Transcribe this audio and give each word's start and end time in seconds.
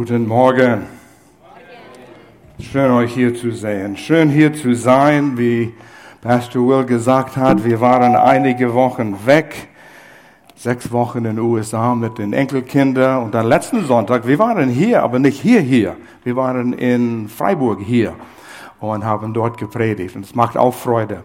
Guten 0.00 0.26
Morgen. 0.26 0.86
Schön 2.58 2.90
euch 2.90 3.12
hier 3.12 3.34
zu 3.34 3.50
sehen. 3.50 3.98
Schön 3.98 4.30
hier 4.30 4.54
zu 4.54 4.74
sein, 4.74 5.36
wie 5.36 5.74
Pastor 6.22 6.66
Will 6.66 6.86
gesagt 6.86 7.36
hat. 7.36 7.66
Wir 7.66 7.82
waren 7.82 8.16
einige 8.16 8.72
Wochen 8.72 9.26
weg. 9.26 9.68
Sechs 10.56 10.90
Wochen 10.90 11.18
in 11.18 11.24
den 11.24 11.38
USA 11.38 11.94
mit 11.94 12.16
den 12.16 12.32
Enkelkindern. 12.32 13.24
Und 13.24 13.34
dann 13.34 13.44
letzten 13.44 13.84
Sonntag, 13.84 14.26
wir 14.26 14.38
waren 14.38 14.70
hier, 14.70 15.02
aber 15.02 15.18
nicht 15.18 15.38
hier, 15.38 15.60
hier. 15.60 15.96
Wir 16.24 16.34
waren 16.34 16.72
in 16.72 17.28
Freiburg 17.28 17.80
hier 17.82 18.14
und 18.80 19.04
haben 19.04 19.34
dort 19.34 19.58
gepredigt. 19.58 20.16
Und 20.16 20.24
es 20.24 20.34
macht 20.34 20.56
auch 20.56 20.72
Freude. 20.72 21.24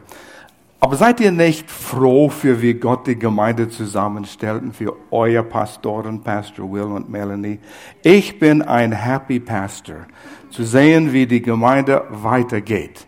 Aber 0.80 0.98
seid 0.98 1.20
ihr 1.20 1.32
nicht 1.32 1.72
froh, 1.72 2.30
für 2.30 2.62
wie 2.62 2.74
Gott 2.74 3.08
die 3.08 3.18
Gemeinde 3.18 3.70
zusammenstellt 3.70 4.62
und 4.62 4.76
für 4.76 4.96
euer 5.10 5.42
Pastoren, 5.42 6.22
Pastor 6.22 6.72
Will 6.72 6.84
und 6.84 7.10
Melanie? 7.10 7.60
Ich 8.04 8.38
bin 8.38 8.62
ein 8.62 8.92
Happy 8.92 9.40
Pastor, 9.40 10.06
zu 10.52 10.64
sehen, 10.64 11.12
wie 11.12 11.26
die 11.26 11.42
Gemeinde 11.42 12.04
weitergeht. 12.10 13.08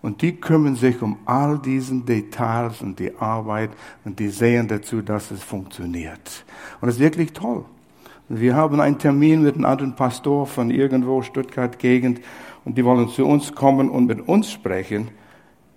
Und 0.00 0.20
die 0.20 0.32
kümmern 0.34 0.74
sich 0.74 1.00
um 1.00 1.18
all 1.26 1.58
diesen 1.58 2.04
Details 2.04 2.82
und 2.82 2.98
die 2.98 3.16
Arbeit 3.18 3.70
und 4.04 4.18
die 4.18 4.28
sehen 4.28 4.66
dazu, 4.66 5.00
dass 5.00 5.30
es 5.30 5.42
funktioniert. 5.42 6.44
Und 6.80 6.88
es 6.88 6.96
ist 6.96 7.00
wirklich 7.00 7.32
toll. 7.32 7.64
Wir 8.28 8.56
haben 8.56 8.80
einen 8.80 8.98
Termin 8.98 9.42
mit 9.42 9.54
einem 9.54 9.66
anderen 9.66 9.94
Pastor 9.94 10.46
von 10.46 10.70
irgendwo, 10.70 11.22
Stuttgart 11.22 11.78
Gegend, 11.78 12.20
und 12.64 12.78
die 12.78 12.84
wollen 12.84 13.08
zu 13.08 13.26
uns 13.26 13.54
kommen 13.54 13.88
und 13.90 14.06
mit 14.06 14.26
uns 14.26 14.50
sprechen. 14.50 15.08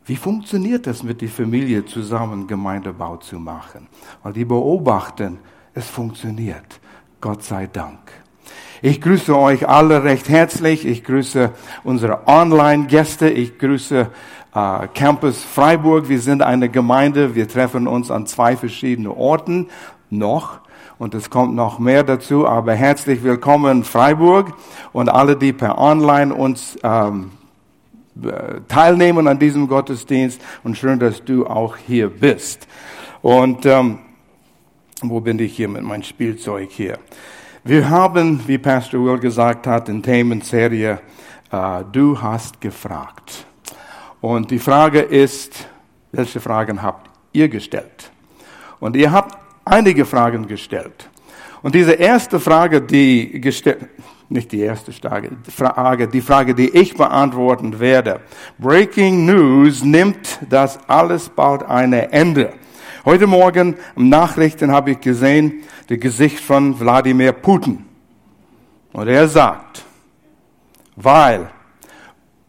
Wie 0.07 0.15
funktioniert 0.15 0.85
das 0.85 1.01
mit 1.01 1.21
der 1.21 1.29
Familie 1.29 1.83
zusammen 1.83 2.45
Gemeindebau 2.45 3.17
zu 3.17 3.39
machen? 3.39 3.87
Weil 4.21 4.33
die 4.33 4.45
beobachten, 4.45 5.39
es 5.73 5.89
funktioniert. 5.89 6.79
Gott 7.19 7.41
sei 7.43 7.65
Dank. 7.65 7.97
Ich 8.83 9.01
grüße 9.01 9.35
euch 9.35 9.67
alle 9.67 10.03
recht 10.03 10.29
herzlich. 10.29 10.85
Ich 10.85 11.03
grüße 11.03 11.51
unsere 11.83 12.27
Online-Gäste. 12.27 13.29
Ich 13.29 13.57
grüße 13.57 14.11
äh, 14.53 14.87
Campus 14.93 15.43
Freiburg. 15.43 16.07
Wir 16.07 16.21
sind 16.21 16.43
eine 16.43 16.69
Gemeinde. 16.69 17.33
Wir 17.33 17.47
treffen 17.47 17.87
uns 17.87 18.11
an 18.11 18.27
zwei 18.27 18.55
verschiedenen 18.55 19.11
Orten 19.11 19.69
noch. 20.11 20.59
Und 20.99 21.15
es 21.15 21.31
kommt 21.31 21.55
noch 21.55 21.79
mehr 21.79 22.03
dazu. 22.03 22.47
Aber 22.47 22.75
herzlich 22.75 23.23
willkommen 23.23 23.83
Freiburg 23.83 24.53
und 24.93 25.09
alle, 25.09 25.35
die 25.35 25.51
per 25.51 25.79
Online 25.79 26.31
uns 26.31 26.77
ähm, 26.83 27.31
teilnehmen 28.67 29.27
an 29.27 29.39
diesem 29.39 29.67
Gottesdienst. 29.67 30.41
Und 30.63 30.77
schön, 30.77 30.99
dass 30.99 31.23
du 31.23 31.45
auch 31.45 31.77
hier 31.77 32.09
bist. 32.09 32.67
Und 33.21 33.65
ähm, 33.65 33.99
wo 35.01 35.19
bin 35.19 35.39
ich 35.39 35.55
hier 35.55 35.67
mit 35.67 35.83
meinem 35.83 36.03
Spielzeug 36.03 36.69
hier? 36.71 36.99
Wir 37.63 37.89
haben, 37.89 38.47
wie 38.47 38.57
Pastor 38.57 39.03
Will 39.03 39.17
gesagt 39.17 39.67
hat, 39.67 39.89
in 39.89 40.03
Themenserie 40.03 40.99
äh, 41.51 41.83
Du 41.91 42.21
hast 42.21 42.61
gefragt. 42.61 43.45
Und 44.21 44.51
die 44.51 44.59
Frage 44.59 45.01
ist, 45.01 45.67
welche 46.11 46.39
Fragen 46.39 46.81
habt 46.81 47.09
ihr 47.33 47.49
gestellt? 47.49 48.11
Und 48.79 48.95
ihr 48.95 49.11
habt 49.11 49.37
einige 49.65 50.05
Fragen 50.05 50.47
gestellt. 50.47 51.09
Und 51.61 51.75
diese 51.75 51.93
erste 51.93 52.39
Frage, 52.39 52.81
die 52.81 53.41
gestellt, 53.41 53.89
nicht 54.29 54.51
die 54.51 54.61
erste 54.61 54.91
Frage, 54.91 56.07
die 56.07 56.21
Frage, 56.21 56.55
die 56.55 56.69
ich 56.69 56.95
beantworten 56.95 57.79
werde. 57.79 58.21
Breaking 58.57 59.25
News 59.25 59.83
nimmt 59.83 60.39
das 60.49 60.79
alles 60.87 61.29
bald 61.29 61.63
ein 61.63 61.93
Ende. 61.93 62.53
Heute 63.05 63.27
Morgen 63.27 63.75
im 63.95 64.09
Nachrichten 64.09 64.71
habe 64.71 64.91
ich 64.91 64.99
gesehen, 64.99 65.61
das 65.87 65.99
Gesicht 65.99 66.39
von 66.39 66.79
Wladimir 66.79 67.33
Putin. 67.33 67.85
Und 68.93 69.07
er 69.07 69.27
sagt, 69.27 69.85
weil 70.95 71.49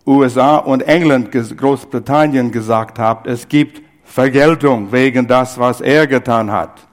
USA 0.07 0.57
und 0.59 0.83
England, 0.83 1.31
Großbritannien 1.31 2.53
gesagt 2.53 2.99
haben, 2.99 3.29
es 3.29 3.47
gibt 3.49 3.83
Vergeltung 4.05 4.93
wegen 4.93 5.27
das, 5.27 5.59
was 5.59 5.81
er 5.81 6.07
getan 6.07 6.51
hat. 6.51 6.87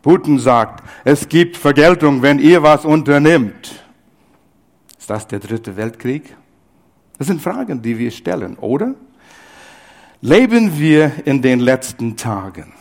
Putin 0.00 0.38
sagt, 0.38 0.82
es 1.04 1.28
gibt 1.28 1.56
Vergeltung, 1.56 2.22
wenn 2.22 2.40
ihr 2.40 2.62
was 2.62 2.84
unternimmt. 2.84 3.82
Ist 5.02 5.10
das 5.10 5.26
der 5.26 5.40
dritte 5.40 5.76
Weltkrieg? 5.76 6.36
Das 7.18 7.26
sind 7.26 7.42
Fragen, 7.42 7.82
die 7.82 7.98
wir 7.98 8.12
stellen, 8.12 8.56
oder? 8.56 8.94
Leben 10.20 10.78
wir 10.78 11.26
in 11.26 11.42
den 11.42 11.58
letzten 11.58 12.16
Tagen? 12.16 12.72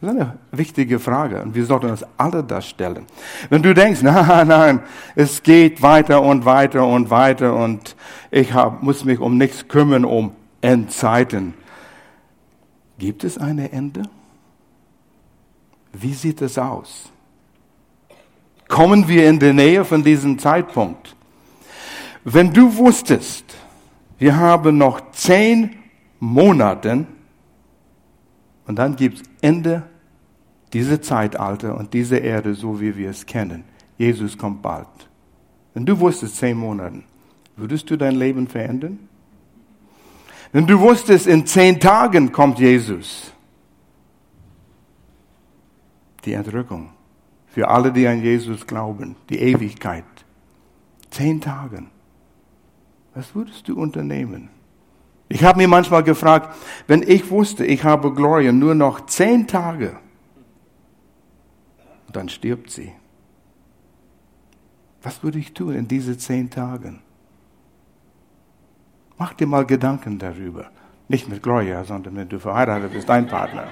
Das 0.00 0.12
ist 0.12 0.20
eine 0.20 0.38
wichtige 0.52 1.00
Frage 1.00 1.42
und 1.42 1.56
wir 1.56 1.66
sollten 1.66 1.90
uns 1.90 2.04
alle 2.16 2.44
das 2.44 2.68
stellen. 2.68 3.06
Wenn 3.50 3.60
du 3.60 3.74
denkst, 3.74 4.02
nein, 4.04 4.46
nein, 4.46 4.80
es 5.16 5.42
geht 5.42 5.82
weiter 5.82 6.22
und 6.22 6.44
weiter 6.44 6.86
und 6.86 7.10
weiter 7.10 7.56
und 7.56 7.96
ich 8.30 8.52
hab, 8.52 8.80
muss 8.80 9.04
mich 9.04 9.18
um 9.18 9.36
nichts 9.36 9.66
kümmern, 9.66 10.04
um 10.04 10.30
Endzeiten. 10.60 11.54
Gibt 12.98 13.24
es 13.24 13.36
ein 13.36 13.58
Ende? 13.58 14.02
Wie 15.92 16.14
sieht 16.14 16.40
es 16.40 16.56
aus? 16.56 17.10
Kommen 18.68 19.08
wir 19.08 19.28
in 19.28 19.38
die 19.38 19.52
Nähe 19.52 19.84
von 19.84 20.04
diesem 20.04 20.38
Zeitpunkt? 20.38 21.16
Wenn 22.22 22.52
du 22.52 22.76
wusstest, 22.76 23.56
wir 24.18 24.36
haben 24.36 24.76
noch 24.76 25.10
zehn 25.12 25.76
Monate 26.20 27.06
und 28.66 28.76
dann 28.76 28.96
gibt 28.96 29.22
es 29.22 29.22
Ende 29.40 29.84
dieser 30.74 31.00
Zeitalter 31.00 31.78
und 31.78 31.94
dieser 31.94 32.20
Erde, 32.20 32.54
so 32.54 32.78
wie 32.80 32.94
wir 32.94 33.08
es 33.08 33.24
kennen. 33.24 33.64
Jesus 33.96 34.36
kommt 34.36 34.60
bald. 34.60 34.86
Wenn 35.72 35.86
du 35.86 35.98
wusstest, 35.98 36.36
zehn 36.36 36.58
Monate, 36.58 37.02
würdest 37.56 37.88
du 37.90 37.96
dein 37.96 38.16
Leben 38.16 38.46
verändern? 38.46 38.98
Wenn 40.52 40.66
du 40.66 40.78
wusstest, 40.78 41.26
in 41.26 41.46
zehn 41.46 41.80
Tagen 41.80 42.32
kommt 42.32 42.58
Jesus, 42.58 43.32
die 46.24 46.34
Entrückung 46.34 46.90
für 47.50 47.68
alle, 47.68 47.92
die 47.92 48.06
an 48.06 48.22
Jesus 48.22 48.66
glauben, 48.66 49.16
die 49.28 49.38
Ewigkeit. 49.38 50.04
Zehn 51.10 51.40
Tagen. 51.40 51.90
Was 53.14 53.34
würdest 53.34 53.66
du 53.68 53.80
unternehmen? 53.80 54.50
Ich 55.28 55.44
habe 55.44 55.58
mir 55.58 55.68
manchmal 55.68 56.02
gefragt, 56.02 56.54
wenn 56.86 57.02
ich 57.02 57.30
wusste, 57.30 57.66
ich 57.66 57.84
habe 57.84 58.14
Gloria 58.14 58.52
nur 58.52 58.74
noch 58.74 59.06
zehn 59.06 59.46
Tage, 59.46 59.98
dann 62.12 62.28
stirbt 62.28 62.70
sie. 62.70 62.92
Was 65.02 65.22
würde 65.22 65.38
ich 65.38 65.52
tun 65.52 65.74
in 65.74 65.86
diesen 65.86 66.18
zehn 66.18 66.48
Tagen? 66.50 67.00
Mach 69.18 69.34
dir 69.34 69.46
mal 69.46 69.66
Gedanken 69.66 70.18
darüber. 70.18 70.70
Nicht 71.08 71.28
mit 71.28 71.42
Gloria, 71.42 71.84
sondern 71.84 72.16
wenn 72.16 72.28
du 72.28 72.38
verheiratet 72.38 72.92
bist, 72.92 73.08
dein 73.08 73.26
Partner. 73.26 73.68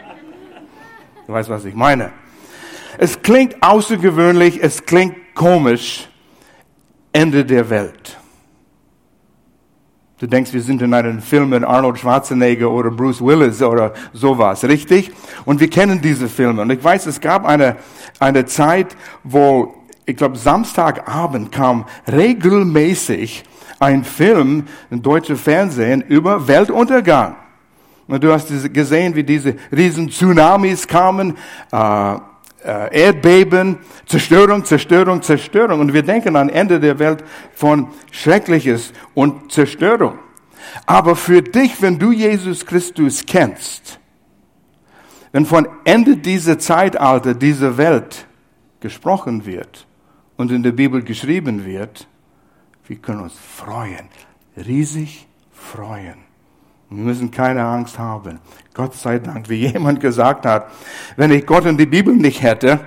Du 1.26 1.32
weißt, 1.32 1.48
was 1.48 1.64
ich 1.64 1.74
meine. 1.74 2.12
Es 2.98 3.20
klingt 3.22 3.62
außergewöhnlich, 3.62 4.62
es 4.62 4.84
klingt 4.84 5.34
komisch. 5.34 6.08
Ende 7.12 7.44
der 7.44 7.70
Welt. 7.70 8.18
Du 10.18 10.26
denkst, 10.26 10.52
wir 10.52 10.60
sind 10.62 10.82
in 10.82 10.92
einem 10.92 11.20
Film 11.20 11.50
mit 11.50 11.64
Arnold 11.64 11.98
Schwarzenegger 11.98 12.70
oder 12.70 12.90
Bruce 12.90 13.22
Willis 13.22 13.62
oder 13.62 13.94
sowas, 14.12 14.64
richtig? 14.64 15.12
Und 15.44 15.60
wir 15.60 15.70
kennen 15.70 16.00
diese 16.00 16.28
Filme. 16.28 16.62
Und 16.62 16.70
ich 16.70 16.82
weiß, 16.82 17.06
es 17.06 17.20
gab 17.20 17.46
eine, 17.46 17.76
eine 18.18 18.44
Zeit, 18.44 18.96
wo, 19.24 19.74
ich 20.04 20.16
glaube, 20.16 20.36
Samstagabend 20.36 21.52
kam 21.52 21.86
regelmäßig 22.10 23.44
ein 23.78 24.04
Film 24.04 24.64
im 24.90 25.02
deutschen 25.02 25.36
Fernsehen 25.36 26.02
über 26.02 26.48
Weltuntergang. 26.48 27.36
Und 28.08 28.22
du 28.22 28.32
hast 28.32 28.48
gesehen, 28.72 29.14
wie 29.14 29.24
diese 29.24 29.56
riesen 29.70 30.10
Tsunamis 30.10 30.86
kamen, 30.86 31.36
äh, 31.72 32.14
äh, 32.66 33.04
Erdbeben, 33.04 33.78
Zerstörung, 34.06 34.64
Zerstörung, 34.64 35.22
Zerstörung. 35.22 35.80
Und 35.80 35.92
wir 35.92 36.02
denken 36.02 36.36
an 36.36 36.48
Ende 36.48 36.80
der 36.80 36.98
Welt 36.98 37.24
von 37.54 37.88
Schreckliches 38.10 38.92
und 39.14 39.52
Zerstörung. 39.52 40.18
Aber 40.84 41.16
für 41.16 41.42
dich, 41.42 41.80
wenn 41.80 41.98
du 41.98 42.12
Jesus 42.12 42.66
Christus 42.66 43.24
kennst, 43.24 44.00
wenn 45.32 45.46
von 45.46 45.68
Ende 45.84 46.16
dieser 46.16 46.58
Zeitalter, 46.58 47.34
dieser 47.34 47.76
Welt 47.76 48.26
gesprochen 48.80 49.46
wird 49.46 49.86
und 50.36 50.50
in 50.50 50.62
der 50.62 50.72
Bibel 50.72 51.02
geschrieben 51.02 51.64
wird, 51.64 52.08
wir 52.86 52.96
können 52.96 53.20
uns 53.20 53.34
freuen, 53.34 54.08
riesig 54.56 55.26
freuen. 55.52 56.25
Wir 56.88 57.04
müssen 57.04 57.30
keine 57.30 57.64
Angst 57.64 57.98
haben. 57.98 58.38
Gott 58.72 58.94
sei 58.94 59.18
Dank, 59.18 59.48
wie 59.48 59.66
jemand 59.66 60.00
gesagt 60.00 60.46
hat, 60.46 60.70
wenn 61.16 61.30
ich 61.32 61.44
Gott 61.46 61.66
und 61.66 61.78
die 61.78 61.86
Bibel 61.86 62.14
nicht 62.14 62.42
hätte, 62.42 62.80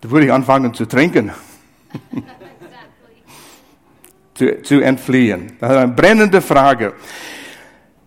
dann 0.00 0.10
würde 0.10 0.26
ich 0.26 0.32
anfangen 0.32 0.72
zu 0.74 0.86
trinken. 0.86 1.32
zu, 4.34 4.62
zu 4.62 4.80
entfliehen. 4.80 5.52
Das 5.60 5.72
ist 5.72 5.76
eine 5.76 5.92
brennende 5.92 6.40
Frage. 6.40 6.94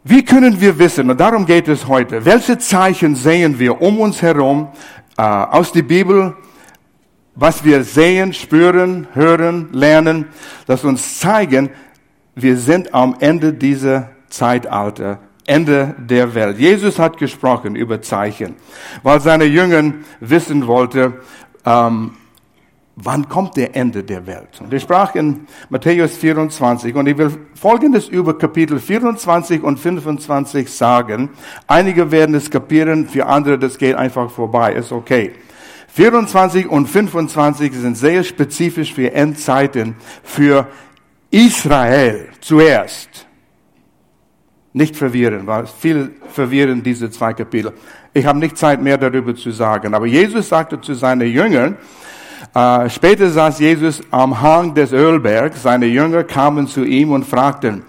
Wie 0.04 0.24
können 0.24 0.60
wir 0.60 0.78
wissen, 0.80 1.10
und 1.10 1.20
darum 1.20 1.46
geht 1.46 1.68
es 1.68 1.88
heute, 1.88 2.26
welche 2.26 2.58
Zeichen 2.58 3.16
sehen 3.16 3.60
wir 3.60 3.82
um 3.82 4.00
uns 4.00 4.22
herum 4.22 4.70
äh, 5.18 5.22
aus 5.22 5.72
der 5.72 5.84
Bibel 5.84 6.36
was 7.36 7.64
wir 7.64 7.84
sehen, 7.84 8.34
spüren, 8.34 9.08
hören, 9.14 9.70
lernen, 9.72 10.28
das 10.68 10.84
uns 10.84 11.20
zeigen, 11.20 11.70
wir 12.36 12.58
sind 12.58 12.94
am 12.94 13.16
Ende 13.20 13.54
dieser 13.54 14.12
Zeitalter, 14.30 15.20
Ende 15.46 15.96
der 15.98 16.34
Welt. 16.36 16.58
Jesus 16.58 17.00
hat 17.00 17.18
gesprochen 17.18 17.76
über 17.76 18.02
Zeichen, 18.02 18.56
weil 19.04 19.20
seine 19.20 19.46
Jünger 19.46 19.94
wissen 20.20 20.68
wollte, 20.68 21.14
ähm, 21.66 22.12
wann 22.96 23.28
kommt 23.28 23.58
der 23.58 23.76
Ende 23.76 24.04
der 24.04 24.28
Welt? 24.28 24.62
Und 24.62 24.72
er 24.74 24.80
sprach 24.80 25.16
in 25.16 25.48
Matthäus 25.70 26.16
24 26.18 26.96
und 26.96 27.08
ich 27.08 27.18
will 27.18 27.32
Folgendes 27.56 28.08
über 28.08 28.38
Kapitel 28.38 28.80
24 28.80 29.64
und 29.64 29.80
25 29.80 30.72
sagen. 30.72 31.30
Einige 31.68 32.12
werden 32.12 32.36
es 32.36 32.50
kapieren, 32.50 33.08
für 33.08 33.26
andere, 33.26 33.58
das 33.58 33.78
geht 33.78 33.96
einfach 33.96 34.30
vorbei, 34.30 34.74
ist 34.74 34.92
okay. 34.92 35.34
24 35.94 36.68
und 36.68 36.88
25 36.88 37.74
sind 37.74 37.98
sehr 37.98 38.24
spezifisch 38.24 38.94
für 38.94 39.14
Endzeiten, 39.14 39.96
für 40.24 40.68
Israel 41.30 42.30
zuerst. 42.42 43.28
Nicht 44.74 44.96
verwirren, 44.96 45.46
weil 45.46 45.68
viel 45.68 46.16
verwirren 46.32 46.82
diese 46.82 47.12
zwei 47.12 47.34
Kapitel. 47.34 47.74
Ich 48.14 48.26
habe 48.26 48.40
nicht 48.40 48.58
Zeit 48.58 48.82
mehr 48.82 48.98
darüber 48.98 49.36
zu 49.36 49.52
sagen. 49.52 49.94
Aber 49.94 50.08
Jesus 50.08 50.50
sagte 50.50 50.82
zu 50.82 50.96
seinen 50.96 51.32
Jüngern, 51.32 51.78
äh, 52.54 52.90
später 52.90 53.30
saß 53.30 53.60
Jesus 53.60 54.02
am 54.12 54.42
Hang 54.42 54.74
des 54.74 54.92
Ölbergs. 54.92 55.64
Seine 55.64 55.86
Jünger 55.86 56.24
kamen 56.24 56.68
zu 56.68 56.84
ihm 56.84 57.12
und 57.12 57.26
fragten, 57.26 57.84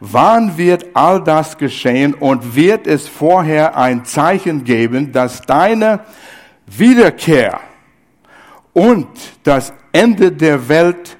wann 0.00 0.56
wird 0.58 0.86
all 0.94 1.22
das 1.22 1.56
geschehen 1.56 2.14
und 2.14 2.54
wird 2.56 2.86
es 2.86 3.08
vorher 3.08 3.76
ein 3.76 4.04
Zeichen 4.04 4.64
geben, 4.64 5.12
dass 5.12 5.42
deine 5.42 6.00
Wiederkehr 6.66 7.60
und 8.72 9.08
das 9.42 9.72
Ende 9.92 10.32
der 10.32 10.68
Welt 10.68 11.16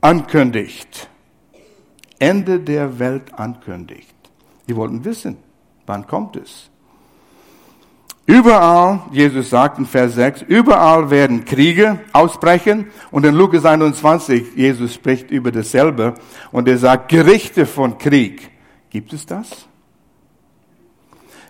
ankündigt? 0.00 1.08
Ende 2.18 2.58
der 2.60 2.98
Welt 2.98 3.32
ankündigt. 3.34 4.15
Die 4.68 4.76
wollten 4.76 5.04
wissen, 5.04 5.36
wann 5.86 6.06
kommt 6.06 6.36
es? 6.36 6.70
Überall, 8.26 9.02
Jesus 9.12 9.50
sagt 9.50 9.78
in 9.78 9.86
Vers 9.86 10.16
6, 10.16 10.42
überall 10.42 11.10
werden 11.10 11.44
Kriege 11.44 12.00
ausbrechen. 12.12 12.86
Und 13.12 13.24
in 13.24 13.36
Lukas 13.36 13.64
21, 13.64 14.56
Jesus 14.56 14.94
spricht 14.94 15.30
über 15.30 15.52
dasselbe. 15.52 16.14
Und 16.50 16.66
er 16.66 16.76
sagt, 16.76 17.08
Gerichte 17.08 17.66
von 17.66 17.98
Krieg. 17.98 18.50
Gibt 18.90 19.12
es 19.12 19.26
das? 19.26 19.68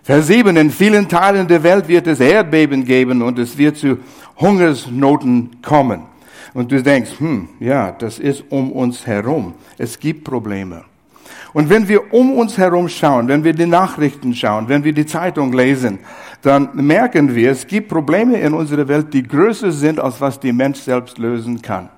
Vers 0.03 0.27
7, 0.27 0.55
in 0.55 0.69
vielen 0.69 1.09
Teilen 1.09 1.47
der 1.47 1.63
Welt 1.63 1.87
wird 1.87 2.05
es 2.05 2.19
Erdbeben 2.19 2.85
geben 2.85 3.21
und 3.23 3.39
es 3.39 3.57
wird 3.57 3.77
zu 3.77 3.97
Hungersnoten 4.39 5.61
kommen. 5.63 6.03
Und 6.53 6.71
du 6.71 6.81
denkst, 6.81 7.19
hm, 7.19 7.49
ja, 7.59 7.91
das 7.91 8.19
ist 8.19 8.45
um 8.49 8.71
uns 8.71 9.05
herum. 9.05 9.55
Es 9.77 9.99
gibt 9.99 10.23
Probleme. 10.23 10.85
Und 11.53 11.69
wenn 11.69 11.87
wir 11.87 12.13
um 12.13 12.33
uns 12.33 12.57
herum 12.57 12.89
schauen, 12.89 13.27
wenn 13.27 13.43
wir 13.43 13.53
die 13.53 13.65
Nachrichten 13.65 14.33
schauen, 14.33 14.67
wenn 14.69 14.83
wir 14.83 14.93
die 14.93 15.05
Zeitung 15.05 15.53
lesen, 15.53 15.99
dann 16.41 16.69
merken 16.73 17.33
wir, 17.33 17.51
es 17.51 17.65
gibt 17.67 17.89
Probleme 17.89 18.39
in 18.39 18.53
unserer 18.53 18.87
Welt, 18.87 19.13
die 19.13 19.23
größer 19.23 19.71
sind, 19.71 19.99
als 19.99 20.21
was 20.21 20.39
die 20.39 20.53
Mensch 20.53 20.79
selbst 20.79 21.17
lösen 21.17 21.61
kann. 21.61 21.89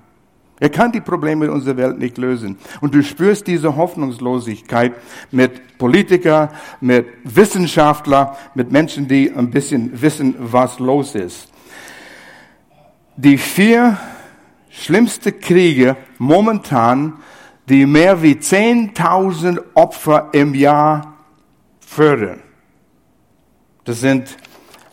Er 0.60 0.68
kann 0.68 0.92
die 0.92 1.00
Probleme 1.00 1.46
in 1.46 1.50
unserer 1.50 1.78
Welt 1.78 1.98
nicht 1.98 2.18
lösen. 2.18 2.58
Und 2.82 2.94
du 2.94 3.02
spürst 3.02 3.46
diese 3.46 3.76
Hoffnungslosigkeit 3.76 4.92
mit 5.30 5.78
Politiker, 5.78 6.50
mit 6.82 7.06
Wissenschaftler, 7.24 8.36
mit 8.54 8.70
Menschen, 8.70 9.08
die 9.08 9.32
ein 9.34 9.50
bisschen 9.50 10.02
wissen, 10.02 10.34
was 10.38 10.78
los 10.78 11.14
ist. 11.14 11.48
Die 13.16 13.38
vier 13.38 13.98
schlimmste 14.68 15.32
Kriege 15.32 15.96
momentan 16.18 17.14
die 17.70 17.86
mehr 17.86 18.20
wie 18.20 18.34
10.000 18.34 19.62
Opfer 19.74 20.28
im 20.32 20.54
Jahr 20.54 21.14
fördern. 21.78 22.42
Das 23.84 24.00
sind 24.00 24.36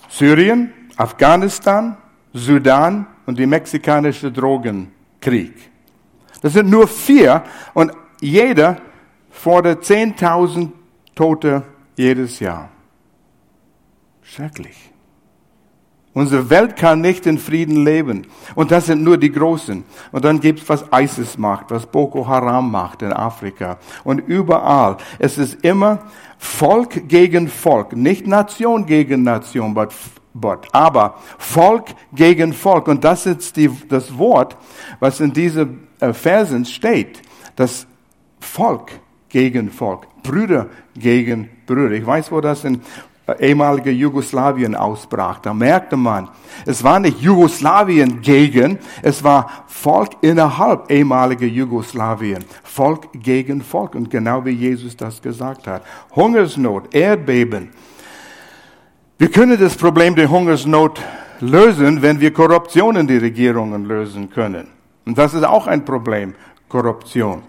Syrien, 0.09 0.71
Afghanistan, 0.95 1.97
Sudan 2.33 3.07
und 3.25 3.39
der 3.39 3.47
mexikanische 3.47 4.31
Drogenkrieg. 4.31 5.53
Das 6.41 6.53
sind 6.53 6.69
nur 6.69 6.87
vier 6.87 7.43
und 7.73 7.91
jeder 8.21 8.77
fordert 9.31 9.83
10.000 9.83 10.71
Tote 11.15 11.63
jedes 11.95 12.39
Jahr. 12.39 12.69
Schrecklich. 14.21 14.93
Unsere 16.17 16.49
Welt 16.49 16.75
kann 16.75 17.01
nicht 17.01 17.27
in 17.27 17.37
Frieden 17.37 17.85
leben. 17.85 18.25
Und 18.55 18.71
das 18.71 18.87
sind 18.87 19.03
nur 19.03 19.19
die 19.19 19.31
Großen. 19.31 19.83
Und 20.11 20.25
dann 20.25 20.39
gibt's 20.39 20.67
was 20.67 20.83
ISIS 20.91 21.37
macht, 21.37 21.69
was 21.69 21.85
Boko 21.85 22.27
Haram 22.27 22.71
macht 22.71 23.03
in 23.03 23.13
Afrika. 23.13 23.77
Und 24.03 24.27
überall. 24.27 24.97
Es 25.19 25.37
ist 25.37 25.63
immer 25.63 25.99
Volk 26.39 27.07
gegen 27.07 27.47
Volk. 27.47 27.95
Nicht 27.95 28.25
Nation 28.25 28.87
gegen 28.87 29.21
Nation, 29.21 29.75
but, 29.75 29.89
but, 30.33 30.67
aber 30.71 31.19
Volk 31.37 31.89
gegen 32.11 32.51
Volk. 32.51 32.87
Und 32.87 33.03
das 33.03 33.27
ist 33.27 33.55
die, 33.55 33.69
das 33.87 34.17
Wort, 34.17 34.57
was 34.99 35.19
in 35.19 35.33
diesen 35.33 35.87
äh, 35.99 36.13
Versen 36.13 36.65
steht. 36.65 37.21
Das 37.55 37.85
Volk 38.39 38.89
gegen 39.29 39.69
Volk. 39.69 40.07
Brüder 40.23 40.65
gegen 40.95 41.51
Brüder. 41.67 41.91
Ich 41.91 42.07
weiß, 42.07 42.31
wo 42.31 42.41
das 42.41 42.63
in 42.63 42.81
ehemalige 43.33 43.91
Jugoslawien 43.91 44.75
ausbrach. 44.75 45.39
Da 45.39 45.53
merkte 45.53 45.97
man, 45.97 46.29
es 46.65 46.83
war 46.83 46.99
nicht 46.99 47.19
Jugoslawien 47.19 48.21
gegen, 48.21 48.79
es 49.01 49.23
war 49.23 49.65
Volk 49.67 50.11
innerhalb 50.21 50.89
ehemaliger 50.89 51.45
Jugoslawien. 51.45 52.45
Volk 52.63 53.09
gegen 53.13 53.61
Volk. 53.61 53.95
Und 53.95 54.09
genau 54.09 54.45
wie 54.45 54.51
Jesus 54.51 54.95
das 54.95 55.21
gesagt 55.21 55.67
hat. 55.67 55.83
Hungersnot, 56.15 56.93
Erdbeben. 56.95 57.69
Wir 59.17 59.31
können 59.31 59.59
das 59.59 59.75
Problem 59.75 60.15
der 60.15 60.29
Hungersnot 60.29 61.01
lösen, 61.39 62.01
wenn 62.01 62.19
wir 62.19 62.31
Korruption 62.31 62.95
in 62.95 63.07
die 63.07 63.17
Regierungen 63.17 63.85
lösen 63.85 64.29
können. 64.29 64.67
Und 65.05 65.17
das 65.17 65.33
ist 65.33 65.43
auch 65.43 65.67
ein 65.67 65.83
Problem, 65.83 66.35
Korruption. 66.69 67.41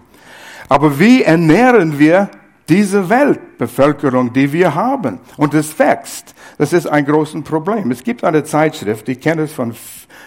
Aber 0.67 0.99
wie 0.99 1.23
ernähren 1.23 1.97
wir 1.97 2.29
diese 2.69 3.09
Weltbevölkerung, 3.09 4.31
die 4.31 4.53
wir 4.53 4.75
haben. 4.75 5.19
Und 5.37 5.53
es 5.53 5.77
wächst. 5.79 6.35
Das 6.57 6.71
ist 6.71 6.87
ein 6.87 7.05
großes 7.05 7.43
Problem. 7.43 7.91
Es 7.91 8.03
gibt 8.03 8.23
eine 8.23 8.43
Zeitschrift, 8.43 9.09
ich 9.09 9.19
kenne 9.19 9.43
es 9.43 9.51
von 9.51 9.73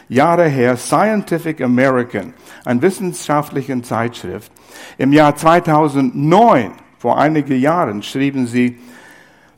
Jahren 0.09 0.51
her, 0.51 0.77
Scientific 0.77 1.61
American, 1.63 2.35
eine 2.65 2.83
wissenschaftliche 2.83 3.81
Zeitschrift. 3.83 4.53
Im 4.99 5.13
Jahr 5.13 5.37
2009, 5.37 6.73
vor 6.99 7.19
einigen 7.19 7.59
Jahren, 7.59 8.03
schrieben 8.03 8.47
sie, 8.47 8.79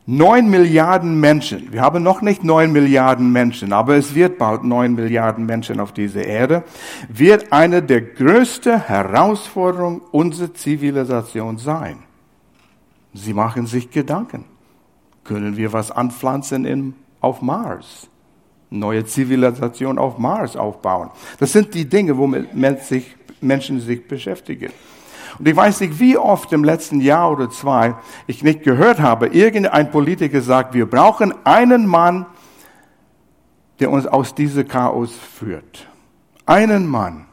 neun 0.06 0.50
Milliarden 0.50 1.18
Menschen, 1.18 1.72
wir 1.72 1.80
haben 1.80 2.02
noch 2.02 2.20
nicht 2.20 2.44
neun 2.44 2.72
Milliarden 2.72 3.32
Menschen, 3.32 3.72
aber 3.72 3.96
es 3.96 4.14
wird 4.14 4.38
bald 4.38 4.62
neun 4.62 4.94
Milliarden 4.94 5.46
Menschen 5.46 5.80
auf 5.80 5.92
dieser 5.92 6.24
Erde, 6.24 6.62
wird 7.08 7.52
eine 7.52 7.82
der 7.82 8.02
größten 8.02 8.86
Herausforderungen 8.86 10.02
unserer 10.12 10.52
Zivilisation 10.52 11.56
sein. 11.58 11.98
Sie 13.14 13.32
machen 13.32 13.66
sich 13.66 13.90
Gedanken. 13.90 14.44
Können 15.22 15.56
wir 15.56 15.72
was 15.72 15.90
anpflanzen 15.90 16.64
in, 16.64 16.94
auf 17.20 17.40
Mars? 17.40 18.08
Neue 18.70 19.04
Zivilisation 19.04 19.98
auf 19.98 20.18
Mars 20.18 20.56
aufbauen. 20.56 21.10
Das 21.38 21.52
sind 21.52 21.72
die 21.74 21.88
Dinge, 21.88 22.18
womit 22.18 22.54
Menschen 23.40 23.80
sich 23.80 24.08
beschäftigen. 24.08 24.70
Und 25.38 25.48
ich 25.48 25.56
weiß 25.56 25.80
nicht, 25.80 25.98
wie 25.98 26.16
oft 26.16 26.52
im 26.52 26.64
letzten 26.64 27.00
Jahr 27.00 27.30
oder 27.30 27.50
zwei 27.50 27.94
ich 28.26 28.42
nicht 28.42 28.62
gehört 28.62 29.00
habe, 29.00 29.28
irgendein 29.28 29.90
Politiker 29.90 30.40
sagt, 30.40 30.74
wir 30.74 30.86
brauchen 30.86 31.34
einen 31.44 31.86
Mann, 31.86 32.26
der 33.80 33.90
uns 33.90 34.06
aus 34.06 34.34
diesem 34.34 34.68
Chaos 34.68 35.12
führt. 35.14 35.88
Einen 36.46 36.86
Mann. 36.86 37.26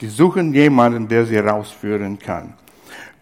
Die 0.00 0.08
suchen 0.08 0.54
jemanden, 0.54 1.08
der 1.08 1.26
sie 1.26 1.38
rausführen 1.38 2.18
kann. 2.18 2.54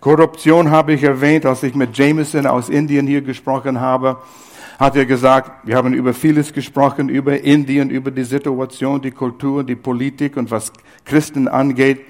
Korruption 0.08 0.70
habe 0.70 0.94
ich 0.94 1.02
erwähnt, 1.02 1.44
als 1.44 1.62
ich 1.62 1.74
mit 1.74 1.94
Jameson 1.98 2.46
aus 2.46 2.70
Indien 2.70 3.06
hier 3.06 3.20
gesprochen 3.20 3.78
habe, 3.78 4.16
hat 4.78 4.96
er 4.96 5.04
gesagt, 5.04 5.66
wir 5.66 5.76
haben 5.76 5.92
über 5.92 6.14
vieles 6.14 6.50
gesprochen, 6.50 7.10
über 7.10 7.38
Indien, 7.38 7.90
über 7.90 8.10
die 8.10 8.24
Situation, 8.24 9.02
die 9.02 9.10
Kultur, 9.10 9.62
die 9.64 9.76
Politik 9.76 10.38
und 10.38 10.50
was 10.50 10.72
Christen 11.04 11.46
angeht. 11.46 12.00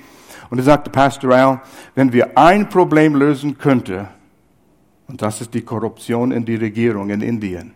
Und 0.48 0.58
er 0.58 0.64
sagte, 0.64 0.90
Pastor 0.90 1.32
Al, 1.32 1.60
wenn 1.96 2.12
wir 2.12 2.38
ein 2.38 2.68
Problem 2.68 3.16
lösen 3.16 3.58
könnten, 3.58 4.06
und 5.08 5.20
das 5.20 5.40
ist 5.40 5.52
die 5.52 5.62
Korruption 5.62 6.30
in 6.30 6.44
die 6.44 6.54
Regierung 6.54 7.10
in 7.10 7.20
Indien, 7.20 7.74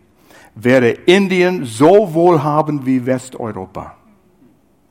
wäre 0.55 0.91
Indien 0.91 1.65
so 1.65 2.15
wohlhabend 2.15 2.87
wie 2.87 3.05
Westeuropa. 3.05 3.97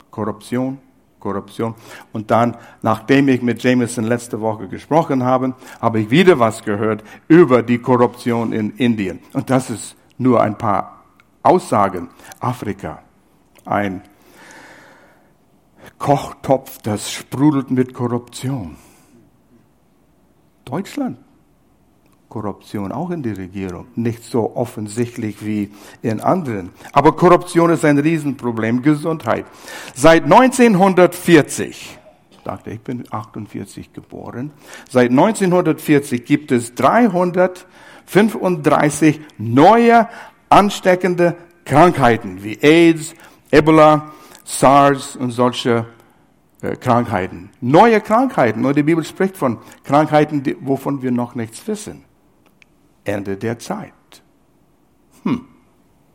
Korruption, 0.09 0.77
Korruption. 1.21 1.75
Und 2.11 2.29
dann, 2.31 2.57
nachdem 2.81 3.29
ich 3.29 3.41
mit 3.41 3.63
Jameson 3.63 4.03
letzte 4.03 4.41
Woche 4.41 4.67
gesprochen 4.67 5.23
habe, 5.23 5.55
habe 5.79 6.01
ich 6.01 6.09
wieder 6.09 6.39
was 6.39 6.63
gehört 6.63 7.05
über 7.29 7.63
die 7.63 7.77
Korruption 7.77 8.51
in 8.51 8.71
Indien. 8.71 9.19
Und 9.31 9.49
das 9.49 9.69
ist 9.69 9.95
nur 10.17 10.41
ein 10.41 10.57
paar 10.57 11.03
Aussagen. 11.43 12.09
Afrika, 12.41 13.01
ein 13.63 14.01
Kochtopf, 15.97 16.79
das 16.79 17.09
sprudelt 17.11 17.71
mit 17.71 17.93
Korruption. 17.93 18.75
Deutschland. 20.65 21.17
Korruption 22.31 22.91
auch 22.93 23.11
in 23.11 23.21
der 23.23 23.37
Regierung. 23.37 23.87
Nicht 23.95 24.23
so 24.23 24.55
offensichtlich 24.55 25.45
wie 25.45 25.69
in 26.01 26.21
anderen. 26.21 26.69
Aber 26.93 27.13
Korruption 27.13 27.71
ist 27.71 27.83
ein 27.83 27.99
Riesenproblem. 27.99 28.81
Gesundheit. 28.81 29.45
Seit 29.93 30.23
1940, 30.23 31.99
ich 32.31 32.39
dachte, 32.45 32.71
ich 32.71 32.79
bin 32.79 33.03
48 33.11 33.91
geboren, 33.91 34.51
seit 34.89 35.09
1940 35.09 36.23
gibt 36.23 36.53
es 36.53 36.73
335 36.75 39.19
neue 39.37 40.07
ansteckende 40.47 41.35
Krankheiten 41.65 42.41
wie 42.43 42.57
AIDS, 42.61 43.13
Ebola, 43.51 44.13
SARS 44.45 45.17
und 45.17 45.31
solche 45.31 45.85
äh, 46.61 46.77
Krankheiten. 46.77 47.49
Neue 47.59 47.99
Krankheiten. 47.99 48.63
Und 48.63 48.77
die 48.77 48.83
Bibel 48.83 49.03
spricht 49.03 49.35
von 49.35 49.57
Krankheiten, 49.83 50.41
wovon 50.61 51.01
wir 51.01 51.11
noch 51.11 51.35
nichts 51.35 51.67
wissen. 51.67 52.05
Ende 53.03 53.37
der 53.37 53.59
Zeit. 53.59 53.93
Hm. 55.23 55.45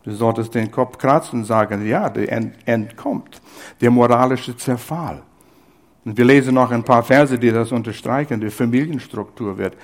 Du 0.04 0.12
solltest 0.12 0.54
den 0.54 0.70
Kopf 0.70 0.98
kratzen 0.98 1.40
und 1.40 1.44
sagen, 1.44 1.84
ja, 1.86 2.08
der 2.08 2.30
End, 2.30 2.96
kommt. 2.96 3.40
Der 3.80 3.90
moralische 3.90 4.56
Zerfall. 4.56 5.22
Und 6.04 6.16
wir 6.16 6.24
lesen 6.24 6.54
noch 6.54 6.70
ein 6.70 6.84
paar 6.84 7.02
Verse, 7.02 7.36
die 7.36 7.50
das 7.50 7.72
unterstreichen. 7.72 8.40
Die 8.40 8.50
Familienstruktur 8.50 9.58
wird 9.58 9.76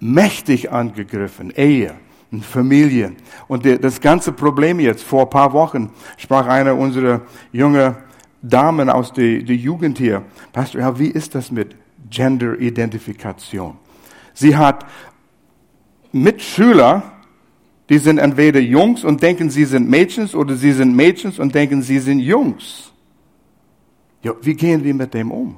mächtig 0.00 0.72
angegriffen. 0.72 1.52
Ehe 1.52 1.94
und 2.32 2.44
Familie. 2.44 3.12
Und 3.46 3.64
das 3.64 4.00
ganze 4.00 4.32
Problem 4.32 4.80
jetzt, 4.80 5.04
vor 5.04 5.22
ein 5.22 5.30
paar 5.30 5.52
Wochen 5.52 5.90
sprach 6.16 6.46
eine 6.48 6.74
unserer 6.74 7.22
jungen 7.52 7.94
Damen 8.42 8.90
aus 8.90 9.12
der, 9.12 9.42
der 9.42 9.56
Jugend 9.56 9.98
hier, 9.98 10.22
Pastor, 10.52 10.80
ja, 10.80 10.98
wie 10.98 11.08
ist 11.08 11.34
das 11.34 11.50
mit 11.50 11.76
Gender-Identifikation? 12.10 13.76
Sie 14.34 14.56
hat 14.56 14.84
Mitschüler, 16.22 17.02
die 17.88 17.98
sind 17.98 18.18
entweder 18.18 18.60
Jungs 18.60 19.04
und 19.04 19.22
denken, 19.22 19.50
sie 19.50 19.64
sind 19.64 19.88
Mädchens 19.88 20.34
oder 20.34 20.56
sie 20.56 20.72
sind 20.72 20.94
Mädchens 20.94 21.38
und 21.38 21.54
denken, 21.54 21.82
sie 21.82 21.98
sind 21.98 22.18
Jungs. 22.18 22.92
Ja, 24.22 24.32
wie 24.42 24.54
gehen 24.54 24.82
wir 24.82 24.94
mit 24.94 25.14
dem 25.14 25.30
um? 25.30 25.56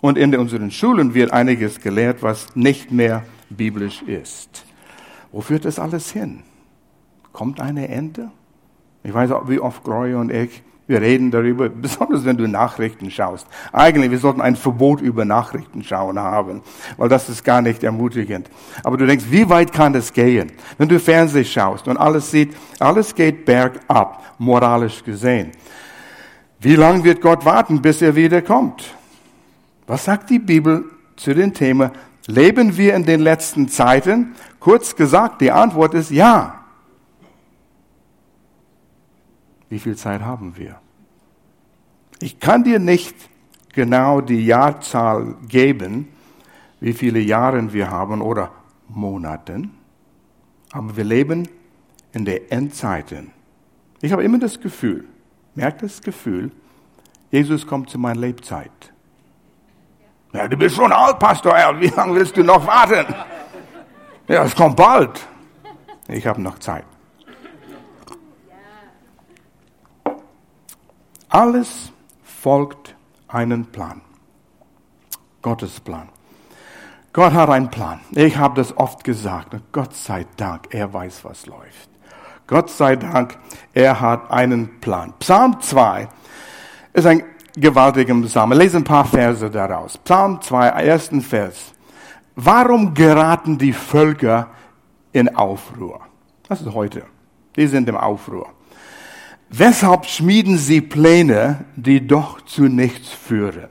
Und 0.00 0.18
in 0.18 0.36
unseren 0.36 0.70
Schulen 0.70 1.14
wird 1.14 1.32
einiges 1.32 1.80
gelehrt, 1.80 2.22
was 2.22 2.54
nicht 2.54 2.90
mehr 2.90 3.24
biblisch 3.48 4.02
ist. 4.02 4.66
Wo 5.32 5.40
führt 5.40 5.64
das 5.64 5.78
alles 5.78 6.10
hin? 6.12 6.42
Kommt 7.32 7.60
eine 7.60 7.88
Ende? 7.88 8.30
Ich 9.02 9.14
weiß 9.14 9.30
auch, 9.30 9.48
wie 9.48 9.60
oft 9.60 9.82
Gloria 9.82 10.20
und 10.20 10.30
ich 10.30 10.62
wir 10.86 11.00
reden 11.00 11.30
darüber, 11.30 11.68
besonders 11.70 12.24
wenn 12.24 12.36
du 12.36 12.46
Nachrichten 12.46 13.10
schaust. 13.10 13.46
Eigentlich, 13.72 14.10
wir 14.10 14.18
sollten 14.18 14.42
ein 14.42 14.54
Verbot 14.54 15.00
über 15.00 15.24
Nachrichten 15.24 15.82
schauen 15.82 16.18
haben, 16.18 16.60
weil 16.98 17.08
das 17.08 17.28
ist 17.30 17.42
gar 17.42 17.62
nicht 17.62 17.82
ermutigend. 17.82 18.50
Aber 18.82 18.98
du 18.98 19.06
denkst, 19.06 19.24
wie 19.30 19.48
weit 19.48 19.72
kann 19.72 19.94
das 19.94 20.12
gehen? 20.12 20.52
Wenn 20.76 20.88
du 20.88 21.00
Fernsehen 21.00 21.46
schaust 21.46 21.88
und 21.88 21.96
alles 21.96 22.30
sieht, 22.30 22.54
alles 22.80 23.14
geht 23.14 23.46
bergab, 23.46 24.22
moralisch 24.38 25.02
gesehen. 25.02 25.52
Wie 26.60 26.76
lange 26.76 27.02
wird 27.04 27.22
Gott 27.22 27.44
warten, 27.44 27.80
bis 27.80 28.02
er 28.02 28.14
wiederkommt? 28.14 28.94
Was 29.86 30.04
sagt 30.04 30.28
die 30.30 30.38
Bibel 30.38 30.84
zu 31.16 31.34
dem 31.34 31.54
Thema? 31.54 31.92
Leben 32.26 32.76
wir 32.76 32.94
in 32.94 33.04
den 33.04 33.20
letzten 33.20 33.68
Zeiten? 33.68 34.34
Kurz 34.60 34.96
gesagt, 34.96 35.40
die 35.40 35.50
Antwort 35.50 35.94
ist 35.94 36.10
ja. 36.10 36.63
Wie 39.68 39.78
viel 39.78 39.96
Zeit 39.96 40.22
haben 40.22 40.56
wir? 40.56 40.78
Ich 42.20 42.40
kann 42.40 42.64
dir 42.64 42.78
nicht 42.78 43.14
genau 43.72 44.20
die 44.20 44.46
Jahrzahl 44.46 45.36
geben, 45.48 46.08
wie 46.80 46.92
viele 46.92 47.18
Jahre 47.18 47.72
wir 47.72 47.90
haben 47.90 48.20
oder 48.20 48.50
Monaten, 48.88 49.72
aber 50.72 50.96
wir 50.96 51.04
leben 51.04 51.48
in 52.12 52.24
der 52.24 52.52
Endzeiten. 52.52 53.32
Ich 54.00 54.12
habe 54.12 54.22
immer 54.22 54.38
das 54.38 54.60
Gefühl, 54.60 55.06
merkt 55.54 55.82
das 55.82 56.00
Gefühl, 56.02 56.50
Jesus 57.30 57.66
kommt 57.66 57.90
zu 57.90 57.98
meiner 57.98 58.20
Lebzeit. 58.20 58.70
Ja, 60.32 60.48
du 60.48 60.56
bist 60.56 60.76
schon 60.76 60.92
alt, 60.92 61.18
Pastor 61.18 61.52
wie 61.80 61.88
lange 61.88 62.14
willst 62.14 62.36
du 62.36 62.42
noch 62.42 62.66
warten? 62.66 63.14
Ja, 64.28 64.44
es 64.44 64.54
kommt 64.54 64.76
bald. 64.76 65.26
Ich 66.08 66.26
habe 66.26 66.40
noch 66.40 66.58
Zeit. 66.58 66.84
Alles 71.34 71.90
folgt 72.22 72.94
einen 73.26 73.66
Plan. 73.66 74.02
Gottes 75.42 75.80
Plan. 75.80 76.08
Gott 77.12 77.32
hat 77.32 77.48
einen 77.48 77.68
Plan. 77.70 77.98
Ich 78.12 78.36
habe 78.36 78.54
das 78.54 78.76
oft 78.76 79.02
gesagt. 79.02 79.56
Gott 79.72 79.96
sei 79.96 80.26
Dank, 80.36 80.68
er 80.70 80.92
weiß, 80.92 81.24
was 81.24 81.46
läuft. 81.46 81.90
Gott 82.46 82.70
sei 82.70 82.94
Dank, 82.94 83.36
er 83.72 84.00
hat 84.00 84.30
einen 84.30 84.78
Plan. 84.78 85.12
Psalm 85.18 85.60
2 85.60 86.06
ist 86.92 87.04
ein 87.04 87.24
gewaltiger 87.56 88.14
Psalm. 88.14 88.50
Wir 88.50 88.56
lesen 88.56 88.82
ein 88.82 88.84
paar 88.84 89.04
Verse 89.04 89.50
daraus. 89.50 89.98
Psalm 89.98 90.40
2, 90.40 90.68
ersten 90.68 91.20
Vers. 91.20 91.74
Warum 92.36 92.94
geraten 92.94 93.58
die 93.58 93.72
Völker 93.72 94.50
in 95.10 95.34
Aufruhr? 95.34 96.00
Das 96.48 96.60
ist 96.60 96.72
heute. 96.72 97.02
Die 97.56 97.66
sind 97.66 97.88
im 97.88 97.96
Aufruhr. 97.96 98.53
Weshalb 99.50 100.06
schmieden 100.06 100.58
sie 100.58 100.80
Pläne, 100.80 101.64
die 101.76 102.06
doch 102.06 102.40
zu 102.42 102.64
nichts 102.64 103.10
führen? 103.10 103.68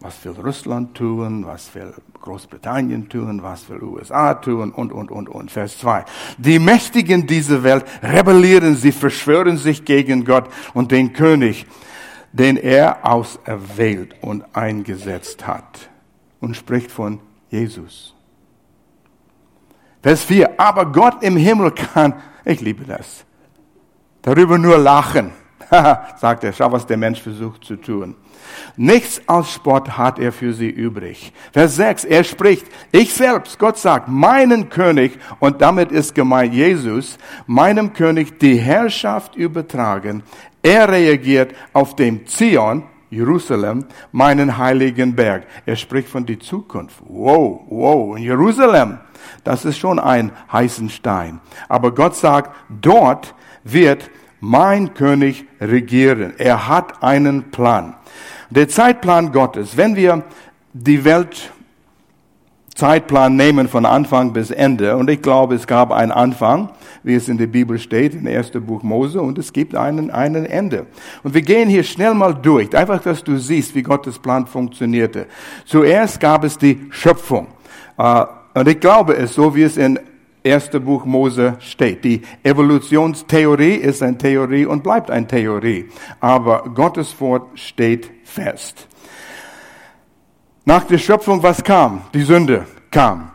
Was 0.00 0.24
will 0.24 0.32
Russland 0.32 0.94
tun? 0.94 1.44
Was 1.44 1.74
will 1.74 1.92
Großbritannien 2.20 3.08
tun? 3.08 3.42
Was 3.42 3.68
will 3.68 3.82
USA 3.82 4.34
tun? 4.34 4.72
Und, 4.72 4.92
und, 4.92 5.10
und, 5.10 5.28
und. 5.28 5.50
Vers 5.50 5.78
2. 5.78 6.04
Die 6.36 6.58
Mächtigen 6.58 7.26
dieser 7.26 7.64
Welt 7.64 7.84
rebellieren, 8.02 8.76
sie 8.76 8.92
verschwören 8.92 9.56
sich 9.56 9.84
gegen 9.84 10.24
Gott 10.24 10.48
und 10.72 10.92
den 10.92 11.12
König, 11.12 11.66
den 12.32 12.56
er 12.56 13.04
auserwählt 13.04 14.14
und 14.20 14.44
eingesetzt 14.54 15.46
hat. 15.46 15.90
Und 16.40 16.56
spricht 16.56 16.92
von 16.92 17.18
Jesus. 17.50 18.14
Vers 20.00 20.22
4. 20.22 20.60
Aber 20.60 20.86
Gott 20.86 21.24
im 21.24 21.36
Himmel 21.36 21.72
kann, 21.72 22.14
ich 22.44 22.60
liebe 22.60 22.84
das, 22.84 23.24
darüber 24.28 24.58
nur 24.58 24.78
lachen. 24.78 25.32
sagt 26.16 26.44
er, 26.44 26.52
schau, 26.52 26.72
was 26.72 26.86
der 26.86 26.96
Mensch 26.96 27.20
versucht 27.20 27.64
zu 27.64 27.76
tun. 27.76 28.14
Nichts 28.76 29.20
als 29.26 29.52
Spott 29.52 29.98
hat 29.98 30.18
er 30.18 30.32
für 30.32 30.52
sie 30.54 30.70
übrig. 30.70 31.32
Vers 31.52 31.76
6, 31.76 32.04
er 32.04 32.24
spricht, 32.24 32.66
ich 32.92 33.12
selbst, 33.12 33.58
Gott 33.58 33.76
sagt, 33.76 34.08
meinen 34.08 34.70
König, 34.70 35.18
und 35.40 35.60
damit 35.60 35.92
ist 35.92 36.14
gemeint 36.14 36.54
Jesus, 36.54 37.18
meinem 37.46 37.92
König 37.92 38.38
die 38.38 38.56
Herrschaft 38.56 39.36
übertragen. 39.36 40.22
Er 40.62 40.88
reagiert 40.88 41.54
auf 41.72 41.96
dem 41.96 42.26
Zion, 42.26 42.84
Jerusalem, 43.10 43.86
meinen 44.12 44.56
heiligen 44.56 45.14
Berg. 45.14 45.46
Er 45.66 45.76
spricht 45.76 46.08
von 46.08 46.24
die 46.24 46.38
Zukunft. 46.38 46.96
Wow, 47.06 47.62
wow, 47.68 48.16
in 48.16 48.22
Jerusalem, 48.22 48.98
das 49.44 49.64
ist 49.64 49.78
schon 49.78 49.98
ein 49.98 50.32
heißen 50.50 50.88
Stein. 50.88 51.40
Aber 51.68 51.94
Gott 51.94 52.16
sagt, 52.16 52.54
dort 52.68 53.34
wird 53.64 54.10
mein 54.40 54.94
König 54.94 55.44
regieren. 55.60 56.34
Er 56.38 56.68
hat 56.68 57.02
einen 57.02 57.50
Plan. 57.50 57.94
Der 58.50 58.68
Zeitplan 58.68 59.32
Gottes, 59.32 59.76
wenn 59.76 59.96
wir 59.96 60.24
die 60.72 61.04
Welt 61.04 61.52
Zeitplan 62.78 63.34
nehmen 63.34 63.66
von 63.66 63.84
Anfang 63.84 64.32
bis 64.32 64.52
Ende. 64.52 64.96
Und 64.96 65.10
ich 65.10 65.20
glaube, 65.20 65.56
es 65.56 65.66
gab 65.66 65.90
einen 65.90 66.12
Anfang, 66.12 66.70
wie 67.02 67.16
es 67.16 67.28
in 67.28 67.36
der 67.36 67.48
Bibel 67.48 67.76
steht, 67.76 68.14
im 68.14 68.28
ersten 68.28 68.64
Buch 68.64 68.84
Mose, 68.84 69.20
und 69.20 69.36
es 69.36 69.52
gibt 69.52 69.74
einen, 69.74 70.12
einen 70.12 70.46
Ende. 70.46 70.86
Und 71.24 71.34
wir 71.34 71.42
gehen 71.42 71.68
hier 71.68 71.82
schnell 71.82 72.14
mal 72.14 72.34
durch, 72.34 72.76
einfach, 72.76 73.02
dass 73.02 73.24
du 73.24 73.36
siehst, 73.36 73.74
wie 73.74 73.82
Gottes 73.82 74.20
Plan 74.20 74.46
funktionierte. 74.46 75.26
Zuerst 75.64 76.20
gab 76.20 76.44
es 76.44 76.56
die 76.56 76.86
Schöpfung. 76.90 77.48
Äh, 77.96 78.24
und 78.54 78.68
ich 78.68 78.78
glaube 78.78 79.16
es, 79.16 79.34
so 79.34 79.56
wie 79.56 79.62
es 79.62 79.76
in 79.76 79.98
erste 80.48 80.80
Buch 80.80 81.04
Mose 81.04 81.56
steht. 81.60 82.04
Die 82.04 82.22
Evolutionstheorie 82.42 83.74
ist 83.74 84.02
eine 84.02 84.18
Theorie 84.18 84.66
und 84.66 84.82
bleibt 84.82 85.10
eine 85.10 85.26
Theorie. 85.26 85.88
Aber 86.20 86.64
Gottes 86.74 87.20
Wort 87.20 87.58
steht 87.58 88.10
fest. 88.24 88.88
Nach 90.64 90.84
der 90.84 90.98
Schöpfung, 90.98 91.42
was 91.42 91.62
kam? 91.64 92.02
Die 92.12 92.22
Sünde 92.22 92.66
kam. 92.90 93.30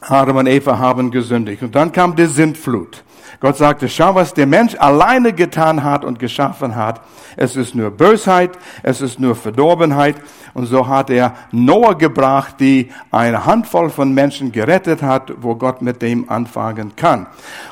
Adam 0.00 0.36
und 0.38 0.46
Eva 0.46 0.78
haben 0.78 1.10
gesündigt. 1.10 1.62
Und 1.62 1.74
dann 1.74 1.92
kam 1.92 2.16
die 2.16 2.26
Sintflut. 2.26 3.04
Gott 3.40 3.56
sagte, 3.56 3.88
schau, 3.88 4.14
was 4.14 4.34
der 4.34 4.46
Mensch 4.46 4.74
alleine 4.78 5.32
getan 5.32 5.84
hat 5.84 6.04
und 6.04 6.18
geschaffen 6.18 6.76
hat. 6.76 7.00
Es 7.36 7.56
ist 7.56 7.74
nur 7.74 7.90
Bösheit, 7.90 8.58
es 8.82 9.00
ist 9.00 9.20
nur 9.20 9.36
Verdorbenheit. 9.36 10.16
Und 10.54 10.66
so 10.66 10.88
hat 10.88 11.10
er 11.10 11.34
Noah 11.52 11.96
gebracht, 11.96 12.56
die 12.58 12.90
eine 13.10 13.46
Handvoll 13.46 13.90
von 13.90 14.12
Menschen 14.12 14.50
gerettet 14.50 15.02
hat, 15.02 15.32
wo 15.40 15.54
Gott 15.54 15.82
mit 15.82 16.02
dem 16.02 16.28
anfangen 16.28 16.96
kann. 16.96 17.26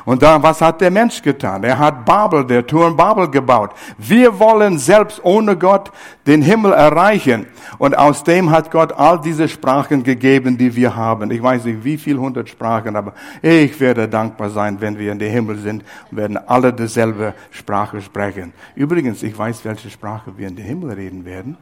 Und 0.05 0.23
da, 0.23 0.41
was 0.41 0.61
hat 0.61 0.79
der 0.81 0.91
Mensch 0.91 1.21
getan? 1.21 1.63
Er 1.63 1.77
hat 1.77 2.05
Babel, 2.05 2.45
der 2.45 2.65
Turm 2.65 2.95
Babel 2.95 3.29
gebaut. 3.29 3.71
Wir 3.97 4.39
wollen 4.39 4.77
selbst 4.77 5.19
ohne 5.23 5.57
Gott 5.57 5.91
den 6.25 6.41
Himmel 6.41 6.73
erreichen. 6.73 7.47
Und 7.77 7.97
aus 7.97 8.23
dem 8.23 8.51
hat 8.51 8.71
Gott 8.71 8.93
all 8.93 9.19
diese 9.19 9.47
Sprachen 9.47 10.03
gegeben, 10.03 10.57
die 10.57 10.75
wir 10.75 10.95
haben. 10.95 11.31
Ich 11.31 11.41
weiß 11.41 11.65
nicht, 11.65 11.83
wie 11.83 11.97
viel 11.97 12.17
hundert 12.17 12.49
Sprachen, 12.49 12.95
aber 12.95 13.13
ich 13.41 13.79
werde 13.79 14.07
dankbar 14.07 14.49
sein, 14.49 14.79
wenn 14.79 14.97
wir 14.97 15.11
in 15.11 15.19
den 15.19 15.31
Himmel 15.31 15.46
sind 15.55 15.83
und 16.11 16.17
werden 16.17 16.37
alle 16.37 16.73
dieselbe 16.73 17.33
Sprache 17.51 18.01
sprechen. 18.01 18.53
Übrigens, 18.75 19.23
ich 19.23 19.37
weiß, 19.37 19.63
welche 19.65 19.89
Sprache 19.89 20.37
wir 20.37 20.47
in 20.47 20.55
den 20.55 20.65
Himmel 20.65 20.91
reden 20.93 21.25
werden. 21.25 21.57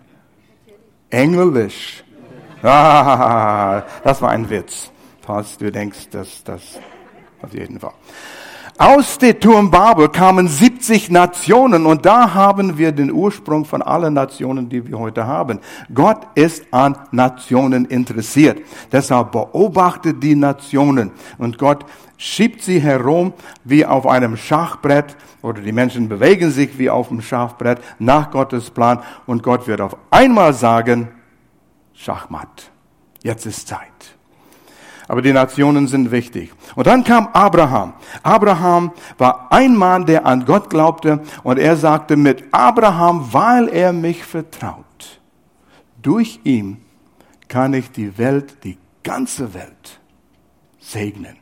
Englisch. 1.10 2.04
Ah, 2.64 3.84
das 4.04 4.22
war 4.22 4.32
ein 4.32 4.50
Witz. 4.50 4.92
Falls 5.22 5.58
du 5.58 5.72
denkst, 5.72 6.10
dass 6.10 6.44
das 6.44 6.80
auf 7.42 7.54
jeden 7.54 7.80
Fall. 7.80 7.94
Aus 8.78 9.18
der 9.18 9.40
Turm 9.40 9.72
Babel 9.72 10.10
kamen 10.10 10.50
70 10.50 11.10
Nationen 11.10 11.86
und 11.86 12.06
da 12.06 12.34
haben 12.34 12.78
wir 12.78 12.92
den 12.92 13.10
Ursprung 13.10 13.64
von 13.64 13.82
allen 13.82 14.14
Nationen, 14.14 14.68
die 14.68 14.86
wir 14.86 15.00
heute 15.00 15.26
haben. 15.26 15.62
Gott 15.94 16.28
ist 16.36 16.66
an 16.72 16.98
Nationen 17.12 17.86
interessiert. 17.86 18.62
Deshalb 18.92 19.32
beobachtet 19.32 20.22
die 20.22 20.36
Nationen 20.36 21.12
und 21.38 21.58
Gott 21.58 21.86
schiebt 22.18 22.64
sie 22.64 22.82
herum 22.82 23.32
wie 23.64 23.86
auf 23.86 24.06
einem 24.06 24.36
Schachbrett 24.36 25.16
oder 25.42 25.62
die 25.62 25.72
Menschen 25.72 26.10
bewegen 26.10 26.52
sich 26.52 26.78
wie 26.78 26.90
auf 26.90 27.08
dem 27.08 27.22
Schachbrett 27.22 27.80
nach 27.98 28.30
Gottes 28.30 28.70
Plan 28.70 29.00
und 29.26 29.42
Gott 29.42 29.68
wird 29.68 29.80
auf 29.80 29.96
einmal 30.10 30.54
sagen, 30.54 31.08
Schachmatt, 31.94 32.72
jetzt 33.24 33.46
ist 33.46 33.70
Zeit. 33.70 34.15
Aber 35.08 35.22
die 35.22 35.34
Nationen 35.34 35.88
sind 35.88 36.12
wichtig. 36.12 36.52
Und 36.76 36.88
dann 36.88 37.04
kam 37.04 37.28
Abraham. 37.34 37.94
Abraham 38.24 38.92
war 39.18 39.52
ein 39.52 39.76
Mann, 39.76 40.06
der 40.06 40.26
an 40.26 40.46
Gott 40.46 40.70
glaubte 40.70 41.22
und 41.44 41.60
er 41.60 41.76
sagte 41.76 42.16
mit 42.16 42.44
Abraham, 42.52 43.32
weil 43.32 43.70
er 43.70 43.94
mich 43.94 44.24
vertraut. 44.24 45.20
Durch 46.02 46.40
ihn 46.44 46.78
kann 47.48 47.74
ich 47.74 47.92
die 47.92 48.18
Welt, 48.18 48.64
die 48.64 48.78
ganze 49.04 49.54
Welt 49.54 50.00
segnen. 50.80 51.38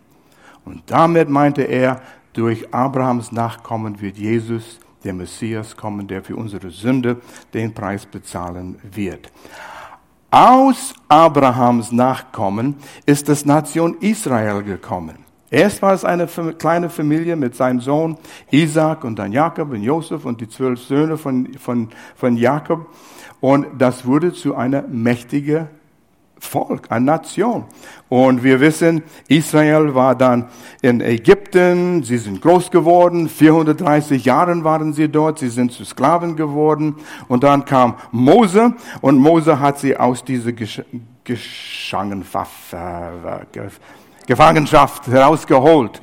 Und 0.66 0.84
damit 0.88 1.30
meinte 1.30 1.64
er, 1.64 2.02
durch 2.34 2.74
Abrahams 2.74 3.32
Nachkommen 3.32 4.02
wird 4.02 4.18
Jesus, 4.18 4.80
der 5.04 5.14
Messias, 5.14 5.76
kommen, 5.76 6.08
der 6.08 6.24
für 6.24 6.36
unsere 6.36 6.70
Sünde 6.70 7.22
den 7.54 7.74
Preis 7.74 8.06
bezahlen 8.06 8.80
wird. 8.84 9.32
Aus 10.36 10.96
Abrahams 11.10 11.92
Nachkommen 11.92 12.78
ist 13.06 13.30
das 13.30 13.46
Nation 13.46 13.98
Israel 14.00 14.64
gekommen. 14.64 15.20
Erst 15.52 15.84
war 15.84 15.94
es 15.94 16.04
eine 16.04 16.26
kleine 16.26 16.90
Familie 16.90 17.36
mit 17.36 17.56
seinem 17.56 17.82
Sohn 17.82 18.18
Isaac 18.50 19.04
und 19.04 19.20
dann 19.20 19.32
Jakob 19.32 19.70
und 19.70 19.84
Josef 19.84 20.26
und 20.26 20.42
die 20.42 20.50
zwölf 20.50 20.82
Söhne 20.82 21.20
von, 21.20 21.54
von, 21.60 21.90
von 22.16 22.36
Jakob. 22.36 22.88
Und 23.42 23.68
das 23.78 24.08
wurde 24.08 24.34
zu 24.34 24.56
einer 24.56 24.82
mächtigen 24.82 25.68
Volk, 26.44 26.88
eine 26.90 27.06
Nation. 27.06 27.66
Und 28.10 28.44
wir 28.44 28.60
wissen, 28.60 29.04
Israel 29.28 29.96
war 29.96 30.16
dann 30.16 30.50
in 30.82 31.02
Ägypten, 31.02 32.04
sie 32.04 32.18
sind 32.18 32.42
groß 32.42 32.70
geworden, 32.70 33.28
430 33.30 34.26
Jahre 34.26 34.64
waren 34.64 34.94
sie 34.94 35.10
dort, 35.10 35.40
sie 35.40 35.50
sind 35.50 35.72
zu 35.72 35.84
Sklaven 35.84 36.36
geworden. 36.36 36.96
Und 37.28 37.44
dann 37.44 37.66
kam 37.66 37.96
Mose 38.12 38.74
und 39.02 39.18
Mose 39.18 39.60
hat 39.60 39.80
sie 39.80 39.98
aus 39.98 40.24
dieser 40.24 40.52
Gesch 40.52 40.82
Geschangenschaft, 41.26 42.74
äh, 42.74 43.70
Gefangenschaft 44.28 45.08
herausgeholt. 45.08 46.02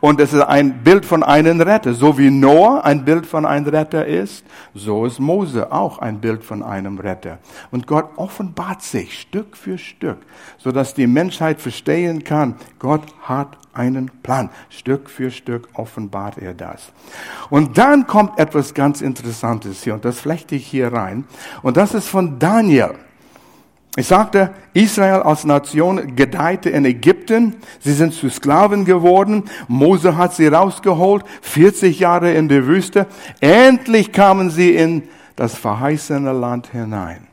Und 0.00 0.18
es 0.18 0.32
ist 0.32 0.40
ein 0.40 0.82
Bild 0.82 1.04
von 1.04 1.22
einem 1.22 1.60
Retter. 1.60 1.92
So 1.92 2.16
wie 2.16 2.30
Noah 2.30 2.84
ein 2.84 3.04
Bild 3.04 3.26
von 3.26 3.44
einem 3.44 3.68
Retter 3.68 4.06
ist, 4.06 4.44
so 4.74 5.04
ist 5.04 5.20
Mose 5.20 5.70
auch 5.70 5.98
ein 5.98 6.20
Bild 6.20 6.42
von 6.42 6.62
einem 6.62 6.98
Retter. 6.98 7.38
Und 7.70 7.86
Gott 7.86 8.08
offenbart 8.16 8.82
sich 8.82 9.20
Stück 9.20 9.56
für 9.56 9.76
Stück, 9.76 10.18
so 10.56 10.72
dass 10.72 10.94
die 10.94 11.06
Menschheit 11.06 11.60
verstehen 11.60 12.24
kann, 12.24 12.54
Gott 12.78 13.02
hat 13.22 13.58
einen 13.74 14.10
Plan. 14.22 14.48
Stück 14.70 15.10
für 15.10 15.30
Stück 15.30 15.68
offenbart 15.74 16.38
er 16.38 16.54
das. 16.54 16.92
Und 17.50 17.76
dann 17.76 18.06
kommt 18.06 18.38
etwas 18.38 18.72
ganz 18.72 19.02
Interessantes 19.02 19.84
hier, 19.84 19.94
und 19.94 20.04
das 20.04 20.18
flechte 20.18 20.54
ich 20.54 20.66
hier 20.66 20.92
rein. 20.92 21.24
Und 21.62 21.76
das 21.76 21.94
ist 21.94 22.08
von 22.08 22.38
Daniel. 22.38 22.94
Ich 23.96 24.06
sagte, 24.06 24.50
Israel 24.72 25.22
als 25.22 25.44
Nation 25.44 26.14
gedeihte 26.14 26.70
in 26.70 26.84
Ägypten. 26.84 27.56
Sie 27.80 27.92
sind 27.92 28.14
zu 28.14 28.30
Sklaven 28.30 28.84
geworden. 28.84 29.44
Mose 29.66 30.16
hat 30.16 30.34
sie 30.34 30.46
rausgeholt. 30.46 31.24
40 31.42 31.98
Jahre 31.98 32.32
in 32.32 32.48
der 32.48 32.66
Wüste. 32.66 33.06
Endlich 33.40 34.12
kamen 34.12 34.50
sie 34.50 34.76
in 34.76 35.02
das 35.34 35.56
verheißene 35.56 36.32
Land 36.32 36.68
hinein. 36.68 37.26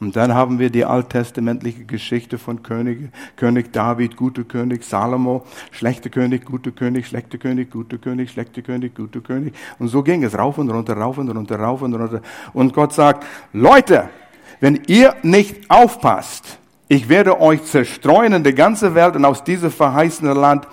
Und 0.00 0.16
dann 0.16 0.34
haben 0.34 0.58
wir 0.58 0.70
die 0.70 0.84
alttestamentliche 0.84 1.84
Geschichte 1.84 2.38
von 2.38 2.62
König, 2.62 3.10
König 3.36 3.70
David, 3.70 4.16
guter 4.16 4.44
König, 4.44 4.82
Salomo, 4.82 5.44
schlechter 5.70 6.08
König, 6.08 6.46
guter 6.46 6.70
König, 6.70 7.06
schlechter 7.06 7.36
König, 7.36 7.70
guter 7.70 7.98
König, 7.98 8.30
schlechter 8.30 8.62
König, 8.62 8.94
guter 8.94 9.20
König. 9.20 9.54
Und 9.78 9.88
so 9.88 10.02
ging 10.02 10.24
es 10.24 10.36
rauf 10.36 10.56
und 10.56 10.70
runter, 10.70 10.96
rauf 10.96 11.18
und 11.18 11.28
runter, 11.28 11.60
rauf 11.60 11.82
und 11.82 11.94
runter. 11.94 12.22
Und 12.54 12.72
Gott 12.72 12.94
sagt, 12.94 13.26
Leute, 13.52 14.08
wenn 14.60 14.82
ihr 14.86 15.16
nicht 15.22 15.70
aufpasst, 15.70 16.58
ich 16.88 17.08
werde 17.08 17.40
euch 17.40 17.64
zerstreuen 17.64 18.32
in 18.32 18.44
die 18.44 18.54
ganze 18.54 18.94
Welt 18.94 19.16
und 19.16 19.24
aus 19.24 19.44
diesem 19.44 19.70
verheißenen 19.70 20.36
Land 20.36 20.66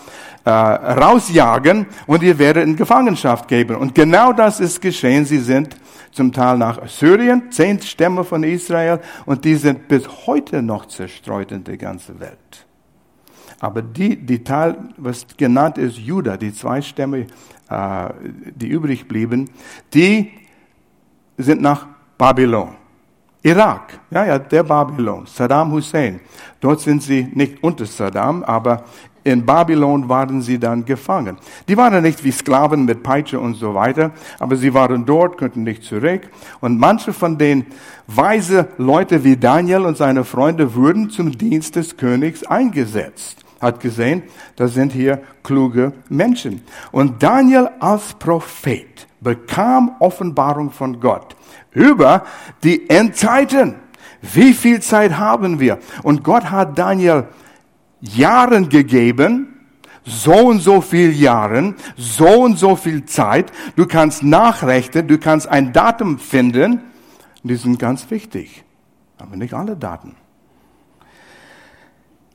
äh, 0.45 0.49
rausjagen 0.49 1.85
und 2.07 2.23
ihr 2.23 2.39
werdet 2.39 2.63
in 2.63 2.75
Gefangenschaft 2.75 3.47
geben. 3.47 3.75
Und 3.75 3.93
genau 3.93 4.33
das 4.33 4.59
ist 4.59 4.81
geschehen. 4.81 5.25
Sie 5.25 5.39
sind 5.39 5.77
zum 6.11 6.31
Teil 6.31 6.57
nach 6.57 6.87
Syrien, 6.87 7.51
zehn 7.51 7.81
Stämme 7.81 8.23
von 8.23 8.43
Israel, 8.43 8.99
und 9.25 9.45
die 9.45 9.55
sind 9.55 9.87
bis 9.87 10.07
heute 10.25 10.61
noch 10.61 10.85
zerstreut 10.87 11.51
in 11.51 11.63
die 11.63 11.77
ganze 11.77 12.19
Welt. 12.19 12.65
Aber 13.59 13.81
die, 13.81 14.15
die 14.15 14.43
Teil, 14.43 14.77
was 14.97 15.27
genannt 15.35 15.77
ist 15.77 15.97
Juda, 15.97 16.37
die 16.37 16.53
zwei 16.53 16.81
Stämme, 16.81 17.27
äh, 17.69 18.09
die 18.55 18.69
übrig 18.69 19.07
blieben, 19.07 19.49
die 19.93 20.31
sind 21.37 21.61
nach 21.61 21.87
Babylon. 22.17 22.76
Irak, 23.47 24.01
ja, 24.11 24.25
ja, 24.25 24.39
der 24.39 24.63
Babylon, 24.63 25.25
Saddam 25.25 25.71
Hussein. 25.71 26.19
Dort 26.59 26.81
sind 26.81 27.01
sie 27.01 27.29
nicht 27.33 27.63
unter 27.63 27.85
Saddam, 27.85 28.43
aber 28.43 28.83
in 29.23 29.45
Babylon 29.45 30.09
waren 30.09 30.41
sie 30.41 30.59
dann 30.59 30.83
gefangen. 30.83 31.37
Die 31.69 31.77
waren 31.77 32.03
nicht 32.03 32.25
wie 32.25 32.31
Sklaven 32.31 32.83
mit 32.83 33.03
Peitsche 33.03 33.39
und 33.39 33.53
so 33.53 33.73
weiter, 33.73 34.11
aber 34.39 34.57
sie 34.57 34.73
waren 34.73 35.05
dort, 35.05 35.37
könnten 35.37 35.63
nicht 35.63 35.83
zurück. 35.83 36.23
Und 36.59 36.77
manche 36.77 37.13
von 37.13 37.37
den 37.37 37.65
weise 38.07 38.67
Leute 38.77 39.23
wie 39.23 39.37
Daniel 39.37 39.85
und 39.85 39.95
seine 39.95 40.25
Freunde 40.25 40.75
wurden 40.75 41.09
zum 41.09 41.31
Dienst 41.37 41.77
des 41.77 41.95
Königs 41.95 42.43
eingesetzt. 42.43 43.45
Hat 43.61 43.79
gesehen, 43.79 44.23
das 44.57 44.73
sind 44.73 44.91
hier 44.91 45.21
kluge 45.43 45.93
Menschen. 46.09 46.63
Und 46.91 47.23
Daniel 47.23 47.69
als 47.79 48.13
Prophet 48.15 49.07
bekam 49.21 49.95
Offenbarung 49.99 50.69
von 50.69 50.99
Gott 50.99 51.36
über 51.77 52.25
die 52.63 52.89
Endzeiten. 52.89 53.75
Wie 54.21 54.53
viel 54.53 54.81
Zeit 54.81 55.17
haben 55.17 55.59
wir? 55.59 55.77
Und 56.03 56.23
Gott 56.23 56.49
hat 56.49 56.77
Daniel 56.77 57.27
Jahren 58.01 58.69
gegeben, 58.69 59.53
so 60.03 60.33
und 60.33 60.59
so 60.59 60.81
viel 60.81 61.11
Jahren, 61.11 61.75
so 61.95 62.43
und 62.43 62.57
so 62.57 62.75
viel 62.75 63.05
Zeit. 63.05 63.51
Du 63.75 63.85
kannst 63.85 64.23
nachrechnen, 64.23 65.07
du 65.07 65.17
kannst 65.17 65.47
ein 65.47 65.71
Datum 65.71 66.17
finden. 66.17 66.81
Die 67.43 67.55
sind 67.55 67.77
ganz 67.77 68.09
wichtig, 68.09 68.63
aber 69.17 69.35
nicht 69.35 69.53
alle 69.53 69.75
Daten. 69.75 70.15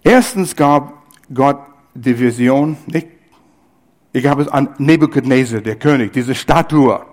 Erstens 0.05 0.55
gab 0.57 1.03
Gott 1.33 1.59
die 1.95 2.19
Vision, 2.19 2.77
nicht, 2.87 3.09
ich 4.13 4.27
habe 4.27 4.43
es 4.43 4.49
an 4.49 4.71
Nebuchadnezzar, 4.79 5.61
der 5.61 5.77
König, 5.77 6.13
diese 6.13 6.35
Statue. 6.35 7.05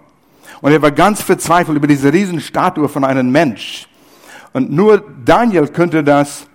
Und 0.62 0.72
er 0.72 0.82
war 0.82 0.92
ganz 0.92 1.22
verzweifelt 1.22 1.78
über 1.78 1.88
diese 1.88 2.12
Riesenstatue 2.12 2.90
von 2.90 3.04
einem 3.04 3.32
Mensch. 3.32 3.88
Und 4.54 4.72
nur 4.72 5.04
Daniel 5.24 5.68
könnte 5.68 6.04
das 6.04 6.48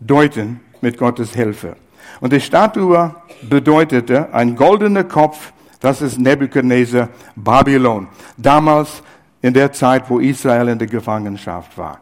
deuten 0.00 0.60
mit 0.80 0.98
Gottes 0.98 1.34
Hilfe. 1.34 1.76
Und 2.20 2.32
die 2.32 2.40
Statue 2.40 3.14
bedeutete 3.48 4.32
ein 4.32 4.56
goldener 4.56 5.04
Kopf, 5.04 5.52
das 5.80 6.02
ist 6.02 6.18
Nebuchadnezzar, 6.18 7.08
Babylon. 7.36 8.08
Damals 8.36 9.02
in 9.40 9.54
der 9.54 9.72
Zeit, 9.72 10.10
wo 10.10 10.18
Israel 10.18 10.68
in 10.68 10.78
der 10.78 10.88
Gefangenschaft 10.88 11.78
war. 11.78 12.00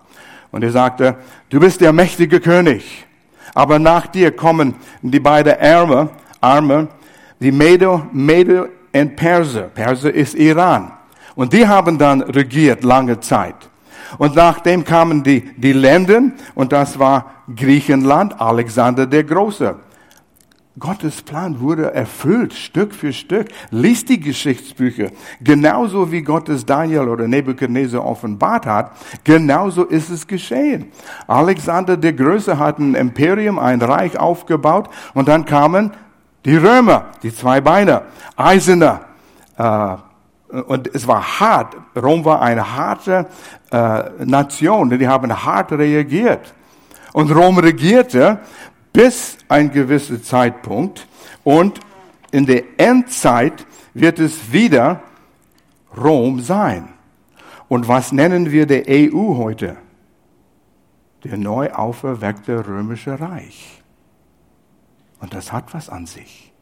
Und 0.51 0.65
er 0.65 0.71
sagte, 0.71 1.17
du 1.51 1.61
bist 1.61 1.81
der 1.81 1.93
mächtige 1.93 2.41
König. 2.41 3.05
Aber 3.55 3.79
nach 3.79 4.07
dir 4.07 4.35
kommen 4.35 4.75
die 5.03 5.21
beiden 5.21 5.55
Arme, 5.61 6.09
Arme 6.41 6.89
die 7.41 7.53
Medo, 7.53 8.07
Medo 8.13 8.67
und 8.95 9.17
Perser. 9.17 9.63
Perser 9.63 10.13
ist 10.13 10.35
Iran. 10.35 10.93
Und 11.37 11.53
die 11.53 11.69
haben 11.69 11.99
dann 11.99 12.23
regiert 12.23 12.83
lange 12.83 13.21
Zeit. 13.21 13.55
Und 14.19 14.35
nachdem 14.35 14.85
kamen 14.85 15.23
die, 15.23 15.43
die 15.57 15.73
Länder, 15.73 16.23
und 16.55 16.73
das 16.73 16.99
war 16.99 17.33
Griechenland, 17.55 18.41
Alexander 18.41 19.07
der 19.07 19.25
Große. 19.25 19.77
Gottes 20.79 21.23
Plan 21.23 21.59
wurde 21.61 21.95
erfüllt, 21.95 22.53
Stück 22.53 22.95
für 22.95 23.13
Stück. 23.13 23.49
Lies 23.71 24.05
die 24.05 24.21
Geschichtsbücher. 24.21 25.11
Genauso 25.41 26.13
wie 26.13 26.21
Gottes 26.21 26.67
Daniel 26.67 27.09
oder 27.09 27.27
Nebuchadnezzar 27.27 28.05
offenbart 28.05 28.67
hat, 28.67 28.93
genauso 29.25 29.85
ist 29.85 30.11
es 30.11 30.27
geschehen. 30.27 30.93
Alexander 31.27 31.97
der 31.97 32.13
Größe 32.13 32.59
hat 32.59 32.79
ein 32.79 32.95
Imperium, 32.95 33.59
ein 33.59 33.81
Reich 33.81 34.19
aufgebaut 34.19 34.91
und 35.15 35.29
dann 35.29 35.47
kamen 35.47 35.93
die 36.45 36.57
Römer, 36.57 37.07
die 37.23 37.35
zwei 37.35 37.63
Beine, 37.63 38.03
Eisener. 38.37 39.01
Äh, 39.57 39.97
und 40.49 40.95
es 40.95 41.07
war 41.07 41.41
hart. 41.41 41.77
Rom 41.97 42.25
war 42.25 42.41
eine 42.41 42.77
harte 42.77 43.27
äh, 43.71 44.25
Nation. 44.25 44.91
Die 44.91 45.09
haben 45.09 45.45
hart 45.45 45.73
reagiert. 45.73 46.55
Und 47.13 47.31
Rom 47.31 47.59
regierte 47.59 48.41
bis 48.93 49.39
ein 49.49 49.71
gewisser 49.71 50.23
Zeitpunkt. 50.23 51.07
Und 51.45 51.81
in 52.31 52.47
der 52.47 52.65
Endzeit 52.79 53.67
wird 53.95 54.19
es 54.19 54.53
wieder 54.53 55.01
Rom 55.97 56.41
sein. 56.41 56.91
Und 57.69 57.89
was 57.89 58.13
nennen 58.13 58.53
wir 58.53 58.67
der 58.67 58.85
EU 58.89 59.37
heute? 59.37 59.77
Der 61.25 61.37
neu 61.37 61.73
auferweckte 61.73 62.67
römische 62.67 63.19
Reich. 63.19 63.83
Und 65.21 65.35
das 65.35 65.53
hat 65.53 65.75
was 65.75 65.89
an 65.89 66.07
sich. 66.07 66.53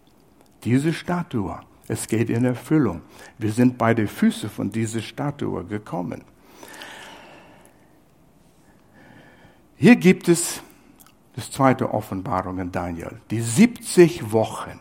Diese 0.64 0.92
Statue, 0.92 1.60
es 1.88 2.06
geht 2.06 2.30
in 2.30 2.44
Erfüllung. 2.44 3.02
Wir 3.38 3.52
sind 3.52 3.76
bei 3.76 3.94
den 3.94 4.08
Füßen 4.08 4.48
von 4.48 4.70
dieser 4.70 5.02
Statue 5.02 5.64
gekommen. 5.64 6.22
Hier 9.76 9.96
gibt 9.96 10.28
es 10.28 10.62
das 11.36 11.50
zweite 11.50 11.92
Offenbarung 11.92 12.58
in 12.58 12.72
Daniel, 12.72 13.20
die 13.30 13.40
70 13.40 14.32
Wochen. 14.32 14.80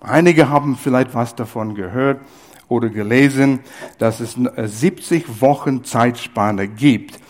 Einige 0.00 0.48
haben 0.48 0.76
vielleicht 0.76 1.14
was 1.14 1.34
davon 1.34 1.74
gehört 1.74 2.20
oder 2.68 2.88
gelesen, 2.88 3.60
dass 3.98 4.20
es 4.20 4.36
70 4.56 5.40
Wochen 5.40 5.84
Zeitspanne 5.84 6.66
gibt, 6.66 7.20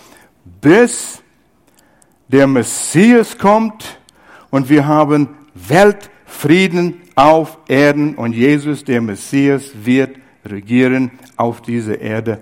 bis 0.61 1.23
der 2.29 2.47
Messias 2.47 3.37
kommt 3.37 3.99
und 4.51 4.69
wir 4.69 4.87
haben 4.87 5.31
Weltfrieden 5.55 7.03
auf 7.21 7.59
Erden 7.69 8.15
und 8.15 8.33
Jesus, 8.33 8.83
der 8.83 9.03
Messias, 9.03 9.73
wird 9.75 10.17
regieren 10.43 11.19
auf 11.37 11.61
dieser 11.61 12.01
Erde 12.01 12.41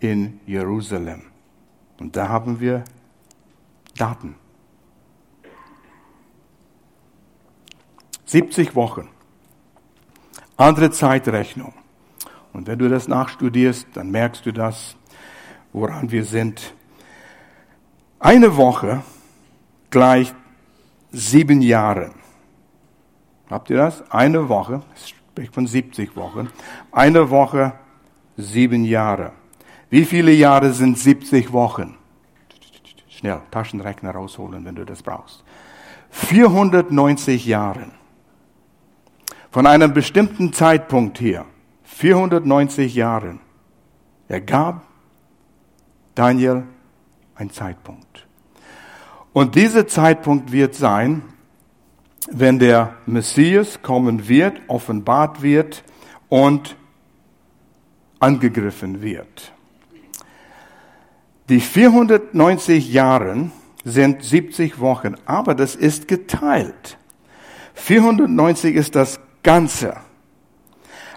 in 0.00 0.40
Jerusalem. 0.46 1.24
Und 2.00 2.16
da 2.16 2.28
haben 2.30 2.58
wir 2.58 2.84
Daten. 3.98 4.36
70 8.24 8.74
Wochen. 8.74 9.10
Andere 10.56 10.90
Zeitrechnung. 10.90 11.74
Und 12.54 12.66
wenn 12.66 12.78
du 12.78 12.88
das 12.88 13.08
nachstudierst, 13.08 13.88
dann 13.92 14.10
merkst 14.10 14.46
du 14.46 14.52
das, 14.52 14.96
woran 15.74 16.10
wir 16.10 16.24
sind. 16.24 16.74
Eine 18.20 18.56
Woche 18.56 19.02
gleicht 19.90 20.34
sieben 21.12 21.60
Jahren. 21.60 22.23
Habt 23.50 23.70
ihr 23.70 23.76
das? 23.76 24.10
Eine 24.10 24.48
Woche, 24.48 24.82
ich 24.96 25.14
spreche 25.34 25.52
von 25.52 25.66
70 25.66 26.16
Wochen. 26.16 26.48
Eine 26.92 27.30
Woche, 27.30 27.74
sieben 28.36 28.84
Jahre. 28.84 29.32
Wie 29.90 30.04
viele 30.04 30.32
Jahre 30.32 30.72
sind 30.72 30.98
70 30.98 31.52
Wochen? 31.52 31.96
Schnell, 33.08 33.40
Taschenrechner 33.50 34.12
rausholen, 34.12 34.64
wenn 34.64 34.74
du 34.74 34.84
das 34.84 35.02
brauchst. 35.02 35.44
490 36.10 37.46
Jahre. 37.46 37.86
Von 39.50 39.66
einem 39.66 39.92
bestimmten 39.92 40.52
Zeitpunkt 40.52 41.18
hier, 41.18 41.44
490 41.84 42.94
Jahren, 42.94 43.40
ergab 44.28 44.82
Daniel 46.14 46.64
ein 47.34 47.50
Zeitpunkt. 47.50 48.26
Und 49.32 49.56
dieser 49.56 49.86
Zeitpunkt 49.86 50.52
wird 50.52 50.74
sein, 50.74 51.22
wenn 52.30 52.58
der 52.58 52.94
Messias 53.06 53.82
kommen 53.82 54.28
wird, 54.28 54.60
offenbart 54.68 55.42
wird 55.42 55.84
und 56.28 56.76
angegriffen 58.18 59.02
wird. 59.02 59.52
Die 61.48 61.60
490 61.60 62.92
Jahre 62.92 63.50
sind 63.84 64.22
70 64.22 64.80
Wochen, 64.80 65.14
aber 65.26 65.54
das 65.54 65.76
ist 65.76 66.08
geteilt. 66.08 66.96
490 67.74 68.74
ist 68.74 68.94
das 68.94 69.20
Ganze. 69.42 69.96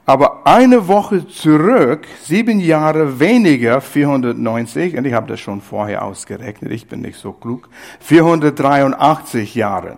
Aber 0.05 0.47
eine 0.47 0.87
Woche 0.87 1.27
zurück, 1.27 2.07
sieben 2.23 2.59
Jahre 2.59 3.19
weniger, 3.19 3.81
490, 3.81 4.97
und 4.97 5.05
ich 5.05 5.13
habe 5.13 5.27
das 5.27 5.39
schon 5.39 5.61
vorher 5.61 6.03
ausgerechnet, 6.03 6.71
ich 6.71 6.87
bin 6.87 7.01
nicht 7.01 7.17
so 7.17 7.33
klug, 7.33 7.69
483 7.99 9.55
Jahre. 9.55 9.97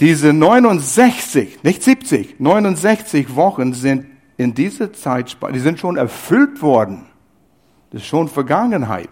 Diese 0.00 0.32
69, 0.32 1.62
nicht 1.62 1.82
70, 1.82 2.38
69 2.38 3.34
Wochen 3.34 3.72
sind 3.72 4.06
in 4.36 4.54
dieser 4.54 4.92
Zeit, 4.92 5.36
die 5.54 5.58
sind 5.58 5.78
schon 5.78 5.96
erfüllt 5.96 6.60
worden. 6.60 7.06
Das 7.90 8.02
ist 8.02 8.08
schon 8.08 8.28
Vergangenheit. 8.28 9.08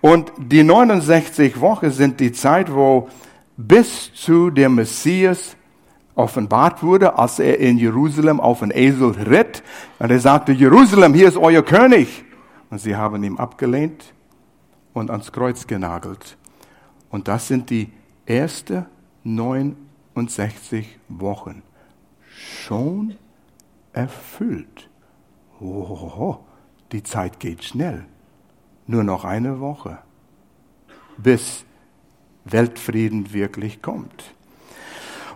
Und 0.00 0.32
die 0.38 0.62
69 0.62 1.60
Wochen 1.60 1.90
sind 1.90 2.20
die 2.20 2.32
Zeit, 2.32 2.72
wo 2.72 3.08
bis 3.56 4.12
zu 4.14 4.50
der 4.50 4.68
Messias 4.68 5.56
offenbart 6.14 6.82
wurde, 6.82 7.18
als 7.18 7.38
er 7.38 7.58
in 7.58 7.78
Jerusalem 7.78 8.40
auf 8.40 8.62
einen 8.62 8.72
Esel 8.72 9.10
ritt. 9.10 9.62
Und 9.98 10.10
er 10.10 10.20
sagte, 10.20 10.52
Jerusalem, 10.52 11.14
hier 11.14 11.28
ist 11.28 11.36
euer 11.36 11.62
König. 11.62 12.24
Und 12.70 12.80
sie 12.80 12.96
haben 12.96 13.22
ihn 13.24 13.38
abgelehnt 13.38 14.12
und 14.92 15.10
ans 15.10 15.32
Kreuz 15.32 15.66
genagelt. 15.66 16.36
Und 17.10 17.28
das 17.28 17.48
sind 17.48 17.70
die 17.70 17.90
ersten 18.26 18.86
69 20.26 20.98
Wochen. 21.08 21.62
Schon 22.64 23.14
erfüllt. 23.92 24.88
Oh, 25.60 26.38
die 26.92 27.02
Zeit 27.02 27.40
geht 27.40 27.64
schnell. 27.64 28.04
Nur 28.86 29.04
noch 29.04 29.24
eine 29.24 29.60
Woche, 29.60 29.98
bis 31.18 31.64
Weltfrieden 32.44 33.32
wirklich 33.32 33.82
kommt. 33.82 34.34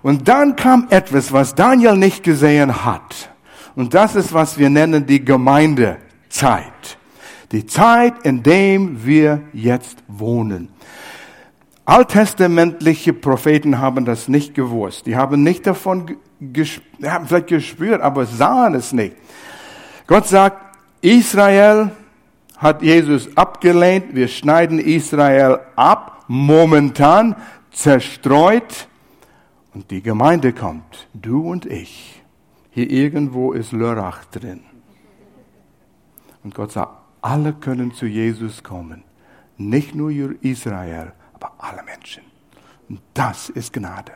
Und 0.02 0.28
dann 0.28 0.56
kam 0.56 0.88
etwas, 0.90 1.32
was 1.32 1.54
Daniel 1.54 1.96
nicht 1.96 2.24
gesehen 2.24 2.84
hat. 2.84 3.30
Und 3.76 3.94
das 3.94 4.16
ist, 4.16 4.32
was 4.32 4.58
wir 4.58 4.70
nennen 4.70 5.06
die 5.06 5.24
Gemeindezeit. 5.24 6.98
Die 7.52 7.66
Zeit, 7.66 8.24
in 8.24 8.42
dem 8.42 9.04
wir 9.04 9.42
jetzt 9.52 10.02
wohnen. 10.08 10.70
Alttestamentliche 11.84 13.12
Propheten 13.12 13.78
haben 13.78 14.04
das 14.04 14.28
nicht 14.28 14.54
gewusst. 14.54 15.06
Die 15.06 15.16
haben 15.16 15.42
nicht 15.42 15.66
davon 15.66 16.16
gespürt, 16.40 17.10
haben 17.10 17.26
vielleicht 17.26 17.48
gespürt, 17.48 18.00
aber 18.00 18.24
sahen 18.24 18.74
es 18.74 18.92
nicht. 18.92 19.16
Gott 20.06 20.28
sagt, 20.28 20.76
Israel 21.00 21.90
hat 22.56 22.82
Jesus 22.82 23.36
abgelehnt. 23.36 24.14
Wir 24.14 24.28
schneiden 24.28 24.78
Israel 24.78 25.58
ab, 25.74 26.24
momentan 26.28 27.34
zerstreut. 27.72 28.86
Und 29.74 29.90
die 29.90 30.02
Gemeinde 30.02 30.52
kommt, 30.52 31.08
du 31.14 31.50
und 31.50 31.66
ich. 31.66 32.22
Hier 32.70 32.90
irgendwo 32.90 33.52
ist 33.52 33.72
Lörrach 33.72 34.24
drin. 34.26 34.60
Und 36.44 36.54
Gott 36.54 36.72
sagt, 36.72 36.92
alle 37.20 37.52
können 37.52 37.92
zu 37.92 38.06
Jesus 38.06 38.62
kommen. 38.62 39.02
Nicht 39.56 39.94
nur 39.94 40.10
Israel, 40.42 41.12
aber 41.42 41.52
alle 41.58 41.82
Menschen. 41.82 42.22
Und 42.88 43.00
das 43.14 43.48
ist 43.48 43.72
Gnade. 43.72 44.12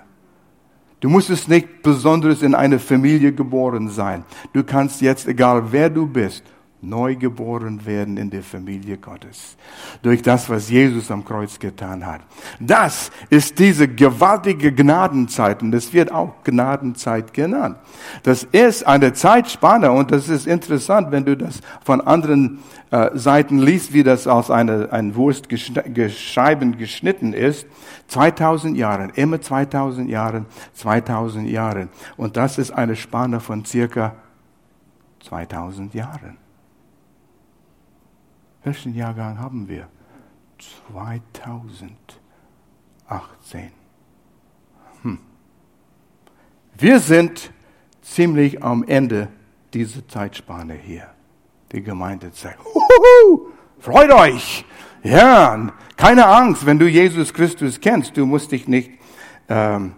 Du 1.01 1.09
musstest 1.09 1.49
nicht 1.49 1.83
besonders 1.83 2.43
in 2.43 2.55
einer 2.55 2.79
Familie 2.79 3.33
geboren 3.33 3.89
sein. 3.89 4.25
Du 4.53 4.65
kannst 4.65 5.01
jetzt, 5.01 5.27
egal 5.29 5.71
wer 5.71 5.91
du 5.91 6.07
bist, 6.07 6.43
neugeboren 6.83 7.85
werden 7.87 8.17
in 8.17 8.31
der 8.31 8.43
Familie 8.43 8.99
Gottes. 8.99 9.57
Durch 10.03 10.23
das, 10.23 10.49
was 10.51 10.69
Jesus 10.71 11.11
am 11.11 11.25
Kreuz 11.25 11.59
getan 11.59 12.05
hat. 12.05 12.21
Das 12.61 13.11
ist 13.31 13.59
diese 13.59 13.89
gewaltige 13.89 14.73
Gnadenzeit 14.73 15.63
und 15.63 15.73
das 15.73 15.93
wird 15.93 16.13
auch 16.13 16.43
Gnadenzeit 16.45 17.33
genannt. 17.33 17.79
Das 18.23 18.45
ist 18.45 18.87
eine 18.87 19.15
Zeitspanne 19.15 19.91
und 19.91 20.13
das 20.13 20.29
ist 20.29 20.47
interessant, 20.47 21.11
wenn 21.11 21.25
du 21.25 21.37
das 21.37 21.61
von 21.83 22.01
anderen 22.01 22.59
äh, 22.91 23.11
Seiten 23.15 23.59
liest, 23.59 23.93
wie 23.93 24.03
das 24.03 24.27
aus 24.27 24.51
einer 24.51 24.93
ein 24.93 25.15
Wurstscheiben 25.17 26.77
geschnitten 26.79 27.33
ist. 27.33 27.67
2000 28.09 28.77
Jahren, 28.77 29.11
immer 29.11 29.41
2000 29.41 30.09
Jahren, 30.09 30.47
2000 30.75 31.49
Jahren. 31.49 31.89
Und 32.17 32.37
das 32.37 32.59
ist 32.59 32.71
eine 32.71 32.97
Spanne 32.97 33.41
von 33.41 33.65
circa 33.65 34.15
2000 35.21 35.95
Jahren. 35.95 36.46
Welchen 38.67 38.95
Jahrgang 38.97 39.39
haben 39.39 39.69
wir? 39.69 39.87
2018. 40.93 43.71
Hm. 45.03 45.19
Wir 46.77 46.99
sind 46.99 47.53
ziemlich 48.03 48.65
am 48.65 48.83
Ende 48.83 49.29
dieser 49.73 50.09
Zeitspanne 50.09 50.75
hier. 50.75 51.07
Die 51.71 51.81
Gemeinde 51.81 52.33
sagt, 52.33 52.59
Huhuhu, 52.59 53.53
freut 53.79 54.11
euch. 54.11 54.65
Ja, 55.05 55.73
keine 55.97 56.27
Angst, 56.27 56.67
wenn 56.67 56.81
du 56.81 56.89
Jesus 56.89 57.33
Christus 57.33 57.81
kennst, 57.81 58.17
du 58.17 58.27
musst 58.27 58.51
dich 58.51 58.67
nicht 58.67 58.91
ähm, 59.49 59.93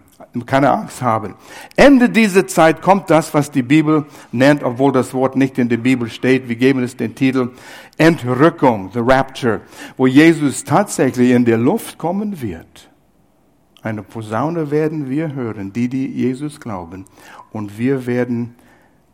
keine 0.45 0.71
Angst 0.71 1.01
haben. 1.01 1.35
Ende 1.75 2.09
dieser 2.09 2.47
Zeit 2.47 2.81
kommt 2.81 3.09
das, 3.09 3.33
was 3.33 3.51
die 3.51 3.63
Bibel 3.63 4.05
nennt, 4.31 4.63
obwohl 4.63 4.91
das 4.91 5.13
Wort 5.13 5.35
nicht 5.35 5.57
in 5.57 5.69
der 5.69 5.77
Bibel 5.77 6.09
steht. 6.09 6.47
Wir 6.47 6.55
geben 6.55 6.83
es 6.83 6.95
den 6.95 7.15
Titel 7.15 7.51
Entrückung, 7.97 8.91
the 8.93 8.99
Rapture, 8.99 9.61
wo 9.97 10.07
Jesus 10.07 10.63
tatsächlich 10.63 11.31
in 11.31 11.45
der 11.45 11.57
Luft 11.57 11.97
kommen 11.97 12.41
wird. 12.41 12.89
Eine 13.81 14.03
Posaune 14.03 14.71
werden 14.71 15.09
wir 15.09 15.33
hören, 15.33 15.73
die, 15.73 15.87
die 15.87 16.07
Jesus 16.07 16.59
glauben. 16.59 17.05
Und 17.51 17.77
wir 17.77 18.05
werden 18.05 18.55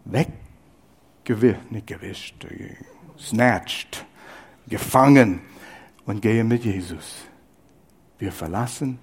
weggewischt, 0.05 1.71
nicht 1.71 1.87
gewischt, 1.87 2.45
snatched, 3.17 4.05
gefangen 4.67 5.41
und 6.05 6.21
gehen 6.21 6.47
mit 6.47 6.65
Jesus. 6.65 7.25
Wir 8.17 8.31
verlassen 8.31 8.99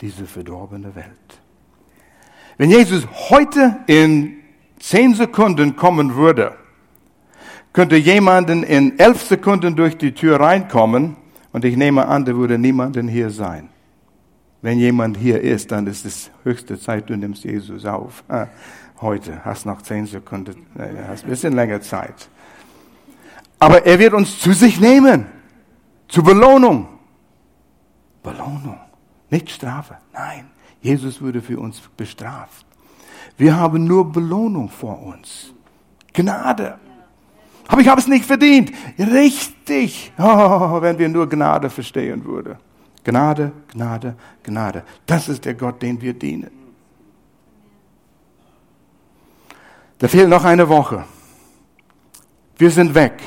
diese 0.00 0.26
verdorbene 0.26 0.94
Welt. 0.94 1.40
Wenn 2.58 2.70
Jesus 2.70 3.06
heute 3.30 3.76
in 3.86 4.36
zehn 4.78 5.14
Sekunden 5.14 5.76
kommen 5.76 6.14
würde, 6.14 6.56
könnte 7.72 7.96
jemanden 7.96 8.62
in 8.62 8.98
elf 8.98 9.22
Sekunden 9.22 9.76
durch 9.76 9.98
die 9.98 10.12
Tür 10.12 10.40
reinkommen 10.40 11.16
und 11.52 11.64
ich 11.64 11.76
nehme 11.76 12.06
an, 12.06 12.24
da 12.24 12.34
würde 12.34 12.58
niemanden 12.58 13.08
hier 13.08 13.30
sein. 13.30 13.68
Wenn 14.62 14.78
jemand 14.78 15.18
hier 15.18 15.40
ist, 15.40 15.70
dann 15.70 15.86
ist 15.86 16.06
es 16.06 16.30
höchste 16.42 16.80
Zeit, 16.80 17.10
du 17.10 17.16
nimmst 17.16 17.44
Jesus 17.44 17.84
auf. 17.84 18.24
Heute 19.00 19.44
hast 19.44 19.66
noch 19.66 19.82
zehn 19.82 20.06
Sekunden, 20.06 20.66
hast 21.06 21.24
ein 21.24 21.30
bisschen 21.30 21.52
länger 21.52 21.82
Zeit. 21.82 22.28
Aber 23.58 23.84
er 23.84 23.98
wird 23.98 24.14
uns 24.14 24.38
zu 24.38 24.52
sich 24.52 24.80
nehmen, 24.80 25.26
zur 26.08 26.24
Belohnung. 26.24 26.88
Belohnung. 28.22 28.78
Nicht 29.30 29.50
Strafe, 29.50 29.96
nein. 30.12 30.50
Jesus 30.80 31.20
wurde 31.20 31.42
für 31.42 31.58
uns 31.58 31.80
bestraft. 31.96 32.64
Wir 33.36 33.56
haben 33.56 33.84
nur 33.84 34.10
Belohnung 34.10 34.68
vor 34.68 35.02
uns. 35.02 35.52
Gnade. 36.12 36.78
Aber 37.68 37.80
ich 37.80 37.88
habe 37.88 38.00
es 38.00 38.06
nicht 38.06 38.24
verdient. 38.24 38.72
Richtig. 38.98 40.12
Oh, 40.18 40.80
wenn 40.80 40.98
wir 40.98 41.08
nur 41.08 41.28
Gnade 41.28 41.68
verstehen 41.68 42.24
würden. 42.24 42.56
Gnade, 43.02 43.52
Gnade, 43.72 44.16
Gnade. 44.42 44.84
Das 45.04 45.28
ist 45.28 45.44
der 45.44 45.54
Gott, 45.54 45.82
den 45.82 46.00
wir 46.00 46.14
dienen. 46.14 46.50
Da 49.98 50.08
fehlt 50.08 50.28
noch 50.28 50.44
eine 50.44 50.68
Woche. 50.68 51.04
Wir 52.58 52.70
sind 52.70 52.94
weg. 52.94 53.20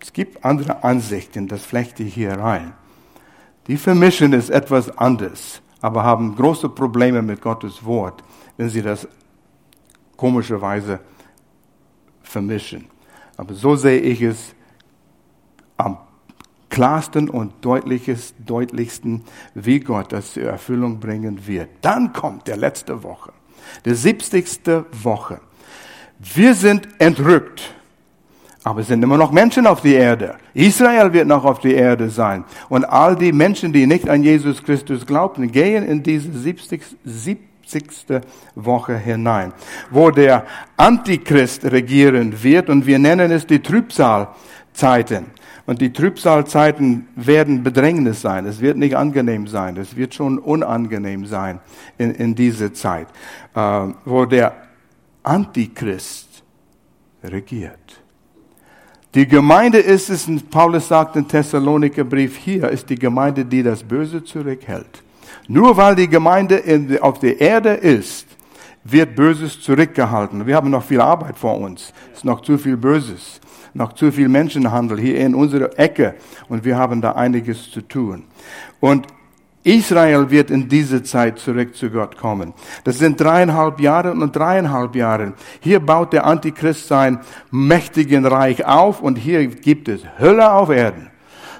Es 0.00 0.12
gibt 0.12 0.44
andere 0.44 0.84
Ansichten, 0.84 1.48
das 1.48 1.62
flechte 1.64 2.02
ich 2.02 2.14
hier 2.14 2.32
rein. 2.32 2.72
Die 3.66 3.76
vermischen 3.76 4.32
es 4.32 4.48
etwas 4.48 4.96
anders, 4.96 5.60
aber 5.80 6.04
haben 6.04 6.36
große 6.36 6.68
Probleme 6.68 7.22
mit 7.22 7.40
Gottes 7.40 7.84
Wort, 7.84 8.22
wenn 8.56 8.68
sie 8.68 8.82
das 8.82 9.08
komischerweise 10.16 11.00
vermischen. 12.22 12.86
Aber 13.36 13.54
so 13.54 13.76
sehe 13.76 14.00
ich 14.00 14.22
es 14.22 14.54
am 15.76 15.98
klarsten 16.70 17.28
und 17.28 17.52
deutlichsten, 17.64 19.24
wie 19.54 19.80
Gott 19.80 20.12
das 20.12 20.32
zur 20.32 20.44
Erfüllung 20.44 21.00
bringen 21.00 21.46
wird. 21.46 21.70
Dann 21.82 22.12
kommt 22.12 22.46
der 22.46 22.56
letzte 22.56 23.02
Woche, 23.02 23.32
der 23.84 23.94
siebzigste 23.94 24.86
Woche. 25.02 25.40
Wir 26.18 26.54
sind 26.54 26.88
entrückt 26.98 27.74
aber 28.66 28.80
es 28.80 28.88
sind 28.88 29.00
immer 29.04 29.16
noch 29.16 29.30
Menschen 29.30 29.64
auf 29.64 29.80
der 29.82 30.00
Erde. 30.00 30.34
Israel 30.52 31.12
wird 31.12 31.28
noch 31.28 31.44
auf 31.44 31.60
der 31.60 31.76
Erde 31.76 32.10
sein. 32.10 32.42
Und 32.68 32.84
all 32.84 33.14
die 33.14 33.30
Menschen, 33.30 33.72
die 33.72 33.86
nicht 33.86 34.08
an 34.08 34.24
Jesus 34.24 34.60
Christus 34.60 35.06
glauben, 35.06 35.52
gehen 35.52 35.86
in 35.86 36.02
diese 36.02 36.32
70, 36.32 36.82
70. 37.04 37.44
Woche 38.56 38.98
hinein, 38.98 39.52
wo 39.90 40.10
der 40.10 40.46
Antichrist 40.76 41.64
regieren 41.66 42.42
wird. 42.42 42.68
Und 42.68 42.86
wir 42.86 42.98
nennen 42.98 43.30
es 43.30 43.46
die 43.46 43.60
Trübsalzeiten. 43.60 45.26
Und 45.66 45.80
die 45.80 45.92
Trübsalzeiten 45.92 47.06
werden 47.14 47.62
Bedrängnis 47.62 48.20
sein. 48.20 48.46
Es 48.46 48.60
wird 48.60 48.78
nicht 48.78 48.96
angenehm 48.96 49.46
sein. 49.46 49.76
Es 49.76 49.94
wird 49.94 50.12
schon 50.12 50.40
unangenehm 50.40 51.24
sein 51.24 51.60
in, 51.98 52.10
in 52.10 52.34
dieser 52.34 52.74
Zeit, 52.74 53.06
äh, 53.54 53.60
wo 54.04 54.24
der 54.24 54.54
Antichrist 55.22 56.42
regiert. 57.22 57.85
Die 59.16 59.26
Gemeinde 59.26 59.78
ist 59.78 60.10
es, 60.10 60.28
Paulus 60.50 60.88
sagt 60.88 61.16
im 61.16 61.26
Thessaloniker 61.26 62.04
Brief, 62.04 62.36
hier 62.36 62.68
ist 62.68 62.90
die 62.90 62.96
Gemeinde, 62.96 63.46
die 63.46 63.62
das 63.62 63.82
Böse 63.82 64.22
zurückhält. 64.22 65.02
Nur 65.48 65.74
weil 65.74 65.96
die 65.96 66.06
Gemeinde 66.06 66.56
in, 66.56 66.98
auf 67.00 67.18
der 67.18 67.40
Erde 67.40 67.70
ist, 67.70 68.26
wird 68.84 69.16
Böses 69.16 69.62
zurückgehalten. 69.62 70.46
Wir 70.46 70.54
haben 70.54 70.68
noch 70.68 70.84
viel 70.84 71.00
Arbeit 71.00 71.38
vor 71.38 71.58
uns. 71.58 71.94
Es 72.12 72.18
ist 72.18 72.24
noch 72.26 72.42
zu 72.42 72.58
viel 72.58 72.76
Böses, 72.76 73.40
noch 73.72 73.94
zu 73.94 74.12
viel 74.12 74.28
Menschenhandel 74.28 75.00
hier 75.00 75.16
in 75.16 75.34
unserer 75.34 75.78
Ecke 75.78 76.16
und 76.50 76.66
wir 76.66 76.76
haben 76.76 77.00
da 77.00 77.12
einiges 77.12 77.70
zu 77.70 77.80
tun. 77.80 78.24
Und 78.80 79.06
Israel 79.66 80.30
wird 80.30 80.52
in 80.52 80.68
diese 80.68 81.02
Zeit 81.02 81.40
zurück 81.40 81.74
zu 81.74 81.90
Gott 81.90 82.16
kommen. 82.16 82.54
Das 82.84 82.98
sind 82.98 83.20
dreieinhalb 83.20 83.80
Jahre 83.80 84.12
und 84.12 84.34
dreieinhalb 84.34 84.94
Jahre. 84.94 85.32
Hier 85.58 85.80
baut 85.80 86.12
der 86.12 86.24
Antichrist 86.24 86.86
sein 86.86 87.18
mächtigen 87.50 88.24
Reich 88.24 88.64
auf 88.64 89.02
und 89.02 89.16
hier 89.16 89.44
gibt 89.48 89.88
es 89.88 90.02
Hölle 90.20 90.52
auf 90.52 90.70
Erden. 90.70 91.10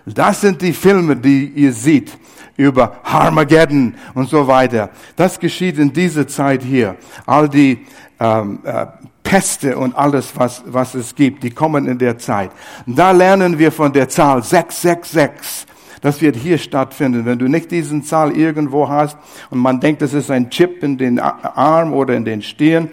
Das 0.06 0.40
sind 0.40 0.62
die 0.62 0.72
Filme, 0.72 1.16
die 1.16 1.48
ihr 1.48 1.72
seht 1.72 2.16
über 2.56 3.00
Armageddon 3.02 3.94
und 4.14 4.30
so 4.30 4.46
weiter. 4.46 4.90
Das 5.16 5.40
geschieht 5.40 5.76
in 5.76 5.92
dieser 5.92 6.28
Zeit 6.28 6.62
hier. 6.62 6.94
All 7.26 7.48
die 7.48 7.84
ähm, 8.20 8.60
äh, 8.62 8.86
Peste 9.24 9.76
und 9.76 9.96
alles, 9.96 10.32
was, 10.36 10.62
was 10.64 10.94
es 10.94 11.12
gibt, 11.12 11.42
die 11.42 11.50
kommen 11.50 11.88
in 11.88 11.98
der 11.98 12.16
Zeit. 12.18 12.52
Da 12.86 13.10
lernen 13.10 13.58
wir 13.58 13.72
von 13.72 13.92
der 13.92 14.08
Zahl 14.08 14.44
666. 14.44 15.66
Das 16.00 16.20
wird 16.20 16.37
hier 16.37 16.59
stattfinden. 16.59 17.24
Wenn 17.24 17.38
du 17.38 17.48
nicht 17.48 17.70
diesen 17.70 18.02
Zahl 18.02 18.37
irgendwo 18.37 18.88
hast 18.88 19.16
und 19.50 19.59
man 19.59 19.80
denkt, 19.80 20.02
das 20.02 20.14
ist 20.14 20.30
ein 20.30 20.50
Chip 20.50 20.82
in 20.82 20.98
den 20.98 21.18
Arm 21.18 21.92
oder 21.92 22.14
in 22.14 22.24
den 22.24 22.42
Stirn. 22.42 22.90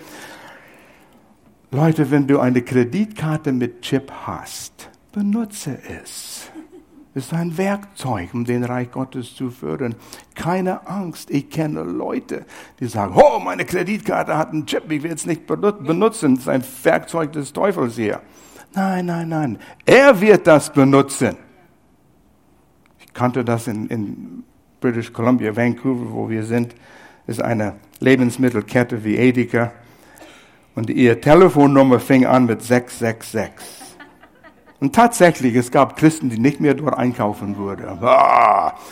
Leute, 1.72 2.12
wenn 2.12 2.28
du 2.28 2.39
eine 2.39 2.62
Kreditkarte 2.62 3.52
mit 3.52 3.82
Chip 3.82 4.12
hast, 4.26 4.89
benutze 5.12 5.80
es. 5.89 6.50
Es 7.16 7.26
ist 7.26 7.34
ein 7.34 7.56
Werkzeug, 7.58 8.34
um 8.34 8.44
den 8.44 8.63
Reich 8.63 8.89
Gottes 8.89 9.36
zu 9.36 9.52
führen. 9.52 9.94
Keine 10.34 10.88
Angst. 10.88 11.30
Ich 11.30 11.50
kenne 11.50 11.84
Leute, 11.84 12.46
die 12.80 12.88
sagen, 12.88 13.13
oh, 13.16 13.38
meine 13.38 13.66
Kreditkarte 13.66 14.36
hat 14.36 14.52
einen 14.52 14.66
Chip, 14.66 14.92
ich 14.92 15.04
will 15.04 15.12
es 15.13 15.28
nicht 15.28 15.46
benutzen. 15.46 16.34
Es 16.34 16.39
ist 16.39 16.48
ein 16.48 16.63
Werkzeug 16.84 17.32
des 17.34 17.54
Teufels 17.54 17.96
hier. 17.96 18.22
Nein, 18.74 19.06
nein, 19.06 19.30
nein. 19.30 19.60
Er 19.86 20.20
wird 20.20 20.48
das 20.48 20.72
benutzen 20.74 21.38
kannte 23.13 23.43
das 23.43 23.67
in, 23.67 23.88
in 23.88 24.43
British 24.82 25.13
Columbia, 25.13 25.56
Vancouver, 25.56 26.12
wo 26.12 26.30
wir 26.30 26.43
sind, 26.43 26.76
ist 27.28 27.41
eine 27.41 27.76
Lebensmittelkette 27.99 29.04
wie 29.04 29.15
Edeka. 29.15 29.71
Und 30.76 30.89
ihre 30.89 31.19
Telefonnummer 31.21 31.99
fing 31.99 32.26
an 32.26 32.45
mit 32.45 32.62
666. 32.62 33.52
Und 34.84 34.93
tatsächlich, 34.93 35.56
es 35.56 35.71
gab 35.71 35.95
Christen, 35.95 36.30
die 36.30 36.38
nicht 36.38 36.60
mehr 36.60 36.73
dort 36.73 36.97
einkaufen 36.97 37.56
würden. 37.58 37.86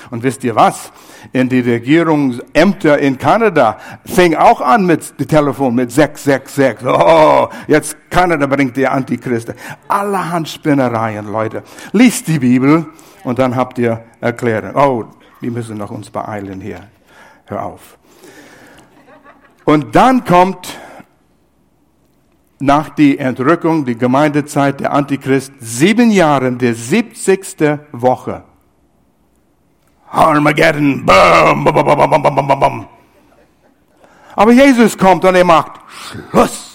Und 0.10 0.24
wisst 0.24 0.42
ihr 0.46 0.56
was? 0.56 0.90
In 1.34 1.50
die 1.50 1.60
Regierungsämter 1.60 2.98
in 2.98 3.18
Kanada 3.18 3.78
fing 4.06 4.36
auch 4.36 4.62
an 4.62 4.86
mit 4.86 5.20
dem 5.20 5.28
Telefon 5.28 5.76
mit 5.76 5.92
666. 5.92 6.88
Oh, 6.88 7.50
jetzt 7.68 7.98
Kanada 8.10 8.46
bringt 8.46 8.78
die 8.78 8.88
Antichristen. 8.88 9.56
Allerhand 9.90 10.48
Spinnereien, 10.48 11.30
Leute. 11.30 11.64
Liest 11.92 12.30
die 12.30 12.40
Bibel 12.40 12.86
und 13.24 13.40
dann 13.40 13.56
habt 13.56 13.78
ihr 13.78 14.04
Erklärung. 14.20 14.76
Oh, 14.76 15.06
wir 15.40 15.52
müssen 15.52 15.78
noch 15.78 15.92
uns 15.92 16.10
beeilen 16.10 16.62
hier. 16.62 16.88
Hör 17.46 17.66
auf. 17.66 17.98
Und 19.66 19.96
dann 19.96 20.24
kommt 20.26 20.78
nach 22.60 22.90
die 22.90 23.18
Entrückung, 23.18 23.86
die 23.86 23.98
Gemeindezeit 23.98 24.80
der 24.80 24.94
Antichrist, 24.94 25.54
sieben 25.60 26.12
Jahren 26.12 26.58
der 26.58 26.76
70. 26.76 27.80
Woche. 27.92 28.44
Armageddon, 30.10 31.06
bam, 31.06 31.64
bam, 31.64 31.74
bam, 31.74 31.86
bam, 31.86 32.24
bam, 32.24 32.48
bam, 32.48 32.60
bam. 32.60 32.88
Aber 34.36 34.52
Jesus 34.52 34.98
kommt 34.98 35.26
und 35.26 35.36
er 35.36 35.46
macht 35.46 35.72
Schluss 36.30 36.71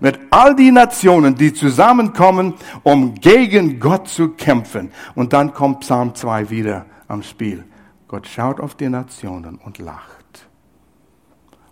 mit 0.00 0.18
all 0.30 0.54
die 0.54 0.70
Nationen, 0.70 1.34
die 1.34 1.52
zusammenkommen, 1.52 2.54
um 2.82 3.14
gegen 3.14 3.80
Gott 3.80 4.08
zu 4.08 4.30
kämpfen. 4.30 4.90
Und 5.14 5.32
dann 5.32 5.52
kommt 5.54 5.80
Psalm 5.80 6.14
2 6.14 6.50
wieder 6.50 6.86
am 7.08 7.22
Spiel. 7.22 7.64
Gott 8.08 8.26
schaut 8.26 8.60
auf 8.60 8.74
die 8.74 8.88
Nationen 8.88 9.56
und 9.56 9.78
lacht. 9.78 10.46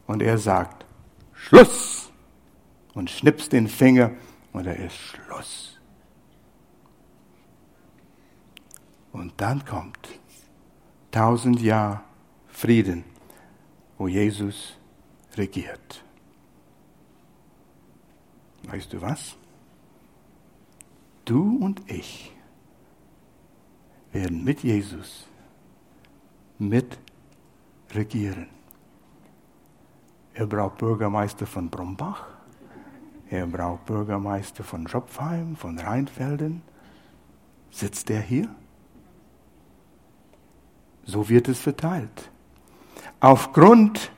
Und 0.06 0.22
er 0.22 0.38
sagt, 0.38 0.84
Schluss! 1.32 2.04
und 2.94 3.10
schnippst 3.10 3.52
den 3.52 3.68
Finger 3.68 4.12
und 4.52 4.66
er 4.66 4.76
ist 4.76 4.96
Schluss. 4.96 5.78
Und 9.12 9.32
dann 9.36 9.64
kommt 9.64 10.08
tausend 11.10 11.60
Jahre 11.60 12.00
Frieden, 12.48 13.04
wo 13.98 14.08
Jesus 14.08 14.76
regiert. 15.36 16.03
Weißt 18.74 18.92
du 18.92 19.00
was? 19.00 19.36
Du 21.24 21.58
und 21.58 21.80
ich 21.88 22.32
werden 24.10 24.42
mit 24.42 24.64
Jesus 24.64 25.28
mit 26.58 26.98
regieren. 27.92 28.48
Er 30.32 30.46
braucht 30.46 30.78
Bürgermeister 30.78 31.46
von 31.46 31.70
Brombach. 31.70 32.26
Er 33.30 33.46
braucht 33.46 33.86
Bürgermeister 33.86 34.64
von 34.64 34.88
Schopfheim, 34.88 35.54
von 35.54 35.78
Rheinfelden. 35.78 36.60
Sitzt 37.70 38.10
er 38.10 38.22
hier? 38.22 38.48
So 41.04 41.28
wird 41.28 41.46
es 41.46 41.60
verteilt. 41.60 42.28
Aufgrund, 43.20 44.10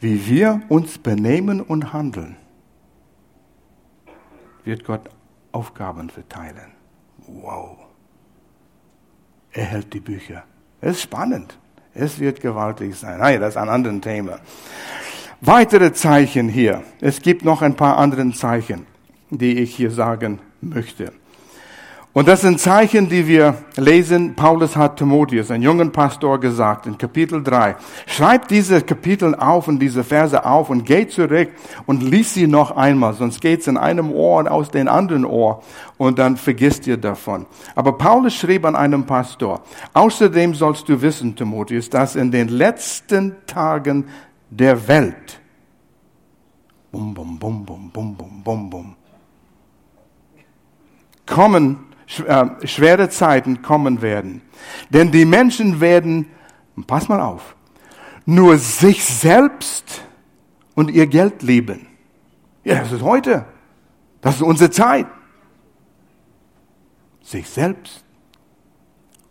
wie 0.00 0.26
wir 0.26 0.62
uns 0.68 0.98
benehmen 0.98 1.60
und 1.60 1.92
handeln, 1.92 2.41
wird 4.64 4.84
Gott 4.84 5.08
Aufgaben 5.52 6.10
verteilen. 6.10 6.72
Wow. 7.26 7.78
Er 9.52 9.64
hält 9.64 9.92
die 9.92 10.00
Bücher. 10.00 10.44
Es 10.80 10.96
ist 10.96 11.02
spannend. 11.02 11.58
Es 11.94 12.18
wird 12.18 12.40
gewaltig 12.40 12.96
sein. 12.96 13.18
Nein, 13.18 13.40
das 13.40 13.50
ist 13.50 13.56
ein 13.58 13.68
anderes 13.68 14.00
Thema. 14.00 14.38
Weitere 15.40 15.92
Zeichen 15.92 16.48
hier. 16.48 16.82
Es 17.00 17.20
gibt 17.20 17.44
noch 17.44 17.62
ein 17.62 17.76
paar 17.76 17.98
andere 17.98 18.30
Zeichen, 18.32 18.86
die 19.30 19.58
ich 19.58 19.74
hier 19.74 19.90
sagen 19.90 20.40
möchte. 20.60 21.12
Und 22.14 22.28
das 22.28 22.42
sind 22.42 22.60
Zeichen, 22.60 23.08
die 23.08 23.26
wir 23.26 23.56
lesen. 23.76 24.34
Paulus 24.34 24.76
hat 24.76 24.98
Timotheus, 24.98 25.50
einen 25.50 25.62
jungen 25.62 25.92
Pastor, 25.92 26.38
gesagt 26.38 26.86
in 26.86 26.98
Kapitel 26.98 27.42
3. 27.42 27.76
Schreib 28.06 28.48
diese 28.48 28.82
Kapitel 28.82 29.34
auf 29.34 29.66
und 29.66 29.78
diese 29.78 30.04
Verse 30.04 30.44
auf 30.44 30.68
und 30.68 30.84
geh 30.84 31.08
zurück 31.08 31.48
und 31.86 32.02
lies 32.02 32.34
sie 32.34 32.46
noch 32.46 32.76
einmal, 32.76 33.14
sonst 33.14 33.40
geht's 33.40 33.66
in 33.66 33.78
einem 33.78 34.12
Ohr 34.12 34.40
und 34.40 34.48
aus 34.48 34.70
dem 34.70 34.88
anderen 34.88 35.24
Ohr 35.24 35.62
und 35.96 36.18
dann 36.18 36.36
vergisst 36.36 36.86
ihr 36.86 36.98
davon. 36.98 37.46
Aber 37.74 37.96
Paulus 37.96 38.34
schrieb 38.34 38.66
an 38.66 38.76
einem 38.76 39.06
Pastor, 39.06 39.62
außerdem 39.94 40.54
sollst 40.54 40.90
du 40.90 41.00
wissen, 41.00 41.34
Timotheus, 41.34 41.88
dass 41.88 42.14
in 42.14 42.30
den 42.30 42.48
letzten 42.48 43.36
Tagen 43.46 44.04
der 44.50 44.86
Welt. 44.86 45.40
Bum, 46.90 47.14
bum, 47.14 47.38
bum, 47.38 47.64
bum, 47.64 47.90
bum, 47.90 48.14
bum, 48.14 48.42
bum, 48.44 48.68
bum. 48.68 48.96
Kommen, 51.24 51.91
schwere 52.64 53.08
Zeiten 53.08 53.62
kommen 53.62 54.02
werden. 54.02 54.42
Denn 54.90 55.10
die 55.10 55.24
Menschen 55.24 55.80
werden, 55.80 56.26
pass 56.86 57.08
mal 57.08 57.20
auf, 57.20 57.56
nur 58.24 58.58
sich 58.58 59.04
selbst 59.04 60.02
und 60.74 60.90
ihr 60.90 61.06
Geld 61.06 61.42
lieben. 61.42 61.86
Ja, 62.64 62.80
das 62.80 62.92
ist 62.92 63.02
heute. 63.02 63.44
Das 64.20 64.36
ist 64.36 64.42
unsere 64.42 64.70
Zeit. 64.70 65.06
Sich 67.22 67.48
selbst 67.48 68.04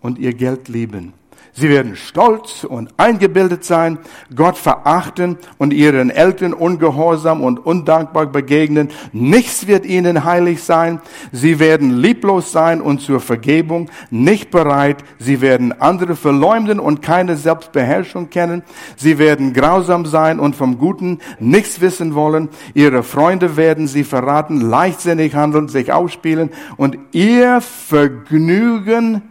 und 0.02 0.20
ihr 0.20 0.34
Geld 0.34 0.68
lieben. 0.68 1.14
Sie 1.54 1.70
werden 1.70 1.98
stolz 1.98 2.64
und 2.64 2.94
eingebildet 2.96 3.66
sein, 3.66 4.00
Gott 4.34 4.58
verachten 4.58 5.38
und 5.58 5.74
ihren 5.74 6.10
Eltern 6.10 6.54
ungehorsam 6.54 7.42
und 7.42 7.66
undankbar 7.66 8.28
begegnen. 8.28 8.90
Nichts 9.12 9.68
wird 9.68 9.86
ihnen 9.86 10.24
heilig 10.24 10.64
sein. 10.64 11.02
Sie 11.34 11.60
werden 11.60 11.98
lieblos 11.98 12.54
sein 12.54 12.80
und 12.80 13.02
zur 13.02 13.20
Vergebung 13.20 13.90
nicht 14.10 14.50
bereit. 14.50 15.04
Sie 15.20 15.42
werden 15.42 15.74
andere 15.82 16.16
verleumden 16.16 16.80
und 16.80 17.02
keine 17.02 17.36
Selbstbeherrschung 17.36 18.30
kennen. 18.30 18.64
Sie 18.96 19.18
werden 19.18 19.52
grausam 19.52 20.06
sein 20.06 20.40
und 20.40 20.56
vom 20.56 20.78
Guten 20.78 21.20
nichts 21.40 21.82
wissen 21.82 22.16
wollen. 22.16 22.48
Ihre 22.74 23.04
Freunde 23.04 23.58
werden 23.58 23.88
sie 23.88 24.06
verraten, 24.06 24.62
leichtsinnig 24.62 25.36
handeln, 25.36 25.68
sich 25.68 25.92
ausspielen 25.92 26.50
und 26.78 26.98
ihr 27.12 27.60
Vergnügen 27.60 29.24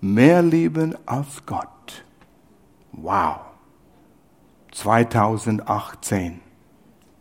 mehr 0.00 0.42
lieben 0.42 0.96
als 1.06 1.44
Gott. 1.46 2.04
Wow. 2.92 3.40
2018. 4.72 6.40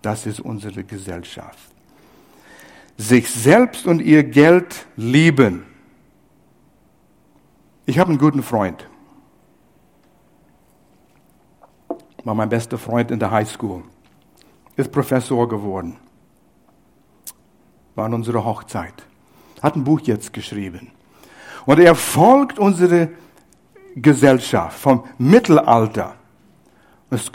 Das 0.01 0.25
ist 0.25 0.39
unsere 0.39 0.83
Gesellschaft. 0.83 1.69
Sich 2.97 3.29
selbst 3.29 3.85
und 3.87 4.01
ihr 4.01 4.23
Geld 4.23 4.85
lieben. 4.95 5.65
Ich 7.85 7.97
habe 7.97 8.09
einen 8.09 8.19
guten 8.19 8.43
Freund. 8.43 8.87
War 12.23 12.35
mein 12.35 12.49
bester 12.49 12.77
Freund 12.77 13.11
in 13.11 13.19
der 13.19 13.31
High 13.31 13.49
School. 13.49 13.83
Ist 14.75 14.91
Professor 14.91 15.47
geworden. 15.47 15.97
War 17.95 18.05
an 18.05 18.13
unserer 18.13 18.45
Hochzeit. 18.45 18.93
Hat 19.61 19.75
ein 19.75 19.83
Buch 19.83 20.01
jetzt 20.01 20.33
geschrieben. 20.33 20.91
Und 21.69 21.79
er 21.79 21.93
folgt 21.93 22.58
unsere 22.58 23.10
Gesellschaft 23.95 24.79
vom 24.79 25.03
Mittelalter. 25.19 26.15
Es, 27.12 27.32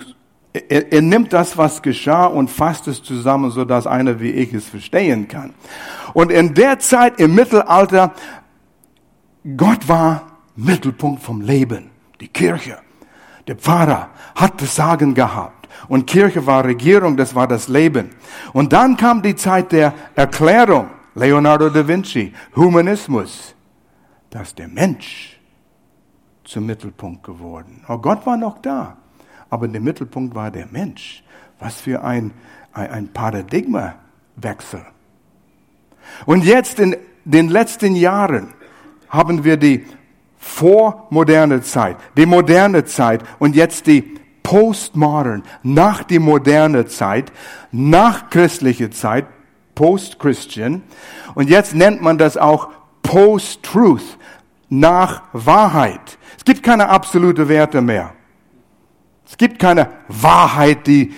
er, 0.52 0.92
er, 0.92 1.02
nimmt 1.02 1.32
das, 1.32 1.56
was 1.56 1.80
geschah 1.80 2.26
und 2.26 2.50
fasst 2.50 2.88
es 2.88 3.00
zusammen, 3.00 3.52
so 3.52 3.64
dass 3.64 3.86
einer 3.86 4.18
wie 4.18 4.30
ich 4.30 4.52
es 4.52 4.68
verstehen 4.68 5.28
kann. 5.28 5.54
Und 6.14 6.32
in 6.32 6.52
der 6.52 6.80
Zeit 6.80 7.20
im 7.20 7.36
Mittelalter, 7.36 8.12
Gott 9.56 9.86
war 9.86 10.22
Mittelpunkt 10.56 11.22
vom 11.22 11.40
Leben, 11.40 11.90
die 12.20 12.26
Kirche. 12.26 12.78
Der 13.46 13.54
Pfarrer 13.54 14.08
hat 14.34 14.60
das 14.60 14.74
Sagen 14.74 15.14
gehabt. 15.14 15.68
Und 15.86 16.08
Kirche 16.08 16.44
war 16.44 16.64
Regierung, 16.64 17.16
das 17.16 17.36
war 17.36 17.46
das 17.46 17.68
Leben. 17.68 18.10
Und 18.52 18.72
dann 18.72 18.96
kam 18.96 19.22
die 19.22 19.36
Zeit 19.36 19.70
der 19.70 19.94
Erklärung. 20.16 20.90
Leonardo 21.14 21.70
da 21.70 21.86
Vinci, 21.86 22.32
Humanismus 22.56 23.53
dass 24.34 24.52
der 24.52 24.66
Mensch 24.66 25.38
zum 26.42 26.66
Mittelpunkt 26.66 27.22
geworden. 27.22 27.84
Oh, 27.88 27.98
Gott 27.98 28.26
war 28.26 28.36
noch 28.36 28.58
da, 28.58 28.96
aber 29.48 29.68
der 29.68 29.80
Mittelpunkt 29.80 30.34
war 30.34 30.50
der 30.50 30.66
Mensch. 30.66 31.22
Was 31.60 31.80
für 31.80 32.02
ein, 32.02 32.32
ein, 32.72 33.12
Paradigmawechsel. 33.12 34.84
Und 36.26 36.44
jetzt 36.44 36.80
in 36.80 36.96
den 37.24 37.48
letzten 37.48 37.94
Jahren 37.94 38.54
haben 39.08 39.44
wir 39.44 39.56
die 39.56 39.86
vormoderne 40.36 41.62
Zeit, 41.62 41.96
die 42.16 42.26
moderne 42.26 42.84
Zeit 42.84 43.22
und 43.38 43.54
jetzt 43.54 43.86
die 43.86 44.18
postmodern, 44.42 45.44
nach 45.62 46.02
die 46.02 46.18
moderne 46.18 46.86
Zeit, 46.86 47.32
nach 47.70 48.30
christliche 48.30 48.90
Zeit, 48.90 49.26
post-Christian. 49.76 50.82
Und 51.36 51.48
jetzt 51.48 51.76
nennt 51.76 52.02
man 52.02 52.18
das 52.18 52.36
auch 52.36 52.70
Post-Truth, 53.04 54.18
nach 54.68 55.22
Wahrheit. 55.32 56.18
Es 56.36 56.44
gibt 56.44 56.62
keine 56.62 56.88
absolute 56.88 57.48
Werte 57.48 57.80
mehr. 57.80 58.12
Es 59.26 59.36
gibt 59.36 59.58
keine 59.58 59.88
Wahrheit, 60.08 60.86
die 60.86 61.14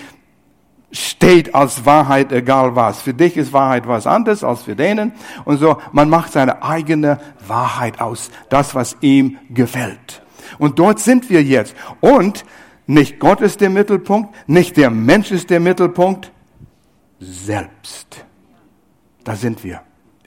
steht 0.93 1.55
als 1.55 1.85
Wahrheit, 1.85 2.33
egal 2.33 2.77
was. 2.77 3.03
Für 3.03 3.15
dich 3.15 3.37
ist 3.37 3.53
Wahrheit 3.53 3.87
was 3.89 4.07
anderes 4.07 4.45
als 4.45 4.63
für 4.63 4.77
denen. 4.77 5.13
Und 5.45 5.59
so, 5.59 5.79
man 5.93 6.09
macht 6.09 6.33
seine 6.33 6.63
eigene 6.63 7.19
Wahrheit 7.47 8.01
aus. 8.01 8.31
Das, 8.49 8.75
was 8.75 8.97
ihm 9.01 9.39
gefällt. 9.51 10.23
Und 10.59 10.79
dort 10.79 11.01
sind 11.01 11.29
wir 11.29 11.43
jetzt. 11.43 11.75
Und 12.01 12.45
nicht 12.87 13.19
Gott 13.19 13.41
ist 13.41 13.61
der 13.61 13.71
Mittelpunkt, 13.71 14.35
nicht 14.49 14.77
der 14.77 14.91
Mensch 14.91 15.33
ist 15.33 15.51
der 15.51 15.61
Mittelpunkt, 15.61 16.31
selbst. 17.19 18.25
Da 19.25 19.35
sind 19.35 19.65
wir. 19.65 19.83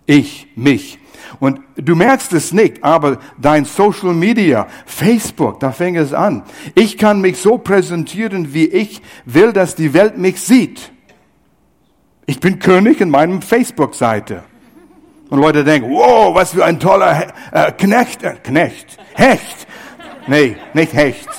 Ich, 0.10 0.48
mich. 0.56 0.98
Und 1.40 1.60
du 1.76 1.96
merkst 1.96 2.34
es 2.34 2.52
nicht, 2.52 2.84
aber 2.84 3.20
dein 3.38 3.64
Social 3.64 4.16
Media, 4.16 4.66
Facebook, 4.88 5.60
da 5.60 5.72
fängt 5.72 6.00
es 6.00 6.16
an. 6.16 6.42
Ich 6.74 6.98
kann 6.98 7.22
mich 7.22 7.38
so 7.38 7.60
präsentieren, 7.60 8.52
wie 8.52 8.66
ich 8.66 9.04
will, 9.26 9.54
dass 9.54 9.76
die 9.76 9.94
Welt 9.94 10.18
mich 10.18 10.42
sieht. 10.42 10.92
Ich 12.26 12.40
bin 12.40 12.58
König 12.58 13.02
in 13.02 13.12
meinem 13.12 13.44
Facebook-Seite. 13.44 14.46
Und 15.30 15.40
Leute 15.40 15.64
denken, 15.64 15.92
wow, 15.92 16.34
was 16.34 16.54
für 16.54 16.66
ein 16.66 16.80
toller 16.80 17.28
äh, 17.52 17.72
Knecht, 17.74 18.24
äh, 18.24 18.34
Knecht, 18.44 18.98
Hecht. 19.14 19.68
Nee, 20.26 20.58
nicht 20.74 20.94
Hecht. 20.94 21.30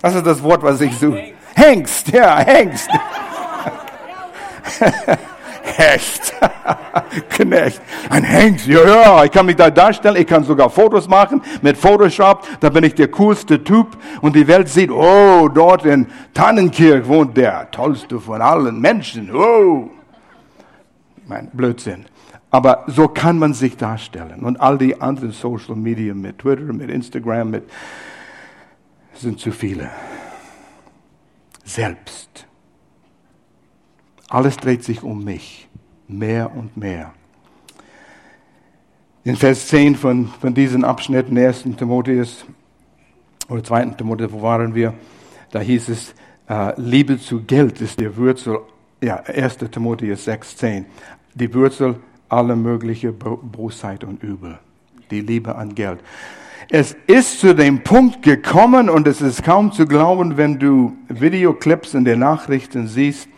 Das 0.00 0.14
ist 0.14 0.24
das 0.24 0.40
Wort, 0.40 0.62
was 0.62 0.80
ich 0.80 0.96
suche. 0.96 1.32
Hengst, 1.56 2.12
ja, 2.12 2.38
Hengst. 2.38 2.90
Hecht. 5.76 6.34
Knecht. 7.30 7.82
Ein 8.08 8.24
Hengst. 8.24 8.66
Ja, 8.66 8.84
ja, 8.86 9.24
ich 9.24 9.30
kann 9.30 9.46
mich 9.46 9.56
da 9.56 9.70
darstellen. 9.70 10.16
Ich 10.16 10.26
kann 10.26 10.44
sogar 10.44 10.70
Fotos 10.70 11.08
machen 11.08 11.42
mit 11.62 11.76
Photoshop. 11.76 12.46
Da 12.60 12.68
bin 12.70 12.84
ich 12.84 12.94
der 12.94 13.08
coolste 13.08 13.62
Typ. 13.62 13.96
Und 14.20 14.36
die 14.36 14.46
Welt 14.46 14.68
sieht, 14.68 14.90
oh, 14.90 15.48
dort 15.48 15.84
in 15.84 16.06
Tannenkirch 16.32 17.06
wohnt 17.06 17.36
der 17.36 17.70
tollste 17.70 18.20
von 18.20 18.40
allen 18.40 18.80
Menschen. 18.80 19.34
Oh. 19.34 19.90
Mein 21.26 21.48
Blödsinn. 21.52 22.04
Aber 22.50 22.84
so 22.86 23.08
kann 23.08 23.38
man 23.38 23.52
sich 23.52 23.76
darstellen. 23.76 24.44
Und 24.44 24.60
all 24.60 24.78
die 24.78 25.00
anderen 25.00 25.32
Social 25.32 25.74
Media 25.74 26.14
mit 26.14 26.38
Twitter, 26.38 26.72
mit 26.72 26.88
Instagram, 26.88 27.50
mit 27.50 27.64
sind 29.14 29.40
zu 29.40 29.50
viele. 29.50 29.90
Selbst. 31.64 32.46
Alles 34.28 34.56
dreht 34.56 34.84
sich 34.84 35.02
um 35.02 35.24
mich. 35.24 35.68
Mehr 36.08 36.54
und 36.54 36.76
mehr. 36.76 37.12
In 39.24 39.36
Vers 39.36 39.68
10 39.68 39.96
von, 39.96 40.28
von 40.40 40.52
diesen 40.52 40.84
Abschnitten 40.84 41.38
1. 41.38 41.64
Timotheus 41.78 42.44
oder 43.48 43.64
2. 43.64 43.86
Timotheus, 43.86 44.32
wo 44.32 44.42
waren 44.42 44.74
wir? 44.74 44.92
Da 45.50 45.60
hieß 45.60 45.88
es, 45.88 46.14
äh, 46.48 46.78
Liebe 46.78 47.18
zu 47.18 47.42
Geld 47.42 47.80
ist 47.80 48.00
die 48.00 48.14
Wurzel, 48.16 48.58
ja, 49.02 49.16
1. 49.16 49.58
Timotheus 49.70 50.24
6, 50.24 50.56
10. 50.56 50.86
Die 51.34 51.52
Wurzel 51.54 51.96
aller 52.28 52.56
möglichen 52.56 53.14
Bosheit 53.18 54.04
und 54.04 54.22
Übel. 54.22 54.58
Die 55.10 55.20
Liebe 55.20 55.54
an 55.54 55.74
Geld. 55.74 56.00
Es 56.70 56.96
ist 57.06 57.40
zu 57.40 57.54
dem 57.54 57.82
Punkt 57.82 58.22
gekommen 58.22 58.88
und 58.88 59.06
es 59.06 59.20
ist 59.20 59.42
kaum 59.42 59.72
zu 59.72 59.86
glauben, 59.86 60.36
wenn 60.36 60.58
du 60.58 60.96
Videoclips 61.08 61.94
in 61.94 62.04
den 62.04 62.20
Nachrichten 62.20 62.88
siehst, 62.88 63.28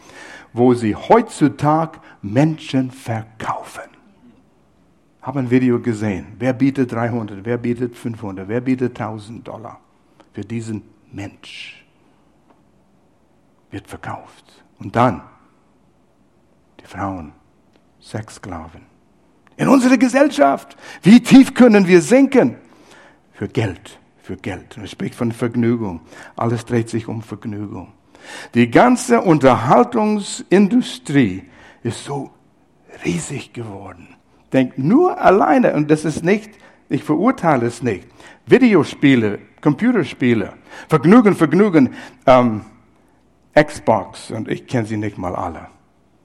wo 0.57 0.75
sie 0.75 0.95
heutzutage 0.95 2.01
Menschen 2.23 2.91
verkaufen. 2.91 3.83
Habe 5.23 5.41
ein 5.41 5.51
Video 5.51 5.81
gesehen. 5.81 6.35
Wer 6.39 6.53
bietet 6.53 6.93
300? 6.93 7.45
Wer 7.45 7.59
bietet 7.59 7.97
500? 7.97 8.49
Wer 8.49 8.61
bietet 8.61 9.01
1000 9.01 9.47
Dollar 9.47 9.81
für 10.33 10.43
diesen 10.43 10.83
Mensch? 11.13 11.85
Wird 13.71 13.89
verkauft. 13.89 14.65
Und 14.79 14.95
dann 14.95 15.23
die 16.81 16.87
Frauen, 16.87 17.33
Sexsklaven. 18.01 18.83
In 19.57 19.69
unserer 19.69 19.97
Gesellschaft. 19.97 20.77
Wie 21.03 21.21
tief 21.21 21.55
können 21.55 21.87
wir 21.89 22.03
sinken? 22.03 22.57
für 23.37 23.49
Geld, 23.49 23.99
für 24.17 24.37
Geld. 24.37 24.77
Er 24.79 24.87
spricht 24.87 25.15
von 25.15 25.31
Vergnügung. 25.31 26.01
Alles 26.37 26.65
dreht 26.65 26.89
sich 26.89 27.07
um 27.07 27.23
Vergnügung. 27.23 27.93
Die 28.55 28.71
ganze 28.71 29.21
Unterhaltungsindustrie 29.21 31.43
ist 31.83 32.05
so 32.05 32.31
riesig 33.05 33.53
geworden. 33.53 34.17
Denkt 34.53 34.79
nur 34.79 35.21
alleine, 35.21 35.75
und 35.75 35.91
das 35.91 36.05
ist 36.05 36.23
nicht, 36.25 36.51
ich 36.89 37.03
verurteile 37.03 37.67
es 37.67 37.83
nicht, 37.83 38.07
Videospiele, 38.47 39.41
Computerspiele, 39.61 40.53
Vergnügen, 40.89 41.35
Vergnügen, 41.35 41.95
ähm, 42.27 42.65
Xbox, 43.55 44.31
und 44.31 44.49
ich 44.49 44.67
kenne 44.67 44.87
sie 44.87 44.97
nicht 44.97 45.19
mal 45.19 45.35
alle, 45.35 45.67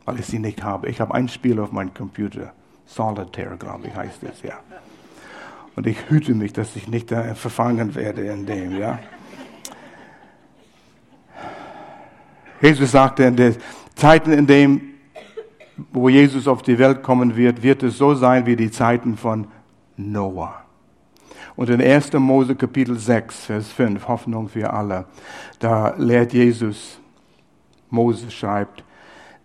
weil 0.05 0.19
ich 0.19 0.27
sie 0.27 0.39
nicht 0.39 0.63
habe. 0.63 0.87
Ich 0.89 1.01
habe 1.01 1.15
ein 1.15 1.29
Spiel 1.29 1.59
auf 1.59 1.71
meinem 1.71 1.93
Computer, 1.93 2.53
Solitaire, 2.85 3.57
glaube 3.57 3.87
ich, 3.87 3.95
heißt 3.95 4.23
es, 4.23 4.43
ja. 4.43 4.59
Und 5.75 5.87
ich 5.87 6.09
hüte 6.09 6.35
mich, 6.35 6.53
dass 6.53 6.75
ich 6.75 6.87
nicht 6.87 7.11
da 7.11 7.33
verfangen 7.33 7.95
werde 7.95 8.27
in 8.27 8.45
dem, 8.45 8.77
ja. 8.77 8.99
Jesus 12.61 12.91
sagte, 12.91 13.23
in 13.23 13.35
den 13.35 13.55
Zeiten, 13.95 14.31
in 14.31 14.47
dem, 14.47 14.81
wo 15.91 16.09
Jesus 16.09 16.47
auf 16.47 16.61
die 16.61 16.77
Welt 16.77 17.01
kommen 17.01 17.35
wird, 17.35 17.63
wird 17.63 17.83
es 17.83 17.97
so 17.97 18.13
sein 18.13 18.45
wie 18.45 18.55
die 18.55 18.71
Zeiten 18.71 19.17
von 19.17 19.47
Noah. 19.97 20.61
Und 21.55 21.69
in 21.69 21.81
1. 21.81 22.13
Mose 22.13 22.55
Kapitel 22.55 22.97
6, 22.97 23.45
Vers 23.45 23.71
5, 23.71 24.07
Hoffnung 24.07 24.47
für 24.47 24.71
alle, 24.71 25.05
da 25.59 25.93
lehrt 25.97 26.33
Jesus, 26.33 26.99
Mose 27.89 28.31
schreibt, 28.31 28.83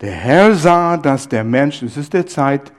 der 0.01 0.13
Herr 0.13 0.55
sah, 0.55 0.97
dass 0.97 1.29
der 1.29 1.43
Mensch, 1.43 1.83
es 1.83 1.97
ist 1.97 2.13
der 2.13 2.27
Zeit 2.27 2.73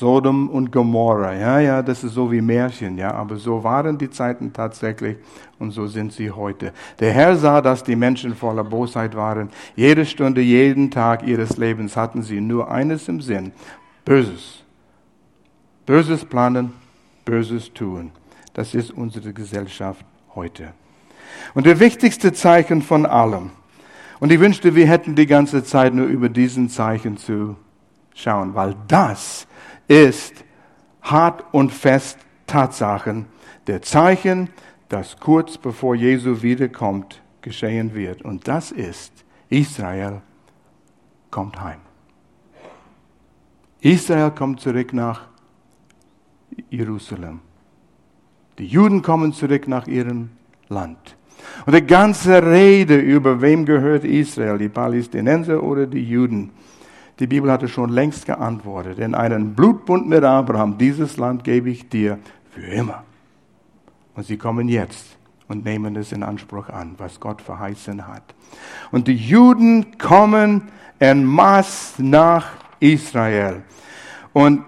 Sodom 0.00 0.48
und 0.48 0.72
Gomorra. 0.72 1.34
Ja, 1.34 1.60
ja, 1.60 1.82
das 1.82 2.02
ist 2.02 2.14
so 2.14 2.32
wie 2.32 2.40
Märchen, 2.40 2.96
ja, 2.96 3.12
aber 3.12 3.36
so 3.36 3.62
waren 3.62 3.98
die 3.98 4.08
Zeiten 4.08 4.50
tatsächlich 4.50 5.18
und 5.58 5.72
so 5.72 5.86
sind 5.86 6.14
sie 6.14 6.30
heute. 6.30 6.72
Der 7.00 7.12
Herr 7.12 7.36
sah, 7.36 7.60
dass 7.60 7.84
die 7.84 7.96
Menschen 7.96 8.34
voller 8.34 8.64
Bosheit 8.64 9.14
waren. 9.14 9.50
Jede 9.76 10.06
Stunde, 10.06 10.40
jeden 10.40 10.90
Tag 10.90 11.26
ihres 11.26 11.58
Lebens 11.58 11.98
hatten 11.98 12.22
sie 12.22 12.40
nur 12.40 12.70
eines 12.70 13.08
im 13.08 13.20
Sinn. 13.20 13.52
Böses. 14.06 14.64
Böses 15.84 16.24
planen, 16.24 16.72
Böses 17.26 17.70
tun. 17.74 18.10
Das 18.54 18.74
ist 18.74 18.92
unsere 18.92 19.34
Gesellschaft 19.34 20.06
heute. 20.34 20.72
Und 21.52 21.66
der 21.66 21.78
wichtigste 21.78 22.32
Zeichen 22.32 22.80
von 22.80 23.04
allem, 23.04 23.50
und 24.18 24.32
ich 24.32 24.40
wünschte, 24.40 24.74
wir 24.74 24.86
hätten 24.86 25.14
die 25.14 25.26
ganze 25.26 25.62
Zeit 25.62 25.92
nur 25.92 26.06
über 26.06 26.30
diesen 26.30 26.70
Zeichen 26.70 27.18
zu 27.18 27.56
schauen, 28.14 28.54
weil 28.54 28.74
das 28.88 29.46
ist 29.90 30.44
hart 31.02 31.44
und 31.52 31.72
fest 31.72 32.18
Tatsachen, 32.46 33.26
der 33.66 33.82
Zeichen, 33.82 34.48
das 34.88 35.18
kurz 35.18 35.58
bevor 35.58 35.96
Jesu 35.96 36.42
wiederkommt, 36.42 37.20
geschehen 37.42 37.92
wird. 37.92 38.22
Und 38.22 38.46
das 38.46 38.70
ist, 38.70 39.12
Israel 39.48 40.22
kommt 41.30 41.60
heim. 41.60 41.80
Israel 43.80 44.30
kommt 44.30 44.60
zurück 44.60 44.92
nach 44.92 45.22
Jerusalem. 46.70 47.40
Die 48.58 48.66
Juden 48.66 49.02
kommen 49.02 49.32
zurück 49.32 49.66
nach 49.66 49.88
ihrem 49.88 50.30
Land. 50.68 51.16
Und 51.66 51.74
die 51.74 51.86
ganze 51.86 52.46
Rede 52.46 52.96
über 52.96 53.40
wem 53.40 53.64
gehört 53.64 54.04
Israel, 54.04 54.58
die 54.58 54.68
Palästinenser 54.68 55.62
oder 55.62 55.86
die 55.86 56.04
Juden, 56.04 56.52
die 57.20 57.26
Bibel 57.26 57.50
hatte 57.52 57.68
schon 57.68 57.90
längst 57.90 58.24
geantwortet. 58.24 58.98
In 58.98 59.14
einen 59.14 59.54
Blutbund 59.54 60.08
mit 60.08 60.24
Abraham, 60.24 60.78
dieses 60.78 61.18
Land 61.18 61.44
gebe 61.44 61.68
ich 61.68 61.88
dir 61.88 62.18
für 62.50 62.62
immer. 62.62 63.04
Und 64.14 64.26
sie 64.26 64.38
kommen 64.38 64.68
jetzt 64.68 65.18
und 65.46 65.64
nehmen 65.64 65.96
es 65.96 66.12
in 66.12 66.22
Anspruch 66.22 66.70
an, 66.70 66.94
was 66.96 67.20
Gott 67.20 67.42
verheißen 67.42 68.08
hat. 68.08 68.22
Und 68.90 69.06
die 69.06 69.16
Juden 69.16 69.98
kommen 69.98 70.68
en 70.98 71.24
masse 71.24 72.02
nach 72.02 72.46
Israel. 72.80 73.62
Und 74.32 74.62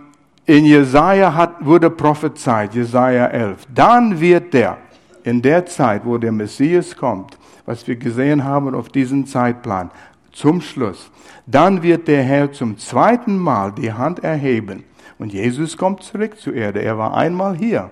in 0.44 0.66
Jesaja 0.66 1.34
hat, 1.34 1.64
wurde 1.64 1.88
prophezeit, 1.88 2.74
Jesaja 2.74 3.28
11. 3.28 3.66
Dann 3.74 4.20
wird 4.20 4.52
der, 4.52 4.76
in 5.22 5.40
der 5.40 5.64
Zeit, 5.66 6.04
wo 6.04 6.18
der 6.18 6.32
Messias 6.32 6.96
kommt, 6.96 7.38
was 7.64 7.86
wir 7.86 7.96
gesehen 7.96 8.44
haben 8.44 8.74
auf 8.74 8.88
diesem 8.88 9.24
Zeitplan, 9.24 9.90
zum 10.32 10.60
Schluss. 10.60 11.10
Dann 11.46 11.82
wird 11.82 12.08
der 12.08 12.22
Herr 12.22 12.52
zum 12.52 12.78
zweiten 12.78 13.38
Mal 13.38 13.72
die 13.72 13.92
Hand 13.92 14.20
erheben 14.24 14.84
und 15.18 15.32
Jesus 15.32 15.76
kommt 15.76 16.02
zurück 16.02 16.38
zur 16.38 16.54
Erde. 16.54 16.82
Er 16.82 16.98
war 16.98 17.14
einmal 17.14 17.56
hier 17.56 17.90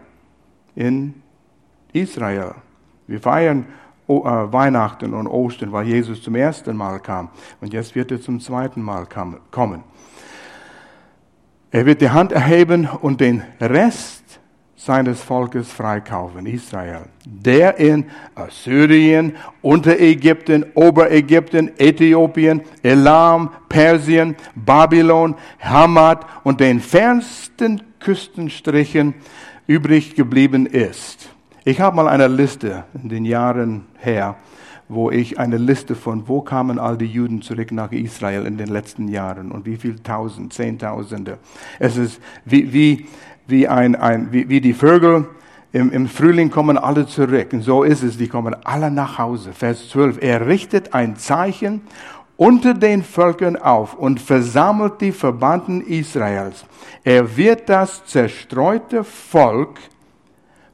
in 0.74 1.14
Israel. 1.92 2.54
Wir 3.06 3.20
feiern 3.20 3.66
äh, 4.08 4.12
Weihnachten 4.12 5.14
und 5.14 5.26
Ostern, 5.26 5.72
weil 5.72 5.86
Jesus 5.86 6.22
zum 6.22 6.34
ersten 6.34 6.76
Mal 6.76 6.98
kam. 7.00 7.28
Und 7.60 7.72
jetzt 7.72 7.94
wird 7.94 8.10
er 8.10 8.20
zum 8.20 8.40
zweiten 8.40 8.82
Mal 8.82 9.06
kommen. 9.50 9.84
Er 11.70 11.86
wird 11.86 12.00
die 12.00 12.10
Hand 12.10 12.32
erheben 12.32 12.88
und 12.88 13.20
den 13.20 13.44
Rest 13.60 14.19
seines 14.84 15.20
Volkes 15.20 15.70
freikaufen, 15.70 16.46
Israel. 16.46 17.02
Der 17.26 17.76
in 17.78 18.06
Assyrien, 18.34 19.36
Unterägypten, 19.60 20.64
Oberägypten, 20.74 21.72
Äthiopien, 21.78 22.62
Elam, 22.82 23.50
Persien, 23.68 24.36
Babylon, 24.54 25.34
Hamad 25.60 26.24
und 26.44 26.60
den 26.60 26.80
fernsten 26.80 27.82
Küstenstrichen 28.00 29.14
übrig 29.66 30.14
geblieben 30.14 30.64
ist. 30.64 31.28
Ich 31.64 31.78
habe 31.80 31.96
mal 31.96 32.08
eine 32.08 32.28
Liste 32.28 32.84
in 32.94 33.10
den 33.10 33.26
Jahren 33.26 33.84
her, 33.98 34.36
wo 34.88 35.10
ich 35.10 35.38
eine 35.38 35.58
Liste 35.58 35.94
von, 35.94 36.26
wo 36.26 36.40
kamen 36.40 36.78
all 36.78 36.96
die 36.96 37.04
Juden 37.04 37.42
zurück 37.42 37.70
nach 37.70 37.92
Israel 37.92 38.46
in 38.46 38.56
den 38.56 38.68
letzten 38.68 39.08
Jahren 39.08 39.52
und 39.52 39.66
wie 39.66 39.76
viele 39.76 40.02
Tausend, 40.02 40.54
Zehntausende. 40.54 41.38
Es 41.78 41.98
ist 41.98 42.18
wie, 42.46 42.72
wie 42.72 43.06
wie, 43.50 43.68
ein, 43.68 43.94
ein, 43.96 44.32
wie, 44.32 44.48
wie 44.48 44.60
die 44.60 44.72
Vögel 44.72 45.26
im, 45.72 45.92
im 45.92 46.08
Frühling 46.08 46.50
kommen 46.50 46.78
alle 46.78 47.06
zurück. 47.06 47.52
Und 47.52 47.62
so 47.62 47.84
ist 47.84 48.02
es, 48.02 48.16
die 48.16 48.28
kommen 48.28 48.56
alle 48.64 48.90
nach 48.90 49.18
Hause. 49.18 49.52
Vers 49.52 49.88
12. 49.90 50.18
Er 50.20 50.46
richtet 50.46 50.94
ein 50.94 51.16
Zeichen 51.16 51.82
unter 52.36 52.74
den 52.74 53.02
Völkern 53.04 53.56
auf 53.56 53.94
und 53.94 54.18
versammelt 54.18 55.00
die 55.00 55.12
Verbannten 55.12 55.82
Israels. 55.82 56.64
Er 57.04 57.36
wird 57.36 57.68
das 57.68 58.04
zerstreute 58.06 59.04
Volk 59.04 59.78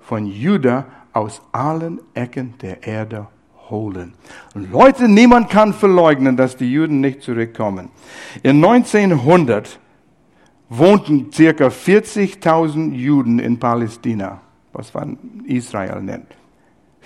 von 0.00 0.26
Juda 0.26 0.86
aus 1.12 1.42
allen 1.52 2.00
Ecken 2.14 2.54
der 2.62 2.86
Erde 2.86 3.26
holen. 3.68 4.14
Und 4.54 4.70
Leute, 4.70 5.08
niemand 5.08 5.50
kann 5.50 5.74
verleugnen, 5.74 6.36
dass 6.36 6.56
die 6.56 6.70
Juden 6.70 7.00
nicht 7.00 7.22
zurückkommen. 7.22 7.90
In 8.42 8.64
1900 8.64 9.78
wohnten 10.68 11.32
circa 11.32 11.68
40.000 11.68 12.92
Juden 12.92 13.38
in 13.38 13.58
Palästina, 13.58 14.40
was 14.72 14.92
man 14.92 15.18
Israel 15.46 16.02
nennt. 16.02 16.36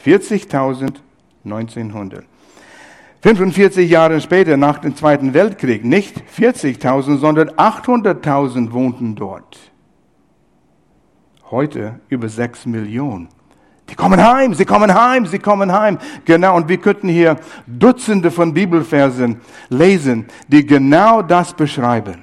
40.000 0.05 0.95
1900. 1.45 2.25
45 3.23 3.91
Jahre 3.91 4.21
später, 4.21 4.57
nach 4.57 4.79
dem 4.79 4.97
Zweiten 4.97 5.35
Weltkrieg, 5.35 5.85
nicht 5.85 6.23
40.000, 6.39 7.19
sondern 7.19 7.51
800.000 7.51 8.73
wohnten 8.73 9.15
dort. 9.15 9.59
Heute 11.51 12.01
über 12.09 12.29
6 12.29 12.67
Millionen. 12.67 13.29
Die 13.91 13.95
kommen 13.95 14.23
heim, 14.23 14.55
sie 14.55 14.65
kommen 14.65 14.95
heim, 14.95 15.27
sie 15.27 15.41
kommen 15.41 15.73
heim. 15.73 15.99
Genau, 16.25 16.57
und 16.57 16.69
wir 16.69 16.79
könnten 16.79 17.09
hier 17.09 17.37
Dutzende 17.67 18.31
von 18.31 18.55
Bibelversen 18.55 19.41
lesen, 19.69 20.27
die 20.49 20.65
genau 20.65 21.23
das 21.23 21.53
beschreiben. 21.53 22.23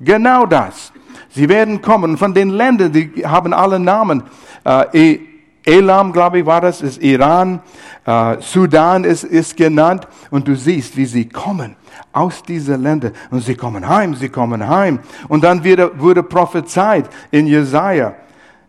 Genau 0.00 0.46
das. 0.46 0.92
Sie 1.30 1.48
werden 1.48 1.82
kommen 1.82 2.16
von 2.16 2.34
den 2.34 2.50
Ländern, 2.50 2.92
die 2.92 3.26
haben 3.26 3.52
alle 3.52 3.78
Namen. 3.78 4.22
Äh, 4.64 5.14
e- 5.14 5.20
Elam, 5.66 6.12
glaube 6.12 6.38
ich, 6.38 6.46
war 6.46 6.60
das, 6.60 6.80
ist 6.80 7.02
Iran. 7.02 7.60
Äh, 8.04 8.36
Sudan 8.40 9.02
ist, 9.02 9.24
ist 9.24 9.56
genannt. 9.56 10.06
Und 10.30 10.46
du 10.46 10.54
siehst, 10.54 10.96
wie 10.96 11.06
sie 11.06 11.28
kommen 11.28 11.74
aus 12.12 12.42
diesen 12.44 12.82
Ländern. 12.82 13.12
Und 13.30 13.40
sie 13.40 13.56
kommen 13.56 13.88
heim, 13.88 14.14
sie 14.14 14.28
kommen 14.28 14.68
heim. 14.68 15.00
Und 15.26 15.42
dann 15.42 15.64
wurde, 15.64 15.98
wurde 15.98 16.22
prophezeit 16.22 17.10
in 17.32 17.48
Jesaja. 17.48 18.14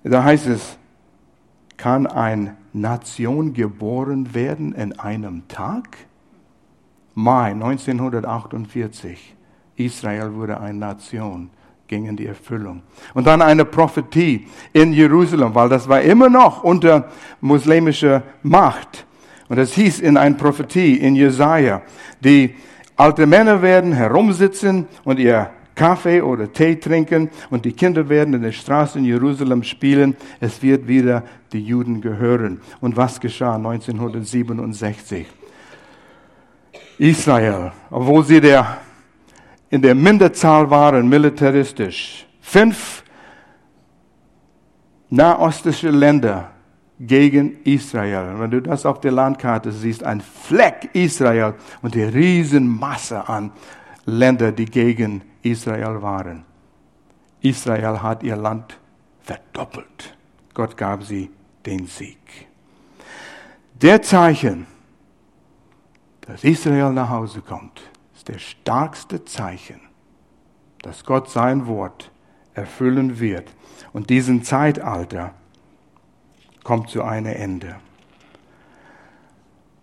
Da 0.03 0.23
heißt 0.23 0.47
es, 0.47 0.77
kann 1.77 2.07
ein 2.07 2.57
Nation 2.73 3.53
geboren 3.53 4.33
werden 4.33 4.73
in 4.73 4.97
einem 4.99 5.47
Tag? 5.47 5.97
Mai 7.13 7.51
1948. 7.51 9.36
Israel 9.77 10.33
wurde 10.33 10.59
eine 10.59 10.77
Nation, 10.77 11.49
ging 11.87 12.05
in 12.05 12.17
die 12.17 12.27
Erfüllung. 12.27 12.81
Und 13.13 13.27
dann 13.27 13.41
eine 13.41 13.63
Prophetie 13.63 14.47
in 14.73 14.91
Jerusalem, 14.91 15.55
weil 15.55 15.69
das 15.69 15.87
war 15.87 16.01
immer 16.01 16.29
noch 16.29 16.63
unter 16.63 17.09
muslimischer 17.39 18.23
Macht. 18.43 19.05
Und 19.49 19.57
es 19.57 19.73
hieß 19.73 19.99
in 19.99 20.17
einer 20.17 20.35
Prophetie 20.35 20.95
in 20.95 21.15
Jesaja, 21.15 21.81
die 22.19 22.55
alte 22.97 23.25
Männer 23.25 23.61
werden 23.61 23.93
herumsitzen 23.93 24.87
und 25.05 25.19
ihr 25.19 25.49
Kaffee 25.75 26.21
oder 26.21 26.51
Tee 26.51 26.75
trinken 26.75 27.29
und 27.51 27.63
die 27.63 27.71
Kinder 27.71 28.09
werden 28.09 28.33
in 28.33 28.41
den 28.41 28.51
Straßen 28.51 29.05
Jerusalem 29.05 29.63
spielen. 29.63 30.17
Es 30.39 30.61
wird 30.63 30.87
wieder 30.87 31.23
die 31.53 31.61
Juden 31.61 32.01
gehören. 32.01 32.59
Und 32.81 32.97
was 32.97 33.19
geschah 33.19 33.55
1967? 33.55 35.27
Israel, 36.97 37.71
obwohl 37.91 38.25
sie 38.25 38.41
der 38.41 38.77
in 39.69 39.81
der 39.81 39.95
Minderzahl 39.95 40.69
waren 40.69 41.07
militaristisch. 41.09 42.25
Fünf 42.41 43.03
nahostische 45.09 45.89
Länder 45.89 46.51
gegen 46.99 47.61
Israel. 47.63 48.39
Wenn 48.39 48.51
du 48.51 48.61
das 48.61 48.85
auf 48.85 49.01
der 49.01 49.11
Landkarte 49.11 49.71
siehst, 49.71 50.03
ein 50.03 50.21
Fleck 50.21 50.89
Israel 50.93 51.55
und 51.81 51.95
die 51.95 52.03
Riesenmasse 52.03 53.27
an 53.27 53.51
Länder, 54.05 54.51
die 54.51 54.65
gegen 54.65 55.21
Israel 55.41 56.01
waren. 56.01 56.45
Israel 57.41 58.01
hat 58.01 58.23
ihr 58.23 58.35
Land 58.35 58.77
verdoppelt. 59.21 60.15
Gott 60.53 60.75
gab 60.75 61.03
sie 61.03 61.29
den 61.65 61.85
Sieg. 61.85 62.17
Der 63.73 64.01
Zeichen, 64.01 64.65
dass 66.21 66.43
Israel 66.43 66.91
nach 66.91 67.09
Hause 67.09 67.41
kommt, 67.41 67.81
der 68.27 68.39
stärkste 68.39 69.25
Zeichen, 69.25 69.79
dass 70.81 71.05
Gott 71.05 71.29
sein 71.29 71.67
Wort 71.67 72.11
erfüllen 72.53 73.19
wird. 73.19 73.49
Und 73.93 74.09
diesen 74.09 74.43
Zeitalter 74.43 75.33
kommt 76.63 76.89
zu 76.89 77.03
einem 77.03 77.33
Ende. 77.33 77.77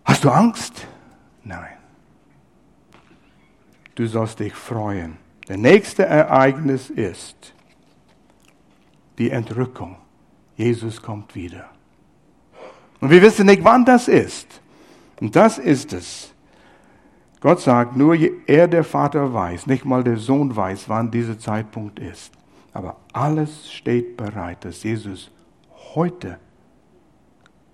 Hast 0.04 0.24
du 0.24 0.30
Angst? 0.30 0.86
Nein. 1.42 1.76
Du 3.94 4.06
sollst 4.06 4.40
dich 4.40 4.54
freuen. 4.54 5.16
Der 5.48 5.56
nächste 5.56 6.04
Ereignis 6.04 6.90
ist 6.90 7.54
die 9.18 9.30
Entrückung. 9.30 9.96
Jesus 10.56 11.00
kommt 11.00 11.34
wieder. 11.34 11.70
Und 13.00 13.10
wir 13.10 13.22
wissen 13.22 13.46
nicht, 13.46 13.62
wann 13.64 13.84
das 13.84 14.08
ist. 14.08 14.60
Und 15.20 15.36
das 15.36 15.58
ist 15.58 15.92
es. 15.92 16.33
Gott 17.44 17.60
sagt, 17.60 17.94
nur 17.94 18.16
er, 18.46 18.66
der 18.68 18.84
Vater, 18.84 19.34
weiß, 19.34 19.66
nicht 19.66 19.84
mal 19.84 20.02
der 20.02 20.16
Sohn 20.16 20.56
weiß, 20.56 20.88
wann 20.88 21.10
dieser 21.10 21.38
Zeitpunkt 21.38 21.98
ist. 21.98 22.32
Aber 22.72 22.96
alles 23.12 23.70
steht 23.70 24.16
bereit, 24.16 24.64
dass 24.64 24.82
Jesus 24.82 25.30
heute 25.94 26.38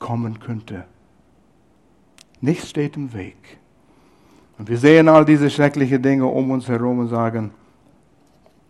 kommen 0.01 0.41
könnte. 0.41 0.87
Nichts 2.41 2.69
steht 2.69 2.97
im 2.97 3.13
Weg. 3.15 3.37
Und 4.59 4.69
wir 4.69 4.77
sehen 4.77 5.09
all 5.09 5.25
diese 5.25 5.49
schrecklichen 5.49 6.03
Dinge 6.03 6.27
um 6.27 6.51
uns 6.51 6.67
herum 6.67 6.99
und 6.99 7.09
sagen, 7.09 7.53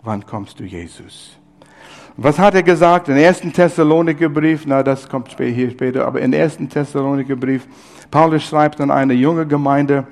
wann 0.02 0.26
kommst 0.26 0.60
du, 0.60 0.64
Jesus? 0.64 1.38
Was 2.18 2.38
hat 2.38 2.54
er 2.54 2.62
gesagt 2.62 3.08
im 3.08 3.16
ersten 3.16 3.50
Thessaloniker 3.50 4.28
Brief? 4.28 4.66
Na, 4.66 4.82
das 4.82 5.08
kommt 5.08 5.34
hier 5.38 5.70
später, 5.70 6.06
aber 6.06 6.20
im 6.20 6.34
ersten 6.34 6.68
Thessaloniker 6.68 7.36
Brief, 7.36 7.66
Paulus 8.10 8.42
schreibt 8.42 8.82
an 8.82 8.90
eine 8.90 9.14
junge 9.14 9.46
Gemeinde, 9.46 10.06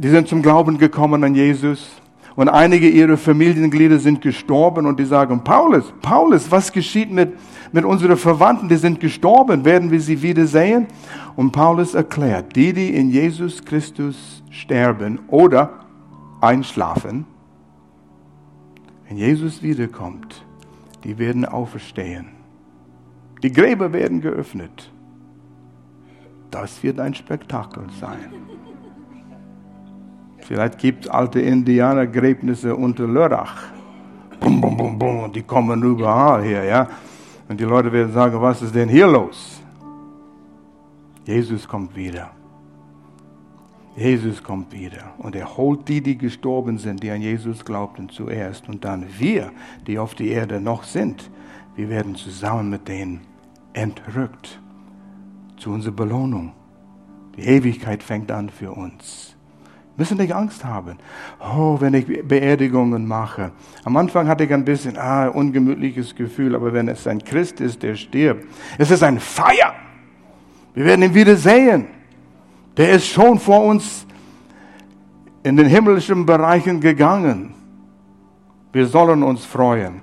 die 0.00 0.08
sind 0.08 0.28
zum 0.28 0.40
Glauben 0.40 0.78
gekommen 0.78 1.22
an 1.24 1.34
Jesus. 1.34 1.90
Und 2.34 2.48
einige 2.48 2.88
ihrer 2.88 3.18
Familienglieder 3.18 3.98
sind 3.98 4.22
gestorben 4.22 4.86
und 4.86 4.98
die 4.98 5.04
sagen, 5.04 5.44
Paulus, 5.44 5.92
Paulus, 6.00 6.50
was 6.50 6.72
geschieht 6.72 7.10
mit, 7.10 7.34
mit 7.70 7.84
unseren 7.84 8.16
Verwandten? 8.16 8.70
Die 8.70 8.76
sind 8.76 8.98
gestorben. 8.98 9.66
Werden 9.66 9.90
wir 9.90 10.00
sie 10.00 10.22
wiedersehen? 10.22 10.86
Und 11.36 11.52
Paulus 11.52 11.94
erklärt, 11.94 12.56
die, 12.56 12.72
die 12.72 12.94
in 12.94 13.10
Jesus 13.10 13.62
Christus 13.62 14.42
sterben 14.50 15.18
oder 15.28 15.80
einschlafen, 16.40 17.26
wenn 19.06 19.18
Jesus 19.18 19.62
wiederkommt, 19.62 20.46
die 21.04 21.18
werden 21.18 21.44
auferstehen. 21.44 22.28
Die 23.42 23.52
Gräber 23.52 23.92
werden 23.92 24.22
geöffnet. 24.22 24.90
Das 26.50 26.82
wird 26.82 27.00
ein 27.00 27.12
Spektakel 27.12 27.84
sein. 28.00 28.32
Vielleicht 30.46 30.78
gibt 30.78 31.04
es 31.04 31.10
alte 31.10 31.40
Indianergräbnisse 31.40 32.74
unter 32.74 33.06
Lörrach. 33.06 33.68
Bum, 34.40 34.60
bum, 34.60 34.76
bum, 34.76 34.98
bum, 34.98 35.32
die 35.32 35.42
kommen 35.42 35.82
überall 35.82 36.42
her, 36.42 36.64
ja. 36.64 36.88
Und 37.48 37.60
die 37.60 37.64
Leute 37.64 37.92
werden 37.92 38.12
sagen, 38.12 38.40
was 38.40 38.62
ist 38.62 38.74
denn 38.74 38.88
hier 38.88 39.06
los? 39.06 39.60
Jesus 41.24 41.66
kommt 41.68 41.94
wieder. 41.94 42.30
Jesus 43.96 44.42
kommt 44.42 44.72
wieder 44.72 45.12
und 45.18 45.34
er 45.34 45.56
holt 45.56 45.88
die, 45.88 46.00
die 46.00 46.16
gestorben 46.16 46.78
sind, 46.78 47.02
die 47.02 47.10
an 47.10 47.20
Jesus 47.20 47.64
glaubten, 47.64 48.08
zuerst. 48.08 48.68
Und 48.68 48.84
dann 48.84 49.04
wir, 49.18 49.52
die 49.86 49.98
auf 49.98 50.14
die 50.14 50.28
Erde 50.28 50.60
noch 50.60 50.84
sind, 50.84 51.30
wir 51.76 51.90
werden 51.90 52.14
zusammen 52.14 52.70
mit 52.70 52.88
denen 52.88 53.20
entrückt 53.72 54.60
zu 55.56 55.70
unserer 55.70 55.92
Belohnung. 55.92 56.52
Die 57.36 57.42
Ewigkeit 57.42 58.02
fängt 58.02 58.30
an 58.30 58.48
für 58.48 58.72
uns. 58.72 59.36
Müssen 59.96 60.16
nicht 60.16 60.34
Angst 60.34 60.64
haben. 60.64 60.96
Oh, 61.40 61.76
wenn 61.80 61.94
ich 61.94 62.06
Beerdigungen 62.26 63.06
mache. 63.06 63.52
Am 63.84 63.96
Anfang 63.96 64.28
hatte 64.28 64.44
ich 64.44 64.52
ein 64.52 64.64
bisschen, 64.64 64.96
ah, 64.96 65.28
ungemütliches 65.28 66.14
Gefühl, 66.14 66.54
aber 66.54 66.72
wenn 66.72 66.88
es 66.88 67.06
ein 67.06 67.22
Christ 67.22 67.60
ist, 67.60 67.82
der 67.82 67.96
stirbt, 67.96 68.46
es 68.78 68.90
ist 68.90 69.02
ein 69.02 69.20
Feier. 69.20 69.74
Wir 70.74 70.84
werden 70.84 71.02
ihn 71.02 71.14
wieder 71.14 71.36
sehen. 71.36 71.86
Der 72.76 72.92
ist 72.92 73.06
schon 73.08 73.38
vor 73.38 73.64
uns 73.64 74.06
in 75.42 75.56
den 75.56 75.66
himmlischen 75.66 76.24
Bereichen 76.24 76.80
gegangen. 76.80 77.54
Wir 78.72 78.86
sollen 78.86 79.22
uns 79.22 79.44
freuen. 79.44 80.00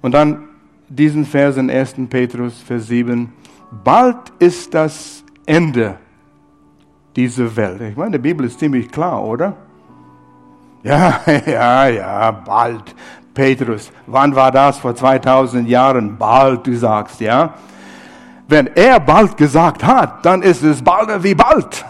Und 0.00 0.12
dann 0.12 0.48
diesen 0.88 1.24
Vers 1.24 1.56
in 1.56 1.70
1. 1.70 1.94
Petrus, 2.08 2.60
Vers 2.60 2.88
7. 2.88 3.32
Bald 3.84 4.32
ist 4.38 4.74
das 4.74 5.22
Ende 5.46 5.98
dieser 7.16 7.54
Welt. 7.56 7.80
Ich 7.80 7.96
meine, 7.96 8.12
die 8.12 8.18
Bibel 8.18 8.46
ist 8.46 8.58
ziemlich 8.58 8.90
klar, 8.90 9.22
oder? 9.22 9.56
Ja, 10.82 11.20
ja, 11.46 11.88
ja, 11.88 12.30
bald. 12.30 12.94
Petrus, 13.34 13.92
wann 14.06 14.34
war 14.34 14.50
das? 14.50 14.78
Vor 14.78 14.94
2000 14.94 15.68
Jahren. 15.68 16.16
Bald, 16.18 16.66
du 16.66 16.76
sagst, 16.76 17.20
ja. 17.20 17.54
Wenn 18.48 18.66
er 18.74 18.98
bald 18.98 19.36
gesagt 19.36 19.84
hat, 19.84 20.24
dann 20.26 20.42
ist 20.42 20.62
es 20.62 20.82
bald 20.82 21.22
wie 21.22 21.34
bald. 21.34 21.84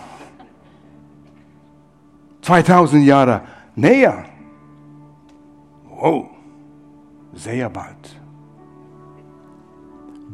2000 2.42 3.04
Jahre 3.04 3.42
näher. 3.74 4.24
Wow, 5.88 6.26
sehr 7.34 7.68
bald. 7.70 8.16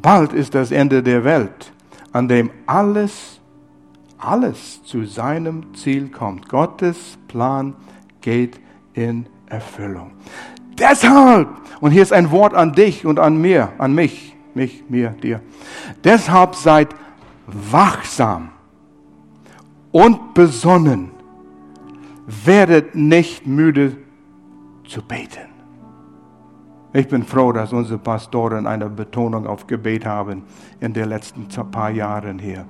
Bald 0.02 0.32
ist 0.32 0.54
das 0.54 0.70
Ende 0.70 1.02
der 1.02 1.24
Welt, 1.24 1.72
an 2.12 2.28
dem 2.28 2.50
alles, 2.66 3.35
alles 4.18 4.82
zu 4.84 5.04
seinem 5.04 5.74
Ziel 5.74 6.08
kommt. 6.08 6.48
Gottes 6.48 7.18
Plan 7.28 7.74
geht 8.20 8.60
in 8.94 9.26
Erfüllung. 9.46 10.12
Deshalb, 10.78 11.48
und 11.80 11.90
hier 11.90 12.02
ist 12.02 12.12
ein 12.12 12.30
Wort 12.30 12.54
an 12.54 12.72
dich 12.72 13.06
und 13.06 13.18
an 13.18 13.40
mir, 13.40 13.72
an 13.78 13.94
mich, 13.94 14.36
mich, 14.54 14.84
mir, 14.88 15.10
dir. 15.10 15.40
Deshalb 16.04 16.54
seid 16.54 16.88
wachsam 17.46 18.50
und 19.92 20.34
besonnen. 20.34 21.10
Werdet 22.44 22.94
nicht 22.94 23.46
müde 23.46 23.96
zu 24.86 25.00
beten. 25.00 25.46
Ich 26.92 27.08
bin 27.08 27.22
froh, 27.24 27.52
dass 27.52 27.72
unsere 27.72 27.98
Pastoren 27.98 28.66
eine 28.66 28.88
Betonung 28.88 29.46
auf 29.46 29.66
Gebet 29.66 30.06
haben 30.06 30.44
in 30.80 30.92
den 30.92 31.08
letzten 31.08 31.46
paar 31.70 31.90
Jahren 31.90 32.38
hier. 32.38 32.64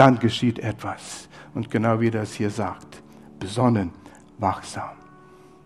Dann 0.00 0.18
geschieht 0.18 0.58
etwas. 0.60 1.28
Und 1.54 1.70
genau 1.70 2.00
wie 2.00 2.10
das 2.10 2.32
hier 2.32 2.48
sagt, 2.48 3.02
besonnen, 3.38 3.90
wachsam. 4.38 4.96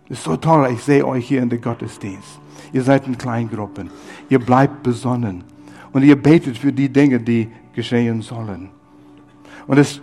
ist 0.09 0.25
so 0.25 0.37
toll, 0.37 0.71
ich 0.73 0.83
sehe 0.83 1.07
euch 1.07 1.29
hier 1.29 1.41
in 1.41 1.51
der 1.51 1.61
Gottesdienst. 1.61 2.41
Ihr 2.73 2.83
seid 2.83 3.07
in 3.07 3.17
Kleingruppen. 3.17 3.91
Ihr 4.29 4.41
bleibt 4.41 4.83
besonnen. 4.83 5.45
Und 5.93 6.03
ihr 6.03 6.21
betet 6.21 6.59
für 6.59 6.73
die 6.73 6.89
Dinge, 6.89 7.21
die 7.21 7.49
geschehen 7.75 8.23
sollen. 8.23 8.71
Und 9.69 9.79
es, 9.79 10.03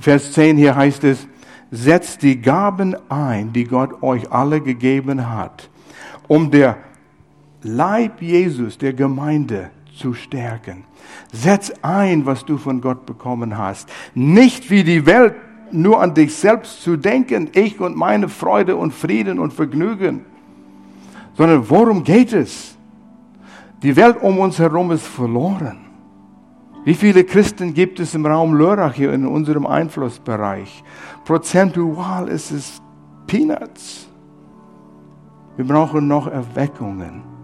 Vers 0.00 0.32
10 0.32 0.56
hier 0.56 0.74
heißt 0.74 1.04
es, 1.04 1.28
setzt 1.70 2.22
die 2.22 2.40
Gaben 2.40 2.96
ein, 3.08 3.52
die 3.52 3.66
Gott 3.66 4.02
euch 4.02 4.32
alle 4.32 4.60
gegeben 4.60 5.30
hat, 5.30 5.70
um 6.26 6.50
der 6.50 6.76
Leib 7.62 8.20
Jesus, 8.20 8.78
der 8.78 8.94
Gemeinde, 8.94 9.70
zu 9.98 10.14
stärken. 10.14 10.84
Setz 11.32 11.72
ein, 11.82 12.24
was 12.24 12.44
du 12.44 12.56
von 12.56 12.80
Gott 12.80 13.04
bekommen 13.04 13.58
hast. 13.58 13.88
Nicht 14.14 14.70
wie 14.70 14.84
die 14.84 15.04
Welt 15.04 15.34
nur 15.70 16.00
an 16.00 16.14
dich 16.14 16.34
selbst 16.34 16.82
zu 16.82 16.96
denken, 16.96 17.50
ich 17.52 17.80
und 17.80 17.96
meine 17.96 18.28
Freude 18.28 18.76
und 18.76 18.94
Frieden 18.94 19.38
und 19.38 19.52
Vergnügen, 19.52 20.24
sondern 21.36 21.68
worum 21.68 22.04
geht 22.04 22.32
es? 22.32 22.76
Die 23.82 23.94
Welt 23.94 24.16
um 24.22 24.38
uns 24.38 24.58
herum 24.58 24.90
ist 24.90 25.06
verloren. 25.06 25.78
Wie 26.84 26.94
viele 26.94 27.24
Christen 27.24 27.74
gibt 27.74 28.00
es 28.00 28.14
im 28.14 28.24
Raum 28.24 28.54
Lörrach 28.54 28.94
hier 28.94 29.12
in 29.12 29.26
unserem 29.26 29.66
Einflussbereich? 29.66 30.82
Prozentual 31.24 32.28
ist 32.28 32.50
es 32.50 32.80
Peanuts. 33.26 34.08
Wir 35.56 35.66
brauchen 35.66 36.08
noch 36.08 36.28
Erweckungen. 36.28 37.37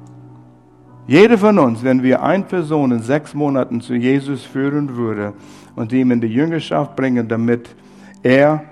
Jeder 1.07 1.37
von 1.37 1.59
uns, 1.59 1.85
wenn 1.85 2.03
wir 2.03 2.23
eine 2.23 2.45
Person 2.45 2.93
in 2.93 3.03
sechs 3.03 3.35
Monaten 3.35 3.83
zu 3.83 3.95
Jesus 3.95 4.43
führen 4.43 4.97
würde 4.97 5.35
und 5.77 5.93
ihm 5.93 6.11
in 6.11 6.21
die 6.21 6.29
Jüngerschaft 6.29 6.97
bringen, 6.97 7.29
damit 7.29 7.75
er 8.23 8.65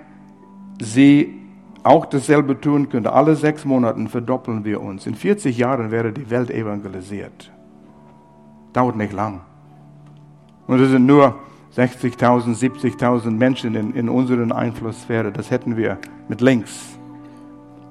sie 0.80 1.38
auch 1.82 2.06
dasselbe 2.06 2.58
tun 2.58 2.88
könnte, 2.88 3.12
alle 3.12 3.36
sechs 3.36 3.64
Monaten 3.66 4.08
verdoppeln 4.08 4.64
wir 4.64 4.80
uns. 4.80 5.06
In 5.06 5.14
40 5.14 5.58
Jahren 5.58 5.90
wäre 5.90 6.12
die 6.12 6.30
Welt 6.30 6.50
evangelisiert. 6.50 7.50
Dauert 8.72 8.96
nicht 8.96 9.12
lang. 9.12 9.42
Und 10.66 10.80
es 10.80 10.90
sind 10.90 11.04
nur 11.04 11.34
60.000, 11.76 12.56
70.000 12.56 13.30
Menschen 13.30 13.74
in, 13.74 13.92
in 13.94 14.08
unserer 14.08 14.54
Einflusssphäre. 14.56 15.32
Das 15.32 15.50
hätten 15.50 15.76
wir 15.76 15.98
mit 16.28 16.40
links 16.40 16.91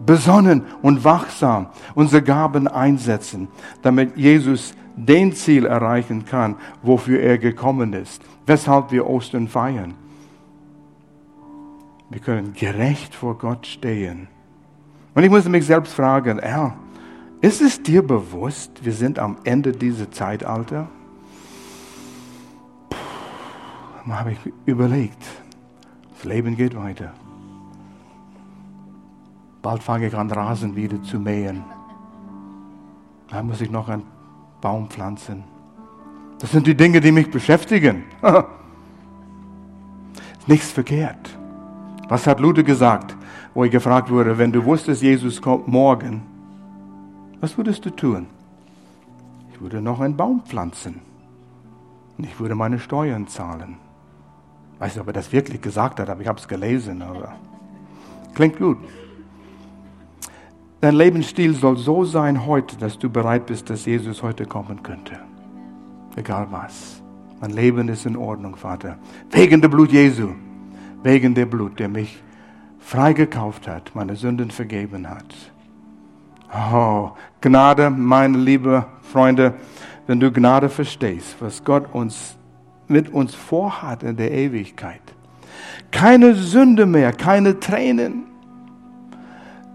besonnen 0.05 0.63
und 0.81 1.03
wachsam 1.03 1.67
unsere 1.95 2.21
Gaben 2.21 2.67
einsetzen, 2.67 3.47
damit 3.81 4.17
Jesus 4.17 4.73
den 4.95 5.33
Ziel 5.33 5.65
erreichen 5.65 6.25
kann, 6.25 6.55
wofür 6.81 7.19
er 7.19 7.37
gekommen 7.37 7.93
ist, 7.93 8.21
weshalb 8.45 8.91
wir 8.91 9.07
Ostern 9.07 9.47
feiern. 9.47 9.93
Wir 12.09 12.19
können 12.19 12.53
gerecht 12.53 13.15
vor 13.15 13.37
Gott 13.37 13.65
stehen. 13.65 14.27
Und 15.15 15.23
ich 15.23 15.29
muss 15.29 15.47
mich 15.47 15.65
selbst 15.65 15.93
fragen, 15.93 16.39
Herr, 16.39 16.75
ist 17.41 17.61
es 17.61 17.81
dir 17.81 18.05
bewusst, 18.05 18.83
wir 18.83 18.93
sind 18.93 19.17
am 19.17 19.37
Ende 19.45 19.71
dieser 19.71 20.11
Zeitalter? 20.11 20.89
Puh, 22.89 24.11
habe 24.11 24.33
ich 24.33 24.39
überlegt, 24.65 25.23
das 26.13 26.25
Leben 26.25 26.55
geht 26.55 26.75
weiter. 26.75 27.13
Bald 29.61 29.83
fange 29.83 30.07
ich 30.07 30.15
an, 30.15 30.31
Rasen 30.31 30.75
wieder 30.75 31.01
zu 31.03 31.19
mähen. 31.19 31.63
Da 33.29 33.43
muss 33.43 33.61
ich 33.61 33.69
noch 33.69 33.89
einen 33.89 34.03
Baum 34.59 34.89
pflanzen. 34.89 35.43
Das 36.39 36.51
sind 36.51 36.65
die 36.65 36.75
Dinge, 36.75 36.99
die 36.99 37.11
mich 37.11 37.29
beschäftigen. 37.29 38.03
Nichts 40.47 40.71
verkehrt. 40.71 41.37
Was 42.09 42.25
hat 42.25 42.39
Luther 42.39 42.63
gesagt, 42.63 43.15
wo 43.53 43.63
er 43.63 43.69
gefragt 43.69 44.09
wurde, 44.09 44.37
wenn 44.37 44.51
du 44.51 44.65
wusstest, 44.65 45.01
Jesus 45.01 45.41
kommt 45.41 45.67
morgen, 45.67 46.23
was 47.39 47.57
würdest 47.57 47.85
du 47.85 47.89
tun? 47.91 48.27
Ich 49.53 49.61
würde 49.61 49.81
noch 49.81 49.99
einen 49.99 50.17
Baum 50.17 50.41
pflanzen. 50.43 51.01
Und 52.17 52.23
ich 52.23 52.39
würde 52.39 52.55
meine 52.55 52.79
Steuern 52.79 53.27
zahlen. 53.27 53.77
Ich 54.73 54.81
weiß 54.81 54.95
nicht, 54.95 55.01
ob 55.01 55.07
er 55.07 55.13
das 55.13 55.31
wirklich 55.31 55.61
gesagt 55.61 55.99
hat, 55.99 56.09
aber 56.09 56.21
ich 56.21 56.27
habe 56.27 56.39
es 56.39 56.47
gelesen. 56.47 57.01
Aber 57.01 57.33
klingt 58.33 58.57
gut. 58.57 58.77
Dein 60.81 60.95
Lebensstil 60.95 61.53
soll 61.53 61.77
so 61.77 62.05
sein 62.05 62.47
heute, 62.47 62.75
dass 62.75 62.97
du 62.97 63.07
bereit 63.07 63.45
bist, 63.45 63.69
dass 63.69 63.85
Jesus 63.85 64.23
heute 64.23 64.47
kommen 64.47 64.81
könnte. 64.81 65.19
Egal 66.15 66.47
was. 66.49 67.03
Mein 67.39 67.51
Leben 67.51 67.87
ist 67.87 68.07
in 68.07 68.17
Ordnung, 68.17 68.55
Vater. 68.55 68.97
Wegen 69.29 69.61
der 69.61 69.67
Blut 69.67 69.91
Jesu. 69.91 70.29
Wegen 71.03 71.35
der 71.35 71.45
Blut, 71.45 71.79
der 71.79 71.87
mich 71.87 72.21
freigekauft 72.79 73.67
hat, 73.67 73.91
meine 73.93 74.15
Sünden 74.15 74.49
vergeben 74.49 75.07
hat. 75.07 75.35
Oh, 76.73 77.11
Gnade, 77.41 77.91
meine 77.91 78.39
liebe 78.39 78.85
Freunde, 79.03 79.53
wenn 80.07 80.19
du 80.19 80.31
Gnade 80.31 80.67
verstehst, 80.67 81.35
was 81.39 81.63
Gott 81.63 81.93
uns 81.93 82.35
mit 82.87 83.13
uns 83.13 83.35
vorhat 83.35 84.01
in 84.01 84.17
der 84.17 84.31
Ewigkeit. 84.31 85.01
Keine 85.91 86.33
Sünde 86.33 86.87
mehr, 86.87 87.13
keine 87.13 87.59
Tränen, 87.59 88.30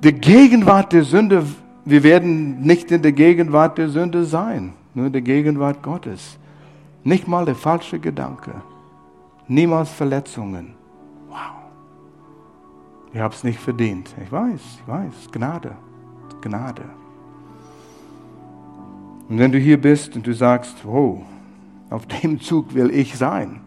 die 0.03 0.12
Gegenwart 0.12 0.92
der 0.92 1.05
Sünde, 1.05 1.44
wir 1.84 2.03
werden 2.03 2.62
nicht 2.62 2.90
in 2.90 3.03
der 3.03 3.12
Gegenwart 3.12 3.78
der 3.78 3.88
Sünde 3.88 4.24
sein, 4.24 4.72
nur 4.94 5.07
in 5.07 5.12
der 5.12 5.22
Gegenwart 5.22 5.82
Gottes. 5.82 6.38
Nicht 7.05 7.28
mal 7.28 7.44
der 7.44 7.55
falsche 7.55 7.99
Gedanke, 7.99 8.51
niemals 9.47 9.90
Verletzungen. 9.90 10.74
Wow. 11.28 11.38
Ich 13.12 13.20
habe 13.20 13.34
es 13.34 13.44
nicht 13.44 13.61
verdient. 13.61 14.14
Ich 14.24 14.30
weiß, 14.30 14.61
ich 14.80 14.88
weiß, 14.88 15.30
Gnade, 15.32 15.72
Gnade. 16.40 16.82
Und 19.28 19.38
wenn 19.38 19.53
du 19.53 19.59
hier 19.59 19.80
bist 19.80 20.14
und 20.16 20.26
du 20.26 20.32
sagst, 20.32 20.76
wow, 20.84 21.20
auf 21.90 22.07
dem 22.07 22.40
Zug 22.40 22.74
will 22.74 22.90
ich 22.90 23.16
sein, 23.16 23.61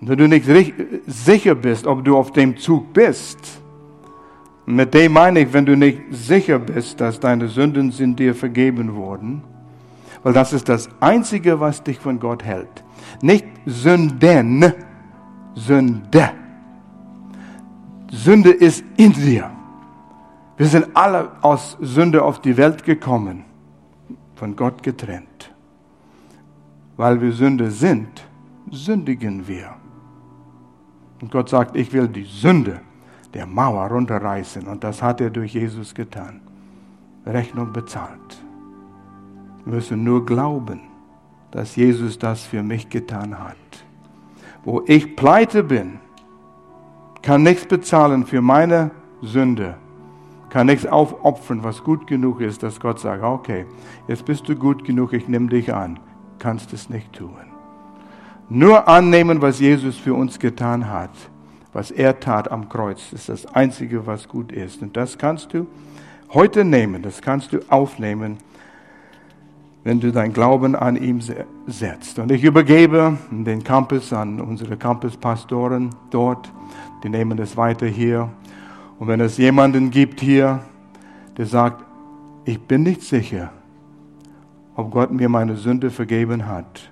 und 0.00 0.08
wenn 0.08 0.16
du 0.16 0.28
nicht 0.28 0.46
sicher 1.06 1.54
bist, 1.54 1.86
ob 1.86 2.04
du 2.04 2.16
auf 2.16 2.32
dem 2.32 2.56
Zug 2.56 2.92
bist, 2.94 3.60
mit 4.70 4.94
dem 4.94 5.12
meine 5.12 5.40
ich, 5.40 5.52
wenn 5.52 5.66
du 5.66 5.76
nicht 5.76 6.00
sicher 6.10 6.58
bist, 6.58 7.00
dass 7.00 7.20
deine 7.20 7.48
Sünden 7.48 7.90
sind 7.90 8.18
dir 8.18 8.34
vergeben 8.34 8.94
wurden, 8.94 9.42
weil 10.22 10.32
das 10.32 10.52
ist 10.52 10.68
das 10.68 10.88
Einzige, 11.00 11.60
was 11.60 11.82
dich 11.82 11.98
von 11.98 12.20
Gott 12.20 12.44
hält. 12.44 12.84
Nicht 13.22 13.46
Sünden, 13.66 14.74
Sünde. 15.54 16.30
Sünde 18.10 18.50
ist 18.50 18.84
in 18.96 19.12
dir. 19.12 19.50
Wir 20.56 20.66
sind 20.66 20.88
alle 20.94 21.30
aus 21.40 21.78
Sünde 21.80 22.22
auf 22.22 22.40
die 22.40 22.56
Welt 22.56 22.84
gekommen, 22.84 23.44
von 24.34 24.56
Gott 24.56 24.82
getrennt. 24.82 25.54
Weil 26.96 27.20
wir 27.20 27.32
Sünde 27.32 27.70
sind, 27.70 28.26
sündigen 28.70 29.48
wir. 29.48 29.74
Und 31.22 31.30
Gott 31.30 31.48
sagt, 31.48 31.76
ich 31.76 31.92
will 31.92 32.08
die 32.08 32.24
Sünde 32.24 32.82
der 33.34 33.46
Mauer 33.46 33.88
runterreißen. 33.88 34.66
Und 34.66 34.84
das 34.84 35.02
hat 35.02 35.20
er 35.20 35.30
durch 35.30 35.54
Jesus 35.54 35.94
getan. 35.94 36.40
Rechnung 37.26 37.72
bezahlt. 37.72 38.42
Wir 39.64 39.74
müssen 39.74 40.04
nur 40.04 40.24
glauben, 40.24 40.80
dass 41.50 41.76
Jesus 41.76 42.18
das 42.18 42.42
für 42.42 42.62
mich 42.62 42.88
getan 42.88 43.38
hat. 43.38 43.56
Wo 44.64 44.82
ich 44.86 45.16
pleite 45.16 45.62
bin, 45.62 45.98
kann 47.22 47.42
nichts 47.42 47.66
bezahlen 47.66 48.24
für 48.24 48.40
meine 48.40 48.90
Sünde, 49.22 49.76
kann 50.48 50.66
nichts 50.66 50.86
aufopfern, 50.86 51.62
was 51.62 51.84
gut 51.84 52.06
genug 52.06 52.40
ist, 52.40 52.62
dass 52.62 52.80
Gott 52.80 52.98
sagt, 52.98 53.22
okay, 53.22 53.66
jetzt 54.08 54.24
bist 54.24 54.48
du 54.48 54.56
gut 54.56 54.84
genug, 54.84 55.12
ich 55.12 55.28
nehme 55.28 55.48
dich 55.48 55.72
an. 55.72 55.98
Kannst 56.38 56.72
es 56.72 56.88
nicht 56.88 57.12
tun. 57.12 57.36
Nur 58.48 58.88
annehmen, 58.88 59.42
was 59.42 59.60
Jesus 59.60 59.96
für 59.96 60.14
uns 60.14 60.38
getan 60.38 60.88
hat, 60.88 61.10
was 61.72 61.90
er 61.90 62.18
tat 62.20 62.50
am 62.50 62.68
Kreuz, 62.68 63.12
ist 63.12 63.28
das 63.28 63.46
Einzige, 63.46 64.06
was 64.06 64.28
gut 64.28 64.52
ist. 64.52 64.82
Und 64.82 64.96
das 64.96 65.18
kannst 65.18 65.54
du 65.54 65.66
heute 66.32 66.64
nehmen, 66.64 67.02
das 67.02 67.22
kannst 67.22 67.52
du 67.52 67.60
aufnehmen, 67.68 68.38
wenn 69.82 70.00
du 70.00 70.12
dein 70.12 70.32
Glauben 70.32 70.74
an 70.74 70.96
ihm 70.96 71.20
setzt. 71.66 72.18
Und 72.18 72.30
ich 72.30 72.44
übergebe 72.44 73.16
den 73.30 73.64
Campus 73.64 74.12
an 74.12 74.40
unsere 74.40 74.76
Campuspastoren 74.76 75.90
dort, 76.10 76.52
die 77.02 77.08
nehmen 77.08 77.38
es 77.38 77.56
weiter 77.56 77.86
hier. 77.86 78.28
Und 78.98 79.08
wenn 79.08 79.20
es 79.20 79.38
jemanden 79.38 79.90
gibt 79.90 80.20
hier, 80.20 80.60
der 81.38 81.46
sagt, 81.46 81.82
ich 82.44 82.60
bin 82.60 82.82
nicht 82.82 83.02
sicher, 83.02 83.52
ob 84.74 84.90
Gott 84.90 85.10
mir 85.10 85.28
meine 85.28 85.56
Sünde 85.56 85.90
vergeben 85.90 86.46
hat. 86.46 86.90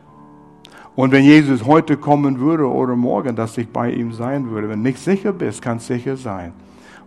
Und 0.99 1.13
wenn 1.13 1.23
Jesus 1.23 1.65
heute 1.65 1.97
kommen 1.97 2.41
würde 2.41 2.69
oder 2.69 2.97
morgen, 2.97 3.37
dass 3.37 3.57
ich 3.57 3.69
bei 3.69 3.93
ihm 3.93 4.13
sein 4.13 4.51
würde, 4.51 4.69
wenn 4.69 4.83
du 4.83 4.89
nicht 4.89 4.99
sicher 4.99 5.33
bist, 5.33 5.63
kannst 5.63 5.87
sicher 5.87 6.17
sein. 6.17 6.53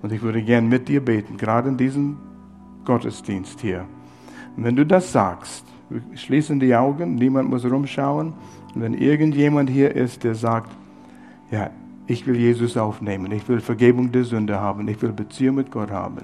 Und 0.02 0.14
ich 0.14 0.22
würde 0.22 0.42
gern 0.42 0.70
mit 0.70 0.88
dir 0.88 1.04
beten, 1.04 1.36
gerade 1.36 1.68
in 1.68 1.76
diesem 1.76 2.16
Gottesdienst 2.86 3.60
hier. 3.60 3.84
Und 4.56 4.64
wenn 4.64 4.78
du 4.78 4.86
das 4.86 5.12
sagst, 5.12 5.66
schließen 6.14 6.58
die 6.62 6.74
Augen, 6.74 7.16
niemand 7.16 7.50
muss 7.50 7.70
rumschauen. 7.70 8.32
Und 8.74 8.82
wenn 8.82 8.94
irgendjemand 8.94 9.70
hier 9.70 9.94
ist, 9.94 10.24
der 10.24 10.36
sagt, 10.36 10.72
ja, 11.52 11.70
ich 12.08 12.26
will 12.26 12.38
Jesus 12.38 12.78
aufnehmen, 12.78 13.30
ich 13.34 13.46
will 13.50 13.60
Vergebung 13.60 14.10
der 14.10 14.24
Sünde 14.24 14.58
haben, 14.58 14.88
ich 14.88 15.02
will 15.02 15.12
Beziehung 15.12 15.58
mit 15.58 15.70
Gott 15.70 15.92
haben. 15.92 16.20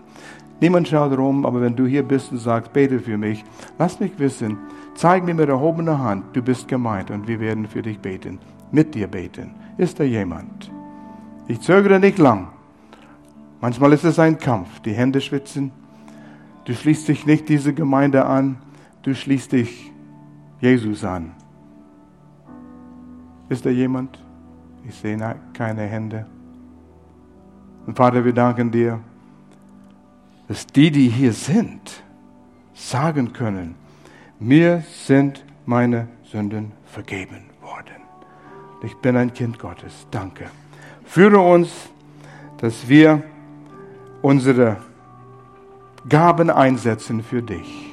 Niemand 0.62 0.88
schaut 0.88 1.18
rum, 1.18 1.46
aber 1.46 1.60
wenn 1.60 1.76
du 1.76 1.86
hier 1.86 2.04
bist 2.04 2.32
und 2.32 2.38
sagst, 2.38 2.72
bete 2.72 3.02
für 3.02 3.18
mich, 3.18 3.44
lass 3.78 4.00
mich 4.00 4.18
wissen, 4.20 4.58
zeig 4.98 5.24
mir 5.24 5.36
mit 5.36 5.48
erhobener 5.48 6.00
Hand, 6.00 6.36
du 6.36 6.42
bist 6.42 6.68
gemeint 6.68 7.12
und 7.12 7.28
wir 7.28 7.40
werden 7.40 7.68
für 7.68 7.82
dich 7.82 8.00
beten, 8.00 8.40
mit 8.72 8.96
dir 8.96 9.08
beten. 9.08 9.52
Ist 9.78 10.00
da 10.00 10.04
jemand? 10.04 10.72
Ich 11.48 11.62
zögere 11.62 12.00
nicht 12.00 12.18
lang. 12.18 12.50
Manchmal 13.62 13.94
ist 13.94 14.04
es 14.04 14.20
ein 14.20 14.38
Kampf, 14.38 14.80
die 14.82 14.94
Hände 14.94 15.22
schwitzen. 15.22 15.72
Du 16.66 16.74
schließt 16.74 17.08
dich 17.08 17.26
nicht 17.26 17.48
diese 17.48 17.74
Gemeinde 17.74 18.26
an, 18.26 18.58
du 19.04 19.16
schließt 19.16 19.52
dich 19.52 19.92
Jesus 20.60 21.04
an. 21.04 21.32
Ist 23.50 23.66
da 23.66 23.70
jemand? 23.70 24.20
Ich 24.88 24.96
sehe 24.96 25.18
keine 25.54 25.84
Hände. 25.84 26.26
Und 27.86 27.96
Vater, 27.96 28.26
wir 28.26 28.34
danken 28.34 28.72
dir, 28.72 29.00
dass 30.48 30.66
die, 30.68 30.92
die 30.92 31.08
hier 31.08 31.34
sind, 31.34 32.04
sagen 32.74 33.32
können, 33.32 33.76
mir 34.40 34.84
sind 35.06 35.44
meine 35.66 36.08
Sünden 36.24 36.72
vergeben 36.86 37.50
worden. 37.62 38.04
Ich 38.84 38.96
bin 38.98 39.18
ein 39.18 39.34
Kind 39.34 39.60
Gottes. 39.60 40.08
Danke. 40.12 40.50
Führe 41.06 41.40
uns, 41.40 41.90
dass 42.58 42.88
wir 42.88 43.24
unsere 44.22 44.78
Gaben 46.08 46.50
einsetzen 46.50 47.24
für 47.24 47.42
dich 47.42 47.87